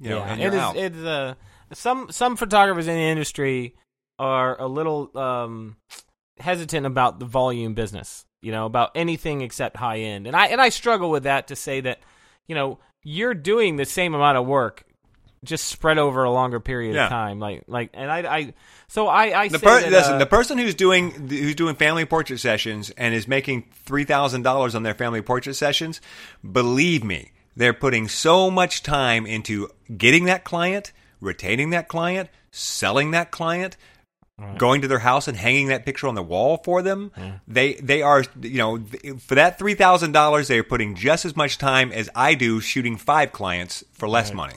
You 0.00 0.10
know, 0.10 0.18
yeah, 0.18 0.32
and 0.32 0.40
you're 0.40 0.52
is. 0.54 0.58
out. 0.60 0.76
It's 0.76 0.96
uh, 0.96 1.34
some 1.72 2.10
some 2.10 2.36
photographers 2.36 2.86
in 2.86 2.94
the 2.94 3.00
industry 3.02 3.74
are 4.18 4.60
a 4.60 4.66
little 4.66 5.10
um, 5.18 5.76
hesitant 6.38 6.86
about 6.86 7.18
the 7.18 7.26
volume 7.26 7.74
business. 7.74 8.24
You 8.42 8.52
know, 8.52 8.66
about 8.66 8.92
anything 8.94 9.40
except 9.40 9.76
high 9.76 9.98
end, 9.98 10.26
and 10.28 10.36
I 10.36 10.46
and 10.46 10.60
I 10.60 10.68
struggle 10.68 11.10
with 11.10 11.24
that 11.24 11.48
to 11.48 11.56
say 11.56 11.80
that 11.80 11.98
you 12.46 12.54
know 12.54 12.78
you're 13.02 13.34
doing 13.34 13.76
the 13.76 13.84
same 13.84 14.14
amount 14.14 14.38
of 14.38 14.46
work, 14.46 14.84
just 15.44 15.66
spread 15.66 15.98
over 15.98 16.22
a 16.22 16.30
longer 16.30 16.60
period 16.60 16.94
Yeah. 16.94 17.04
of 17.06 17.10
time. 17.10 17.40
Like 17.40 17.64
like, 17.66 17.90
and 17.94 18.08
I 18.08 18.18
I 18.36 18.54
so 18.86 19.08
I 19.08 19.36
I 19.36 19.48
The, 19.48 19.58
per- 19.58 19.80
that, 19.80 19.90
listen, 19.90 20.14
uh, 20.14 20.18
the 20.18 20.26
person 20.26 20.56
who's 20.58 20.76
doing 20.76 21.10
who's 21.28 21.56
doing 21.56 21.74
family 21.74 22.04
portrait 22.04 22.38
sessions 22.38 22.90
and 22.90 23.12
is 23.12 23.26
making 23.26 23.64
three 23.84 24.04
thousand 24.04 24.42
dollars 24.42 24.76
on 24.76 24.84
their 24.84 24.94
family 24.94 25.22
portrait 25.22 25.54
sessions, 25.54 26.00
believe 26.48 27.02
me, 27.02 27.32
they're 27.58 27.74
putting 27.74 28.06
so 28.08 28.50
much 28.50 28.82
time 28.84 29.26
into 29.26 29.68
getting 29.94 30.24
that 30.26 30.44
client, 30.44 30.92
retaining 31.20 31.70
that 31.70 31.88
client, 31.88 32.30
selling 32.52 33.10
that 33.10 33.32
client, 33.32 33.76
going 34.56 34.80
to 34.82 34.88
their 34.88 35.00
house 35.00 35.26
and 35.26 35.36
hanging 35.36 35.66
that 35.66 35.84
picture 35.84 36.06
on 36.06 36.14
the 36.14 36.22
wall 36.22 36.58
for 36.58 36.82
them. 36.82 37.10
They 37.48 37.74
they 37.74 38.00
are 38.02 38.24
you 38.40 38.58
know 38.58 38.78
for 39.18 39.34
that 39.34 39.58
three 39.58 39.74
thousand 39.74 40.12
dollars 40.12 40.46
they 40.46 40.58
are 40.58 40.64
putting 40.64 40.94
just 40.94 41.24
as 41.24 41.34
much 41.36 41.58
time 41.58 41.90
as 41.90 42.08
I 42.14 42.34
do 42.34 42.60
shooting 42.60 42.96
five 42.96 43.32
clients 43.32 43.82
for 43.92 44.08
less 44.08 44.32
money. 44.32 44.56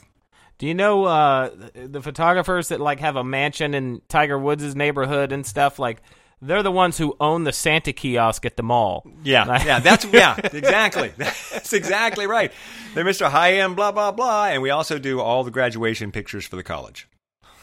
Do 0.58 0.68
you 0.68 0.74
know 0.74 1.04
uh, 1.06 1.50
the 1.74 2.00
photographers 2.00 2.68
that 2.68 2.80
like 2.80 3.00
have 3.00 3.16
a 3.16 3.24
mansion 3.24 3.74
in 3.74 4.00
Tiger 4.08 4.38
Woods' 4.38 4.76
neighborhood 4.76 5.32
and 5.32 5.44
stuff? 5.44 5.80
Like 5.80 6.00
they're 6.42 6.62
the 6.62 6.72
ones 6.72 6.98
who 6.98 7.16
own 7.20 7.44
the 7.44 7.52
Santa 7.52 7.92
kiosk 7.92 8.44
at 8.44 8.56
the 8.56 8.62
mall. 8.62 9.06
Yeah, 9.22 9.64
yeah, 9.64 9.78
that's 9.78 10.04
yeah, 10.12 10.36
exactly. 10.42 11.12
That's 11.16 11.72
exactly 11.72 12.26
right. 12.26 12.52
They're 12.94 13.04
Mr. 13.04 13.30
High 13.30 13.54
End, 13.60 13.76
blah 13.76 13.92
blah 13.92 14.10
blah, 14.12 14.46
and 14.46 14.60
we 14.62 14.70
also 14.70 14.98
do 14.98 15.20
all 15.20 15.44
the 15.44 15.50
graduation 15.52 16.10
pictures 16.12 16.44
for 16.44 16.56
the 16.56 16.62
college. 16.64 17.08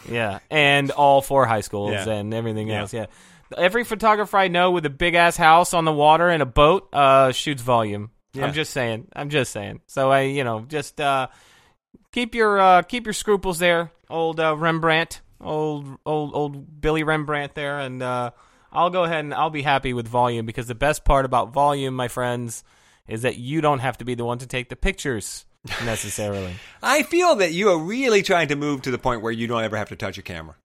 Yeah, 0.10 0.40
and 0.50 0.92
all 0.92 1.22
four 1.22 1.46
high 1.46 1.62
schools 1.62 1.92
Yeah. 1.92 2.10
and 2.10 2.34
everything 2.34 2.70
Yeah. 2.70 2.80
else. 2.82 2.94
Yeah, 2.94 3.08
every 3.58 3.84
photographer 3.84 4.38
I 4.38 4.48
know 4.48 4.72
with 4.72 4.86
a 4.86 4.90
big 4.90 5.14
ass 5.14 5.36
house 5.38 5.74
on 5.74 5.84
the 5.86 5.92
water 5.94 6.30
and 6.30 6.42
a 6.42 6.46
boat 6.46 6.88
uh, 6.94 7.32
shoots 7.34 7.62
volume. 7.62 8.12
Yeah. 8.34 8.46
I'm 8.46 8.54
just 8.54 8.72
saying. 8.72 9.08
I'm 9.14 9.30
just 9.30 9.52
saying. 9.52 9.82
So 9.88 10.12
I, 10.12 10.22
you 10.22 10.44
know, 10.44 10.62
just 10.62 11.02
uh, 11.02 11.28
keep 12.12 12.34
your 12.36 12.60
uh, 12.60 12.82
keep 12.84 13.06
your 13.06 13.14
scruples 13.14 13.60
there, 13.60 13.92
old 14.10 14.40
uh, 14.40 14.56
Rembrandt, 14.56 15.22
old 15.42 15.86
old 16.06 16.32
old 16.34 16.80
Billy 16.82 17.04
Rembrandt 17.04 17.56
there, 17.56 17.80
and 17.80 18.02
uh, 18.02 18.32
I'll 18.72 18.90
go 18.90 19.04
ahead 19.04 19.26
and 19.26 19.34
I'll 19.34 19.50
be 19.50 19.62
happy 19.62 19.94
with 19.94 20.08
volume 20.08 20.46
because 20.46 20.68
the 20.68 20.76
best 20.76 21.04
part 21.04 21.26
about 21.26 21.54
volume, 21.54 21.96
my 21.96 22.08
friends, 22.08 22.64
is 23.08 23.24
that 23.24 23.38
you 23.38 23.62
don't 23.62 23.80
have 23.80 23.98
to 23.98 24.06
be 24.06 24.16
the 24.16 24.26
one 24.26 24.38
to 24.40 24.48
take 24.48 24.70
the 24.70 24.76
pictures 24.76 25.46
necessarily. 25.86 26.54
I 26.82 27.04
feel 27.04 27.36
that 27.36 27.52
you 27.52 27.70
are 27.70 27.80
really 27.80 28.22
trying 28.22 28.50
to 28.50 28.56
move 28.56 28.84
to 28.84 28.92
the 28.92 28.98
point 28.98 29.22
where 29.22 29.32
you 29.32 29.48
don't 29.48 29.64
ever 29.64 29.78
have 29.78 29.90
to 29.90 29.96
touch 29.96 30.18
a 30.18 30.22
camera. 30.22 30.56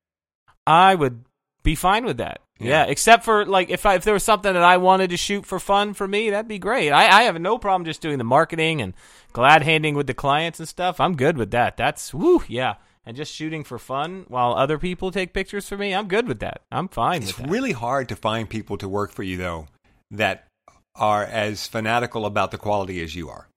I 0.67 0.95
would 0.95 1.25
be 1.63 1.75
fine 1.75 2.05
with 2.05 2.19
that. 2.19 2.41
Yeah. 2.61 2.69
Yeah, 2.69 2.85
except 2.85 3.25
for 3.25 3.45
like 3.45 3.71
if 3.71 3.85
I, 3.85 3.95
if 3.95 4.05
there 4.05 4.15
was 4.15 4.23
something 4.23 4.53
that 4.53 4.63
I 4.63 4.77
wanted 4.77 5.11
to 5.11 5.17
shoot 5.17 5.45
for 5.45 5.59
fun 5.59 5.93
for 5.93 6.07
me, 6.07 6.31
that'd 6.31 6.47
be 6.47 6.61
great. 6.61 6.91
I, 6.91 7.09
I 7.09 7.23
have 7.25 7.41
no 7.41 7.59
problem 7.59 7.85
just 7.85 8.01
doing 8.01 8.19
the 8.19 8.25
marketing 8.25 8.81
and 8.81 8.95
glad 9.33 9.63
handing 9.63 9.97
with 9.97 10.07
the 10.07 10.15
clients 10.15 10.61
and 10.61 10.69
stuff. 10.69 11.01
I'm 11.01 11.17
good 11.17 11.37
with 11.37 11.51
that. 11.51 11.77
That's 11.77 12.15
woo, 12.15 12.45
yeah. 12.47 12.75
And 13.07 13.17
just 13.17 13.35
shooting 13.35 13.65
for 13.65 13.79
fun 13.79 14.25
while 14.29 14.55
other 14.55 14.79
people 14.79 15.11
take 15.11 15.35
pictures 15.35 15.69
for 15.69 15.77
me, 15.77 15.95
I'm 15.95 16.09
good 16.09 16.27
with 16.27 16.39
that. 16.41 16.63
I'm 16.73 16.89
fine 16.89 17.23
It's 17.23 17.37
with 17.37 17.47
that. 17.47 17.53
really 17.53 17.73
hard 17.73 18.09
to 18.09 18.17
find 18.17 18.49
people 18.49 18.79
to 18.79 18.89
work 18.89 19.13
for 19.13 19.23
you 19.23 19.37
though 19.37 19.67
that 20.11 20.47
are 20.95 21.25
as 21.25 21.67
fanatical 21.67 22.25
about 22.25 22.51
the 22.51 22.59
quality 22.59 23.03
as 23.03 23.15
you 23.15 23.29
are. 23.29 23.49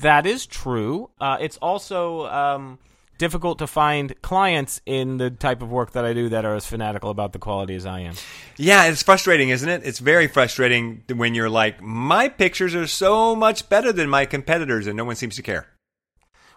That 0.00 0.26
is 0.26 0.44
true. 0.46 1.10
Uh, 1.20 1.36
it's 1.40 1.56
also 1.58 2.26
um, 2.26 2.78
difficult 3.18 3.58
to 3.60 3.66
find 3.66 4.20
clients 4.22 4.80
in 4.84 5.18
the 5.18 5.30
type 5.30 5.62
of 5.62 5.70
work 5.70 5.92
that 5.92 6.04
I 6.04 6.12
do 6.12 6.28
that 6.30 6.44
are 6.44 6.54
as 6.56 6.66
fanatical 6.66 7.10
about 7.10 7.32
the 7.32 7.38
quality 7.38 7.74
as 7.76 7.86
I 7.86 8.00
am. 8.00 8.14
Yeah, 8.56 8.86
it's 8.86 9.02
frustrating, 9.02 9.50
isn't 9.50 9.68
it? 9.68 9.82
It's 9.84 10.00
very 10.00 10.26
frustrating 10.26 11.04
when 11.14 11.34
you're 11.34 11.50
like, 11.50 11.80
my 11.80 12.28
pictures 12.28 12.74
are 12.74 12.86
so 12.88 13.36
much 13.36 13.68
better 13.68 13.92
than 13.92 14.08
my 14.08 14.26
competitors, 14.26 14.86
and 14.88 14.96
no 14.96 15.04
one 15.04 15.14
seems 15.16 15.36
to 15.36 15.42
care. 15.42 15.68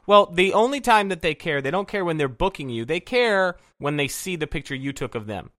Well, 0.07 0.27
the 0.27 0.53
only 0.53 0.81
time 0.81 1.09
that 1.09 1.21
they 1.21 1.33
care, 1.33 1.61
they 1.61 1.71
don't 1.71 1.87
care 1.87 2.05
when 2.05 2.17
they're 2.17 2.27
booking 2.27 2.69
you. 2.69 2.85
They 2.85 2.99
care 2.99 3.57
when 3.79 3.97
they 3.97 4.07
see 4.07 4.35
the 4.35 4.47
picture 4.47 4.75
you 4.75 4.93
took 4.93 5.15
of 5.15 5.27
them. 5.27 5.51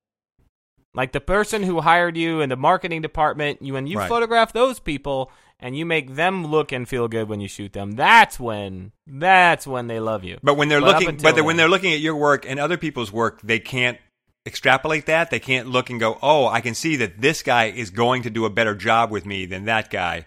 Like 0.95 1.13
the 1.13 1.21
person 1.21 1.63
who 1.63 1.83
hired 1.83 2.17
you 2.17 2.41
in 2.41 2.49
the 2.49 2.57
marketing 2.57 3.03
department, 3.03 3.61
you 3.61 3.75
when 3.75 3.87
you 3.87 3.99
Right. 3.99 4.09
photograph 4.09 4.53
those 4.53 4.81
people 4.81 5.31
and 5.61 5.77
you 5.77 5.85
make 5.85 6.15
them 6.15 6.47
look 6.47 6.73
and 6.73 6.89
feel 6.89 7.07
good 7.07 7.29
when 7.29 7.41
you 7.41 7.49
shoot 7.49 7.73
them, 7.75 7.93
that's 7.93 8.41
when 8.41 8.93
that's 9.07 9.67
when 9.67 9.89
they 9.89 10.01
love 10.01 10.25
you. 10.25 10.39
But 10.43 10.55
when 10.55 10.69
they're 10.69 10.81
But 10.81 11.03
looking, 11.03 11.17
but 11.19 11.35
they're- 11.35 11.45
when 11.45 11.57
they're 11.57 11.69
looking 11.69 11.93
at 11.93 12.01
your 12.01 12.17
work 12.17 12.47
and 12.49 12.59
other 12.59 12.79
people's 12.79 13.13
work, 13.13 13.41
they 13.43 13.59
can't 13.59 13.99
extrapolate 14.47 15.07
that. 15.07 15.31
They 15.31 15.41
can't 15.41 15.69
look 15.69 15.91
and 15.91 16.01
go, 16.01 16.19
"Oh, 16.23 16.47
I 16.47 16.61
can 16.61 16.75
see 16.75 16.97
that 16.97 17.21
this 17.21 17.43
guy 17.43 17.65
is 17.67 17.91
going 17.91 18.23
to 18.23 18.31
do 18.31 18.45
a 18.47 18.51
better 18.51 18.75
job 18.75 19.11
with 19.11 19.27
me 19.27 19.45
than 19.45 19.65
that 19.67 19.91
guy." 19.91 20.25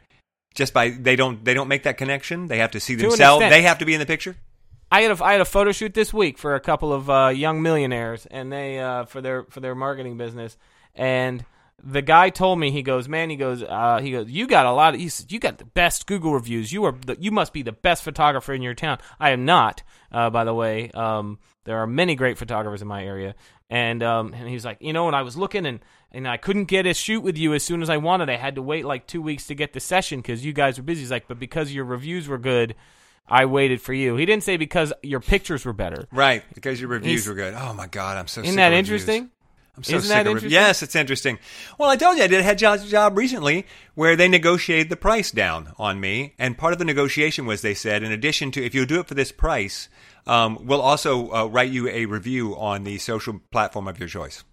Just 0.60 0.74
by 0.74 0.90
they 0.90 1.16
don't 1.16 1.46
they 1.46 1.54
don't 1.54 1.70
make 1.70 1.84
that 1.84 1.98
connection. 1.98 2.48
They 2.48 2.58
have 2.58 2.72
to 2.72 2.82
see 2.82 2.96
themselves. 2.96 3.40
They 3.40 3.62
have 3.62 3.78
to 3.78 3.86
be 3.86 3.94
in 3.94 4.02
the 4.02 4.06
picture. 4.06 4.36
I 4.92 5.04
had 5.04 5.12
a 5.18 5.24
I 5.24 5.32
had 5.32 5.40
a 5.40 5.46
photo 5.46 5.72
shoot 5.72 5.94
this 5.94 6.14
week 6.14 6.38
for 6.38 6.54
a 6.56 6.60
couple 6.60 6.92
of 6.92 7.10
uh, 7.10 7.30
young 7.30 7.62
millionaires, 7.62 8.26
and 8.30 8.52
they 8.52 8.78
uh, 8.78 9.06
for 9.06 9.22
their 9.22 9.46
for 9.46 9.62
their 9.62 9.74
marketing 9.74 10.18
business. 10.18 10.58
And 10.94 11.46
the 11.82 12.02
guy 12.02 12.30
told 12.30 12.60
me 12.60 12.72
he 12.72 12.84
goes, 12.84 13.08
man, 13.08 13.30
he 13.30 13.38
goes, 13.38 13.64
uh, 13.64 14.00
he 14.02 14.12
goes, 14.12 14.30
you 14.30 14.48
got 14.48 14.66
a 14.66 14.74
lot 14.74 14.96
of, 14.96 15.00
he 15.00 15.08
said, 15.08 15.32
you 15.32 15.40
got 15.40 15.60
the 15.60 15.64
best 15.66 16.08
Google 16.08 16.34
reviews. 16.34 16.74
You 16.74 16.84
are 16.84 16.92
the, 16.92 17.16
you 17.18 17.32
must 17.32 17.54
be 17.54 17.62
the 17.62 17.72
best 17.72 18.04
photographer 18.04 18.54
in 18.54 18.62
your 18.62 18.74
town. 18.74 18.98
I 19.18 19.30
am 19.30 19.46
not, 19.46 19.82
uh, 20.12 20.30
by 20.30 20.44
the 20.44 20.54
way. 20.54 20.92
Um, 20.92 21.40
there 21.64 21.78
are 21.78 21.88
many 21.88 22.16
great 22.16 22.38
photographers 22.38 22.82
in 22.82 22.90
my 22.90 23.06
area, 23.06 23.36
and 23.70 24.04
um, 24.04 24.34
and 24.34 24.46
he 24.46 24.56
was 24.56 24.66
like, 24.66 24.80
you 24.82 24.92
know, 24.92 25.08
and 25.08 25.16
I 25.16 25.22
was 25.22 25.38
looking 25.38 25.66
and. 25.66 25.80
And 26.12 26.28
I 26.28 26.38
couldn't 26.38 26.66
get 26.66 26.88
a 26.88 26.94
shoot 26.94 27.22
with 27.22 27.38
you 27.38 27.54
as 27.54 27.64
soon 27.64 27.84
as 27.84 27.90
I 27.90 27.98
wanted. 27.98 28.30
I 28.30 28.38
had 28.38 28.56
to 28.56 28.62
wait 28.62 28.86
like 28.86 29.06
two 29.06 29.22
weeks 29.22 29.46
to 29.48 29.56
get 29.56 29.74
the 29.74 29.80
session 29.80 30.22
because 30.22 30.44
you 30.44 30.54
guys 30.54 30.78
were 30.78 30.84
busy. 30.84 31.02
He's 31.02 31.12
like, 31.12 31.28
but 31.28 31.40
because 31.40 31.72
your 31.72 31.86
reviews 31.86 32.28
were 32.28 32.40
good, 32.40 32.76
I 33.28 33.46
waited 33.46 33.80
for 33.80 33.94
you. 33.94 34.16
He 34.16 34.26
didn't 34.26 34.44
say 34.44 34.58
because 34.58 34.92
your 35.04 35.20
pictures 35.20 35.66
were 35.66 35.74
better. 35.74 36.08
Right, 36.12 36.44
because 36.56 36.82
your 36.82 36.90
reviews 36.90 37.22
He's- 37.22 37.28
were 37.28 37.36
good. 37.36 37.54
Oh 37.54 37.74
my 37.74 37.86
god, 37.86 38.18
I'm 38.18 38.28
so. 38.28 38.42
Isn't 38.42 38.56
that 38.56 38.74
interesting? 38.74 39.30
I'm 39.78 39.84
so 39.84 39.96
Isn't 39.96 40.10
sick 40.10 40.16
that 40.16 40.28
of 40.28 40.32
interesting? 40.32 40.52
Yes, 40.52 40.84
it's 40.84 40.96
interesting. 40.96 41.40
Well, 41.78 41.90
I 41.90 41.96
told 41.96 42.18
you 42.18 42.24
I 42.24 42.28
did 42.28 42.42
a 42.42 42.44
head 42.44 42.58
job, 42.58 42.84
job 42.86 43.18
recently 43.18 43.66
where 43.96 44.18
they 44.18 44.28
negotiated 44.28 44.90
the 44.90 44.98
price 44.98 45.32
down 45.32 45.72
on 45.78 46.02
me, 46.02 46.34
and 46.38 46.58
part 46.58 46.74
of 46.74 46.80
the 46.80 46.86
negotiation 46.86 47.46
was 47.46 47.62
they 47.62 47.76
said, 47.76 48.04
in 48.04 48.12
addition 48.12 48.52
to 48.52 48.66
if 48.66 48.76
you 48.76 48.86
do 48.86 49.00
it 49.00 49.08
for 49.08 49.14
this 49.14 49.32
price, 49.32 49.88
um, 50.28 50.66
we'll 50.66 50.82
also 50.82 51.32
uh, 51.32 51.46
write 51.46 51.72
you 51.72 51.88
a 51.88 52.08
review 52.08 52.58
on 52.58 52.84
the 52.84 52.98
social 52.98 53.40
platform 53.52 53.88
of 53.88 53.98
your 54.00 54.10
choice. 54.10 54.44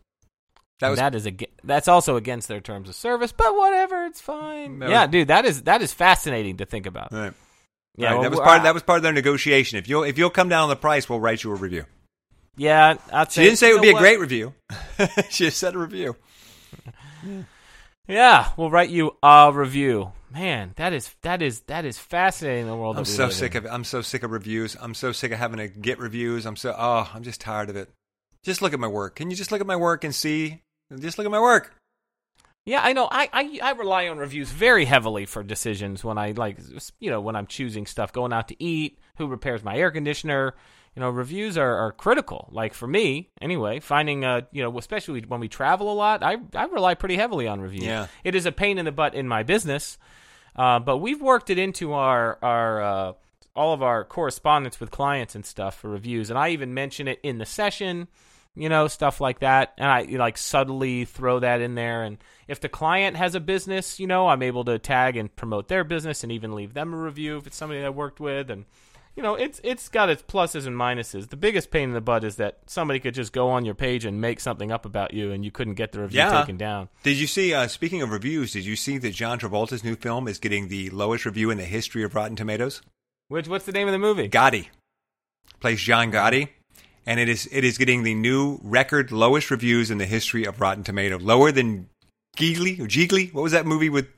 That 0.81 0.91
was 0.91 0.99
that 0.99 1.15
is 1.15 1.27
ag- 1.27 1.51
that's 1.65 1.89
also 1.89 2.17
against 2.17 2.49
their 2.49 2.61
terms 2.61 2.89
of 2.89 2.95
service, 2.95 3.33
but 3.33 3.57
whatever, 3.57 4.05
it's 4.05 4.21
fine. 4.21 4.81
Yeah, 4.83 5.03
was- 5.05 5.11
dude, 5.11 5.29
that 5.29 5.45
is 5.47 5.63
that 5.63 5.81
is 5.83 5.93
fascinating 5.93 6.59
to 6.59 6.67
think 6.67 6.87
about. 6.87 7.13
right. 7.13 7.33
Yeah, 7.99 8.09
Right, 8.09 8.15
well, 8.15 8.23
that 8.25 8.31
was 8.31 8.41
part. 8.41 8.57
Of, 8.59 8.63
that 8.65 8.75
was 8.75 8.83
part 8.83 8.99
of 8.99 9.03
their 9.05 9.13
negotiation. 9.15 9.79
If 9.79 9.89
you'll 9.89 10.03
if 10.05 10.19
you'll 10.19 10.29
come 10.29 10.51
down 10.51 10.65
on 10.65 10.69
the 10.69 10.77
price, 10.77 11.09
we'll 11.09 11.21
write 11.21 11.43
you 11.43 11.51
a 11.53 11.55
review. 11.55 11.87
Yeah, 12.59 12.97
I'd 13.11 13.33
She 13.33 13.37
say 13.41 13.45
didn't 13.45 13.59
say 13.59 13.71
it 13.71 13.73
would 13.73 13.83
be 13.83 13.91
a 13.91 13.95
great 13.95 14.21
review. 14.21 14.53
she 15.31 15.45
just 15.45 15.57
said 15.59 15.75
a 15.75 15.79
review. 15.79 16.15
Yeah, 18.09 18.51
we'll 18.57 18.71
write 18.71 18.91
you 18.91 19.17
a 19.23 19.51
review. 19.53 20.13
Man, 20.31 20.73
that 20.77 20.93
is 20.93 21.15
that 21.23 21.41
is 21.43 21.61
that 21.63 21.85
is 21.85 21.99
fascinating. 21.99 22.63
in 22.63 22.69
The 22.69 22.77
world. 22.77 22.99
I'm 22.99 23.05
so 23.05 23.31
sick 23.31 23.53
in. 23.55 23.59
of 23.59 23.65
it. 23.67 23.69
I'm 23.73 23.85
so 23.85 24.03
sick 24.03 24.23
of 24.23 24.31
reviews. 24.31 24.77
I'm 24.81 24.95
so 24.95 25.13
sick 25.13 25.33
of 25.33 25.39
having 25.39 25.59
to 25.59 25.69
get 25.69 25.99
reviews. 25.99 26.45
I'm 26.47 26.57
so 26.57 26.75
oh, 26.77 27.11
I'm 27.15 27.23
just 27.23 27.41
tired 27.41 27.71
of 27.71 27.77
it. 27.77 27.89
Just 28.45 28.63
look 28.63 28.73
at 28.75 28.81
my 28.81 28.87
work. 28.89 29.17
Can 29.17 29.31
you 29.31 29.37
just 29.37 29.51
look 29.51 29.61
at 29.61 29.67
my 29.67 29.77
work 29.77 30.05
and 30.05 30.15
see? 30.15 30.63
Just 30.99 31.19
look 31.19 31.25
at 31.25 31.31
my 31.31 31.41
work. 31.41 31.75
Yeah, 32.65 32.81
I 32.83 32.93
know. 32.93 33.09
I, 33.09 33.29
I 33.33 33.59
I 33.63 33.71
rely 33.73 34.09
on 34.09 34.19
reviews 34.19 34.51
very 34.51 34.85
heavily 34.85 35.25
for 35.25 35.45
decisions 35.45 36.03
when 36.03 36.19
I 36.19 36.33
like 36.33 36.59
you 36.99 37.11
know 37.11 37.21
when 37.21 37.37
I'm 37.37 37.47
choosing 37.47 37.87
stuff, 37.87 38.13
going 38.13 38.33
out 38.33 38.49
to 38.49 38.63
eat, 38.63 38.99
who 39.19 39.29
repairs 39.29 39.63
my 39.63 39.77
air 39.77 39.93
conditioner. 39.93 40.55
You 40.97 41.01
know, 41.01 41.11
reviews 41.11 41.59
are, 41.59 41.77
are 41.77 41.93
critical. 41.93 42.49
Like 42.51 42.75
for 42.75 42.89
me, 42.89 43.31
anyway, 43.41 43.79
finding 43.79 44.25
uh 44.25 44.43
you 44.51 44.65
know 44.65 44.77
especially 44.79 45.21
when 45.21 45.39
we 45.39 45.49
travel 45.49 45.93
a 45.93 45.95
lot, 45.95 46.25
I 46.25 46.39
I 46.55 46.65
rely 46.65 46.95
pretty 46.95 47.17
heavily 47.17 47.47
on 47.47 47.61
reviews. 47.61 47.85
Yeah. 47.85 48.09
it 48.25 48.35
is 48.35 48.47
a 48.47 48.53
pain 48.53 48.79
in 48.79 48.85
the 48.85 48.93
butt 48.93 49.15
in 49.15 49.29
my 49.29 49.45
business, 49.45 49.97
uh, 50.57 50.81
but 50.81 50.97
we've 50.97 51.23
worked 51.23 51.51
it 51.51 51.59
into 51.59 51.93
our 51.93 52.37
our 52.43 52.83
uh, 52.83 53.13
all 53.55 53.75
of 53.75 53.83
our 53.83 54.05
correspondence 54.05 54.81
with 54.81 54.91
clients 54.91 55.37
and 55.37 55.47
stuff 55.47 55.79
for 55.79 55.89
reviews, 55.89 56.31
and 56.31 56.39
I 56.39 56.49
even 56.49 56.75
mention 56.75 57.07
it 57.07 57.21
in 57.23 57.39
the 57.39 57.47
session 57.47 58.09
you 58.57 58.69
know, 58.69 58.89
stuff 58.89 59.21
like 59.21 59.41
that. 59.41 59.75
And 59.79 59.89
I 59.89 60.03
like 60.03 60.39
subtly 60.39 61.05
throw 61.05 61.41
that 61.41 61.61
in 61.61 61.75
there. 61.75 62.03
And 62.03 62.19
if 62.49 62.61
the 62.61 62.69
client 62.69 63.17
has 63.17 63.35
a 63.35 63.41
business, 63.41 64.01
you 64.01 64.07
know, 64.07 64.29
I'm 64.29 64.43
able 64.43 64.65
to 64.65 64.79
tag 64.79 65.17
and 65.17 65.35
promote 65.37 65.69
their 65.69 65.85
business 65.85 66.23
and 66.23 66.33
even 66.33 66.55
leave 66.55 66.75
them 66.75 66.93
a 66.95 66.97
review 66.97 67.37
if 67.37 67.47
it's 67.47 67.57
somebody 67.57 67.85
I 67.85 67.91
worked 67.91 68.19
with. 68.19 68.51
And 68.51 68.65
you 69.15 69.23
know, 69.23 69.35
it's 69.35 69.63
it's 69.65 69.89
got 69.89 70.11
its 70.11 70.23
pluses 70.23 70.67
and 70.67 70.77
minuses. 70.77 71.31
The 71.31 71.39
biggest 71.39 71.71
pain 71.71 71.85
in 71.85 71.95
the 71.95 72.03
butt 72.03 72.23
is 72.23 72.37
that 72.37 72.59
somebody 72.67 73.01
could 73.01 73.15
just 73.15 73.33
go 73.33 73.49
on 73.49 73.65
your 73.65 73.75
page 73.75 74.05
and 74.05 74.21
make 74.21 74.41
something 74.41 74.71
up 74.71 74.85
about 74.85 75.15
you, 75.15 75.33
and 75.33 75.43
you 75.43 75.51
couldn't 75.51 75.73
get 75.75 75.93
the 75.93 76.01
review 76.01 76.19
Yeah. 76.19 76.39
taken 76.41 76.59
down. 76.59 76.91
Did 77.03 77.17
you 77.17 77.27
see? 77.27 77.55
Uh, 77.55 77.67
speaking 77.67 78.03
of 78.03 78.11
reviews, 78.11 78.53
did 78.53 78.67
you 78.67 78.77
see 78.77 78.99
that 78.99 79.15
John 79.15 79.39
Travolta's 79.39 79.83
new 79.83 79.97
film 79.97 80.29
is 80.29 80.39
getting 80.39 80.69
the 80.69 80.91
lowest 80.91 81.25
review 81.25 81.51
in 81.51 81.57
the 81.57 81.65
history 81.65 82.03
of 82.03 82.15
Rotten 82.15 82.37
Tomatoes? 82.37 82.83
Which 83.29 83.49
what's 83.49 83.65
the 83.65 83.73
name 83.73 83.89
of 83.89 83.93
the 83.93 83.99
movie? 83.99 84.29
Gotti 84.29 84.69
plays 85.61 85.81
John 85.81 86.13
Gotti, 86.13 86.51
and 87.07 87.21
it 87.21 87.29
is 87.29 87.49
it 87.53 87.65
is 87.65 87.79
getting 87.79 88.03
the 88.03 88.15
new 88.15 88.59
record 88.63 89.13
lowest 89.13 89.51
reviews 89.51 89.91
in 89.91 89.99
the 89.99 90.07
history 90.07 90.45
of 90.45 90.61
Rotten 90.61 90.85
Tomato, 90.85 91.19
lower 91.19 91.53
than 91.53 91.89
Gigli 92.37 92.81
or 92.81 92.87
Jiggly. 92.87 93.33
What 93.33 93.43
was 93.43 93.53
that 93.53 93.65
movie 93.65 93.89
with 93.89 94.09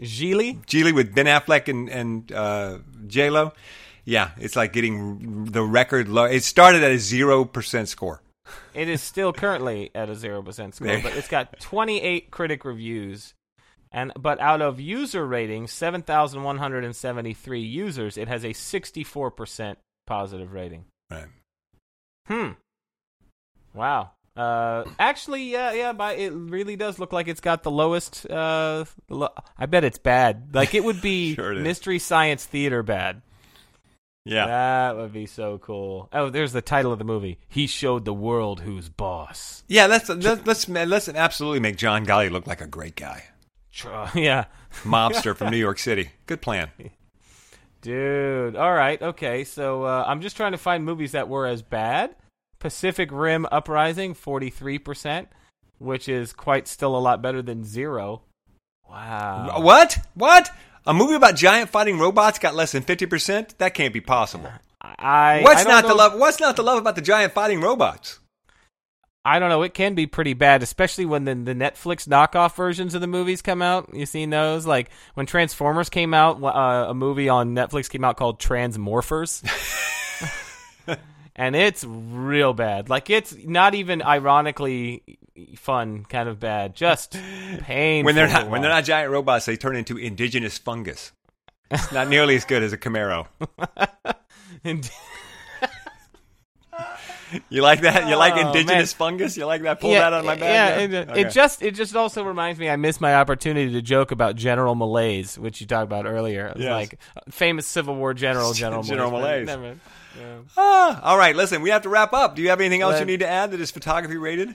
Gigli. 0.00 0.64
Gigli 0.64 0.94
with 0.94 1.14
Ben 1.14 1.26
Affleck 1.26 1.68
and 1.68 1.88
and 1.88 2.32
uh, 2.32 2.78
J 3.06 3.30
Lo? 3.30 3.52
Yeah, 4.04 4.30
it's 4.38 4.54
like 4.54 4.72
getting 4.72 5.46
the 5.46 5.62
record 5.62 6.08
low. 6.08 6.24
It 6.24 6.44
started 6.44 6.84
at 6.84 6.92
a 6.92 6.98
zero 6.98 7.44
percent 7.44 7.88
score. 7.88 8.22
It 8.74 8.88
is 8.88 9.02
still 9.02 9.32
currently 9.32 9.90
at 9.94 10.08
a 10.08 10.14
zero 10.14 10.42
percent 10.42 10.76
score, 10.76 11.00
but 11.02 11.16
it's 11.16 11.26
got 11.26 11.58
28 11.58 12.30
critic 12.30 12.64
reviews, 12.64 13.34
and 13.90 14.12
but 14.16 14.40
out 14.40 14.62
of 14.62 14.78
user 14.78 15.26
ratings, 15.26 15.72
7,173 15.72 17.60
users, 17.60 18.16
it 18.16 18.28
has 18.28 18.44
a 18.44 18.52
64 18.52 19.32
percent 19.32 19.78
positive 20.06 20.52
rating. 20.52 20.84
Right. 21.10 21.26
Hmm. 22.28 22.52
Wow. 23.74 24.10
Uh, 24.36 24.84
actually, 24.98 25.44
yeah, 25.44 25.72
yeah, 25.72 25.92
but 25.92 26.18
it 26.18 26.30
really 26.32 26.76
does 26.76 26.98
look 26.98 27.12
like 27.12 27.26
it's 27.26 27.40
got 27.40 27.62
the 27.62 27.70
lowest. 27.70 28.28
Uh, 28.28 28.84
lo- 29.08 29.32
I 29.58 29.66
bet 29.66 29.82
it's 29.84 29.98
bad. 29.98 30.54
Like 30.54 30.74
it 30.74 30.84
would 30.84 31.00
be 31.00 31.34
Sure 31.36 31.52
it. 31.54 31.62
Mystery 31.62 31.98
Science 31.98 32.44
Theater 32.44 32.82
bad. 32.82 33.22
Yeah. 34.26 34.46
That 34.46 34.96
would 34.96 35.12
be 35.12 35.26
so 35.26 35.58
cool. 35.58 36.08
Oh, 36.12 36.28
there's 36.30 36.52
the 36.52 36.60
title 36.60 36.92
of 36.92 36.98
the 36.98 37.04
movie. 37.04 37.38
He 37.48 37.66
showed 37.66 38.04
the 38.04 38.12
world 38.12 38.60
who's 38.60 38.88
boss. 38.88 39.62
Yeah, 39.68 39.86
let's 39.86 40.08
let's 40.08 40.44
let's, 40.44 40.68
let's 40.68 41.08
absolutely 41.08 41.60
make 41.60 41.76
John 41.76 42.04
Gotti 42.04 42.30
look 42.30 42.46
like 42.46 42.60
a 42.60 42.66
great 42.66 42.96
guy, 42.96 43.24
Yeah. 44.14 44.46
mobster 44.82 45.34
from 45.36 45.50
New 45.50 45.56
York 45.58 45.78
City. 45.78 46.10
Good 46.26 46.42
plan. 46.42 46.70
Dude. 47.86 48.56
All 48.56 48.72
right. 48.72 49.00
Okay. 49.00 49.44
So 49.44 49.84
uh, 49.84 50.04
I'm 50.06 50.20
just 50.20 50.36
trying 50.36 50.52
to 50.52 50.58
find 50.58 50.84
movies 50.84 51.12
that 51.12 51.28
were 51.28 51.46
as 51.46 51.62
bad. 51.62 52.16
Pacific 52.58 53.10
Rim 53.12 53.46
Uprising, 53.52 54.14
43%, 54.14 55.28
which 55.78 56.08
is 56.08 56.32
quite 56.32 56.66
still 56.66 56.96
a 56.96 56.98
lot 56.98 57.22
better 57.22 57.42
than 57.42 57.62
zero. 57.62 58.22
Wow. 58.90 59.60
What? 59.60 59.98
What? 60.14 60.50
A 60.84 60.94
movie 60.94 61.14
about 61.14 61.36
giant 61.36 61.70
fighting 61.70 61.98
robots 61.98 62.40
got 62.40 62.56
less 62.56 62.72
than 62.72 62.82
fifty 62.82 63.06
percent? 63.06 63.56
That 63.58 63.74
can't 63.74 63.92
be 63.92 64.00
possible. 64.00 64.50
I, 64.80 65.40
What's 65.42 65.66
I 65.66 65.68
not 65.68 65.86
the 65.86 65.94
love? 65.94 66.18
What's 66.18 66.40
not 66.40 66.56
the 66.56 66.62
love 66.62 66.78
about 66.78 66.94
the 66.96 67.02
giant 67.02 67.32
fighting 67.32 67.60
robots? 67.60 68.20
I 69.26 69.40
don't 69.40 69.48
know. 69.48 69.62
It 69.62 69.74
can 69.74 69.96
be 69.96 70.06
pretty 70.06 70.34
bad, 70.34 70.62
especially 70.62 71.04
when 71.04 71.24
the, 71.24 71.34
the 71.34 71.52
Netflix 71.52 72.06
knockoff 72.06 72.54
versions 72.54 72.94
of 72.94 73.00
the 73.00 73.08
movies 73.08 73.42
come 73.42 73.60
out. 73.60 73.92
You 73.92 74.06
seen 74.06 74.30
those? 74.30 74.66
Like 74.66 74.88
when 75.14 75.26
Transformers 75.26 75.88
came 75.88 76.14
out, 76.14 76.40
uh, 76.40 76.90
a 76.90 76.94
movie 76.94 77.28
on 77.28 77.52
Netflix 77.52 77.90
came 77.90 78.04
out 78.04 78.16
called 78.16 78.38
Transmorphers. 78.38 79.42
and 81.34 81.56
it's 81.56 81.82
real 81.82 82.54
bad. 82.54 82.88
Like 82.88 83.10
it's 83.10 83.34
not 83.44 83.74
even 83.74 84.00
ironically 84.00 85.18
fun, 85.56 86.04
kind 86.04 86.28
of 86.28 86.38
bad. 86.38 86.76
Just 86.76 87.18
painful. 87.62 88.06
When 88.06 88.14
they're 88.14 88.28
not 88.28 88.48
when 88.48 88.62
they're 88.62 88.70
not 88.70 88.84
giant 88.84 89.10
robots, 89.10 89.46
they 89.46 89.56
turn 89.56 89.74
into 89.74 89.96
indigenous 89.96 90.56
fungus. 90.56 91.10
It's 91.68 91.90
not 91.90 92.08
nearly 92.08 92.36
as 92.36 92.44
good 92.44 92.62
as 92.62 92.72
a 92.72 92.78
Camaro. 92.78 93.26
You 97.48 97.62
like 97.62 97.80
that? 97.80 98.08
You 98.08 98.16
like 98.16 98.34
Oh, 98.36 98.48
indigenous 98.48 98.92
man. 98.92 99.08
fungus? 99.08 99.36
You 99.36 99.46
like 99.46 99.62
that? 99.62 99.80
Pull 99.80 99.90
that 99.92 100.12
out 100.12 100.20
of 100.20 100.24
my 100.24 100.36
bag. 100.36 100.42
Yeah, 100.80 100.86
there? 100.86 101.02
it, 101.02 101.08
Okay. 101.10 101.20
it 101.22 101.30
just 101.30 101.62
it 101.62 101.74
just 101.74 101.96
also 101.96 102.22
reminds 102.24 102.58
me 102.60 102.68
I 102.70 102.76
missed 102.76 103.00
my 103.00 103.14
opportunity 103.16 103.72
to 103.72 103.82
joke 103.82 104.10
about 104.12 104.36
General 104.36 104.74
Malaise, 104.74 105.38
which 105.38 105.60
you 105.60 105.66
talked 105.66 105.84
about 105.84 106.06
earlier. 106.06 106.52
Yes. 106.56 106.70
like 106.70 106.98
famous 107.30 107.66
Civil 107.66 107.96
War 107.96 108.14
general 108.14 108.52
General 108.62 108.82
General 108.82 109.10
Malaise. 109.10 109.46
Malaise. 109.46 109.46
never- 109.46 109.76
yeah. 110.18 110.36
Ah, 110.56 111.02
all 111.02 111.18
right. 111.18 111.36
Listen, 111.36 111.60
we 111.60 111.68
have 111.70 111.82
to 111.82 111.90
wrap 111.90 112.14
up. 112.14 112.36
Do 112.36 112.42
you 112.42 112.48
have 112.48 112.60
anything 112.60 112.80
else 112.80 112.98
you 112.98 113.04
need 113.04 113.20
to 113.20 113.28
add 113.28 113.50
that 113.50 113.60
is 113.60 113.70
photography 113.70 114.16
rated? 114.16 114.54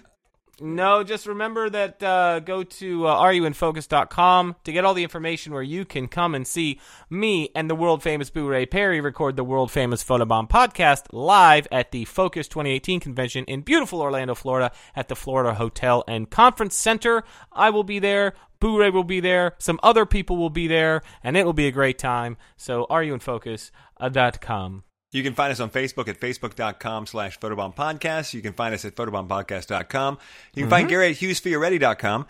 No, 0.64 1.04
just 1.04 1.26
remember 1.26 1.72
that 1.72 2.04
uh, 2.04 2.40
go 2.40 2.62
to 2.62 3.08
uh, 3.08 3.20
areyouinfocus.com 3.20 4.58
to 4.64 4.72
get 4.72 4.86
all 4.86 4.94
the 4.94 5.02
information 5.02 5.54
where 5.54 5.64
you 5.64 5.86
can 5.86 6.08
come 6.08 6.36
and 6.36 6.46
see 6.46 6.80
me 7.10 7.50
and 7.56 7.68
the 7.68 7.74
world 7.74 8.04
famous 8.04 8.30
Boo 8.30 8.48
Ray 8.48 8.68
Perry 8.68 9.02
record 9.02 9.38
the 9.38 9.44
world 9.44 9.72
famous 9.72 10.04
Photobomb 10.04 10.48
podcast 10.48 11.06
live 11.12 11.68
at 11.72 11.90
the 11.92 12.06
Focus 12.06 12.48
2018 12.48 13.00
convention 13.00 13.44
in 13.46 13.62
beautiful 13.62 14.02
Orlando, 14.02 14.36
Florida 14.36 14.72
at 14.96 15.08
the 15.08 15.16
Florida 15.16 15.56
Hotel 15.56 16.04
and 16.08 16.30
Conference 16.30 16.76
Center. 16.76 17.24
I 17.52 17.72
will 17.72 17.84
be 17.84 17.98
there. 17.98 18.36
Boo 18.60 18.80
Ray 18.80 18.92
will 18.92 19.04
be 19.04 19.20
there. 19.20 19.56
Some 19.58 19.80
other 19.82 20.06
people 20.06 20.38
will 20.38 20.52
be 20.52 20.68
there, 20.68 21.02
and 21.24 21.36
it 21.36 21.44
will 21.44 21.54
be 21.54 21.66
a 21.66 21.72
great 21.72 21.98
time. 21.98 22.38
So, 22.56 22.86
areyouinfocus.com. 22.92 24.84
You 25.12 25.24
can 25.24 25.34
find 25.34 25.52
us 25.52 25.60
on 25.60 25.70
Facebook 25.70 26.08
at 26.08 26.20
facebook.com 26.20 27.06
slash 27.06 27.40
photobomb 27.40 27.76
podcast. 27.76 28.34
You 28.34 28.42
can 28.42 28.54
find 28.54 28.74
us 28.74 28.86
at 28.86 28.96
photobombpodcast.com. 28.96 30.18
You 30.54 30.64
can 30.64 30.70
find 30.70 30.84
mm-hmm. 30.84 30.90
Gary 30.90 31.10
at 31.10 31.18
hughesfioretti.com. 31.18 32.28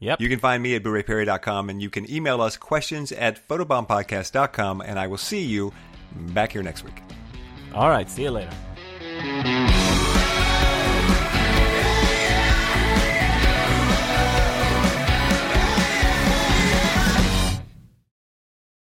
Yep. 0.00 0.20
You 0.20 0.28
can 0.28 0.40
find 0.40 0.62
me 0.62 0.74
at 0.74 0.82
blu-rayperry.com 0.82 1.70
and 1.70 1.80
you 1.80 1.88
can 1.88 2.10
email 2.10 2.42
us 2.42 2.56
questions 2.56 3.12
at 3.12 3.46
photobombpodcast.com 3.48 4.80
and 4.80 4.98
I 4.98 5.06
will 5.06 5.18
see 5.18 5.42
you 5.42 5.72
back 6.12 6.52
here 6.52 6.62
next 6.62 6.84
week. 6.84 7.00
all 7.72 7.88
right. 7.88 8.10
See 8.10 8.24
you 8.24 8.30
later. 8.30 9.80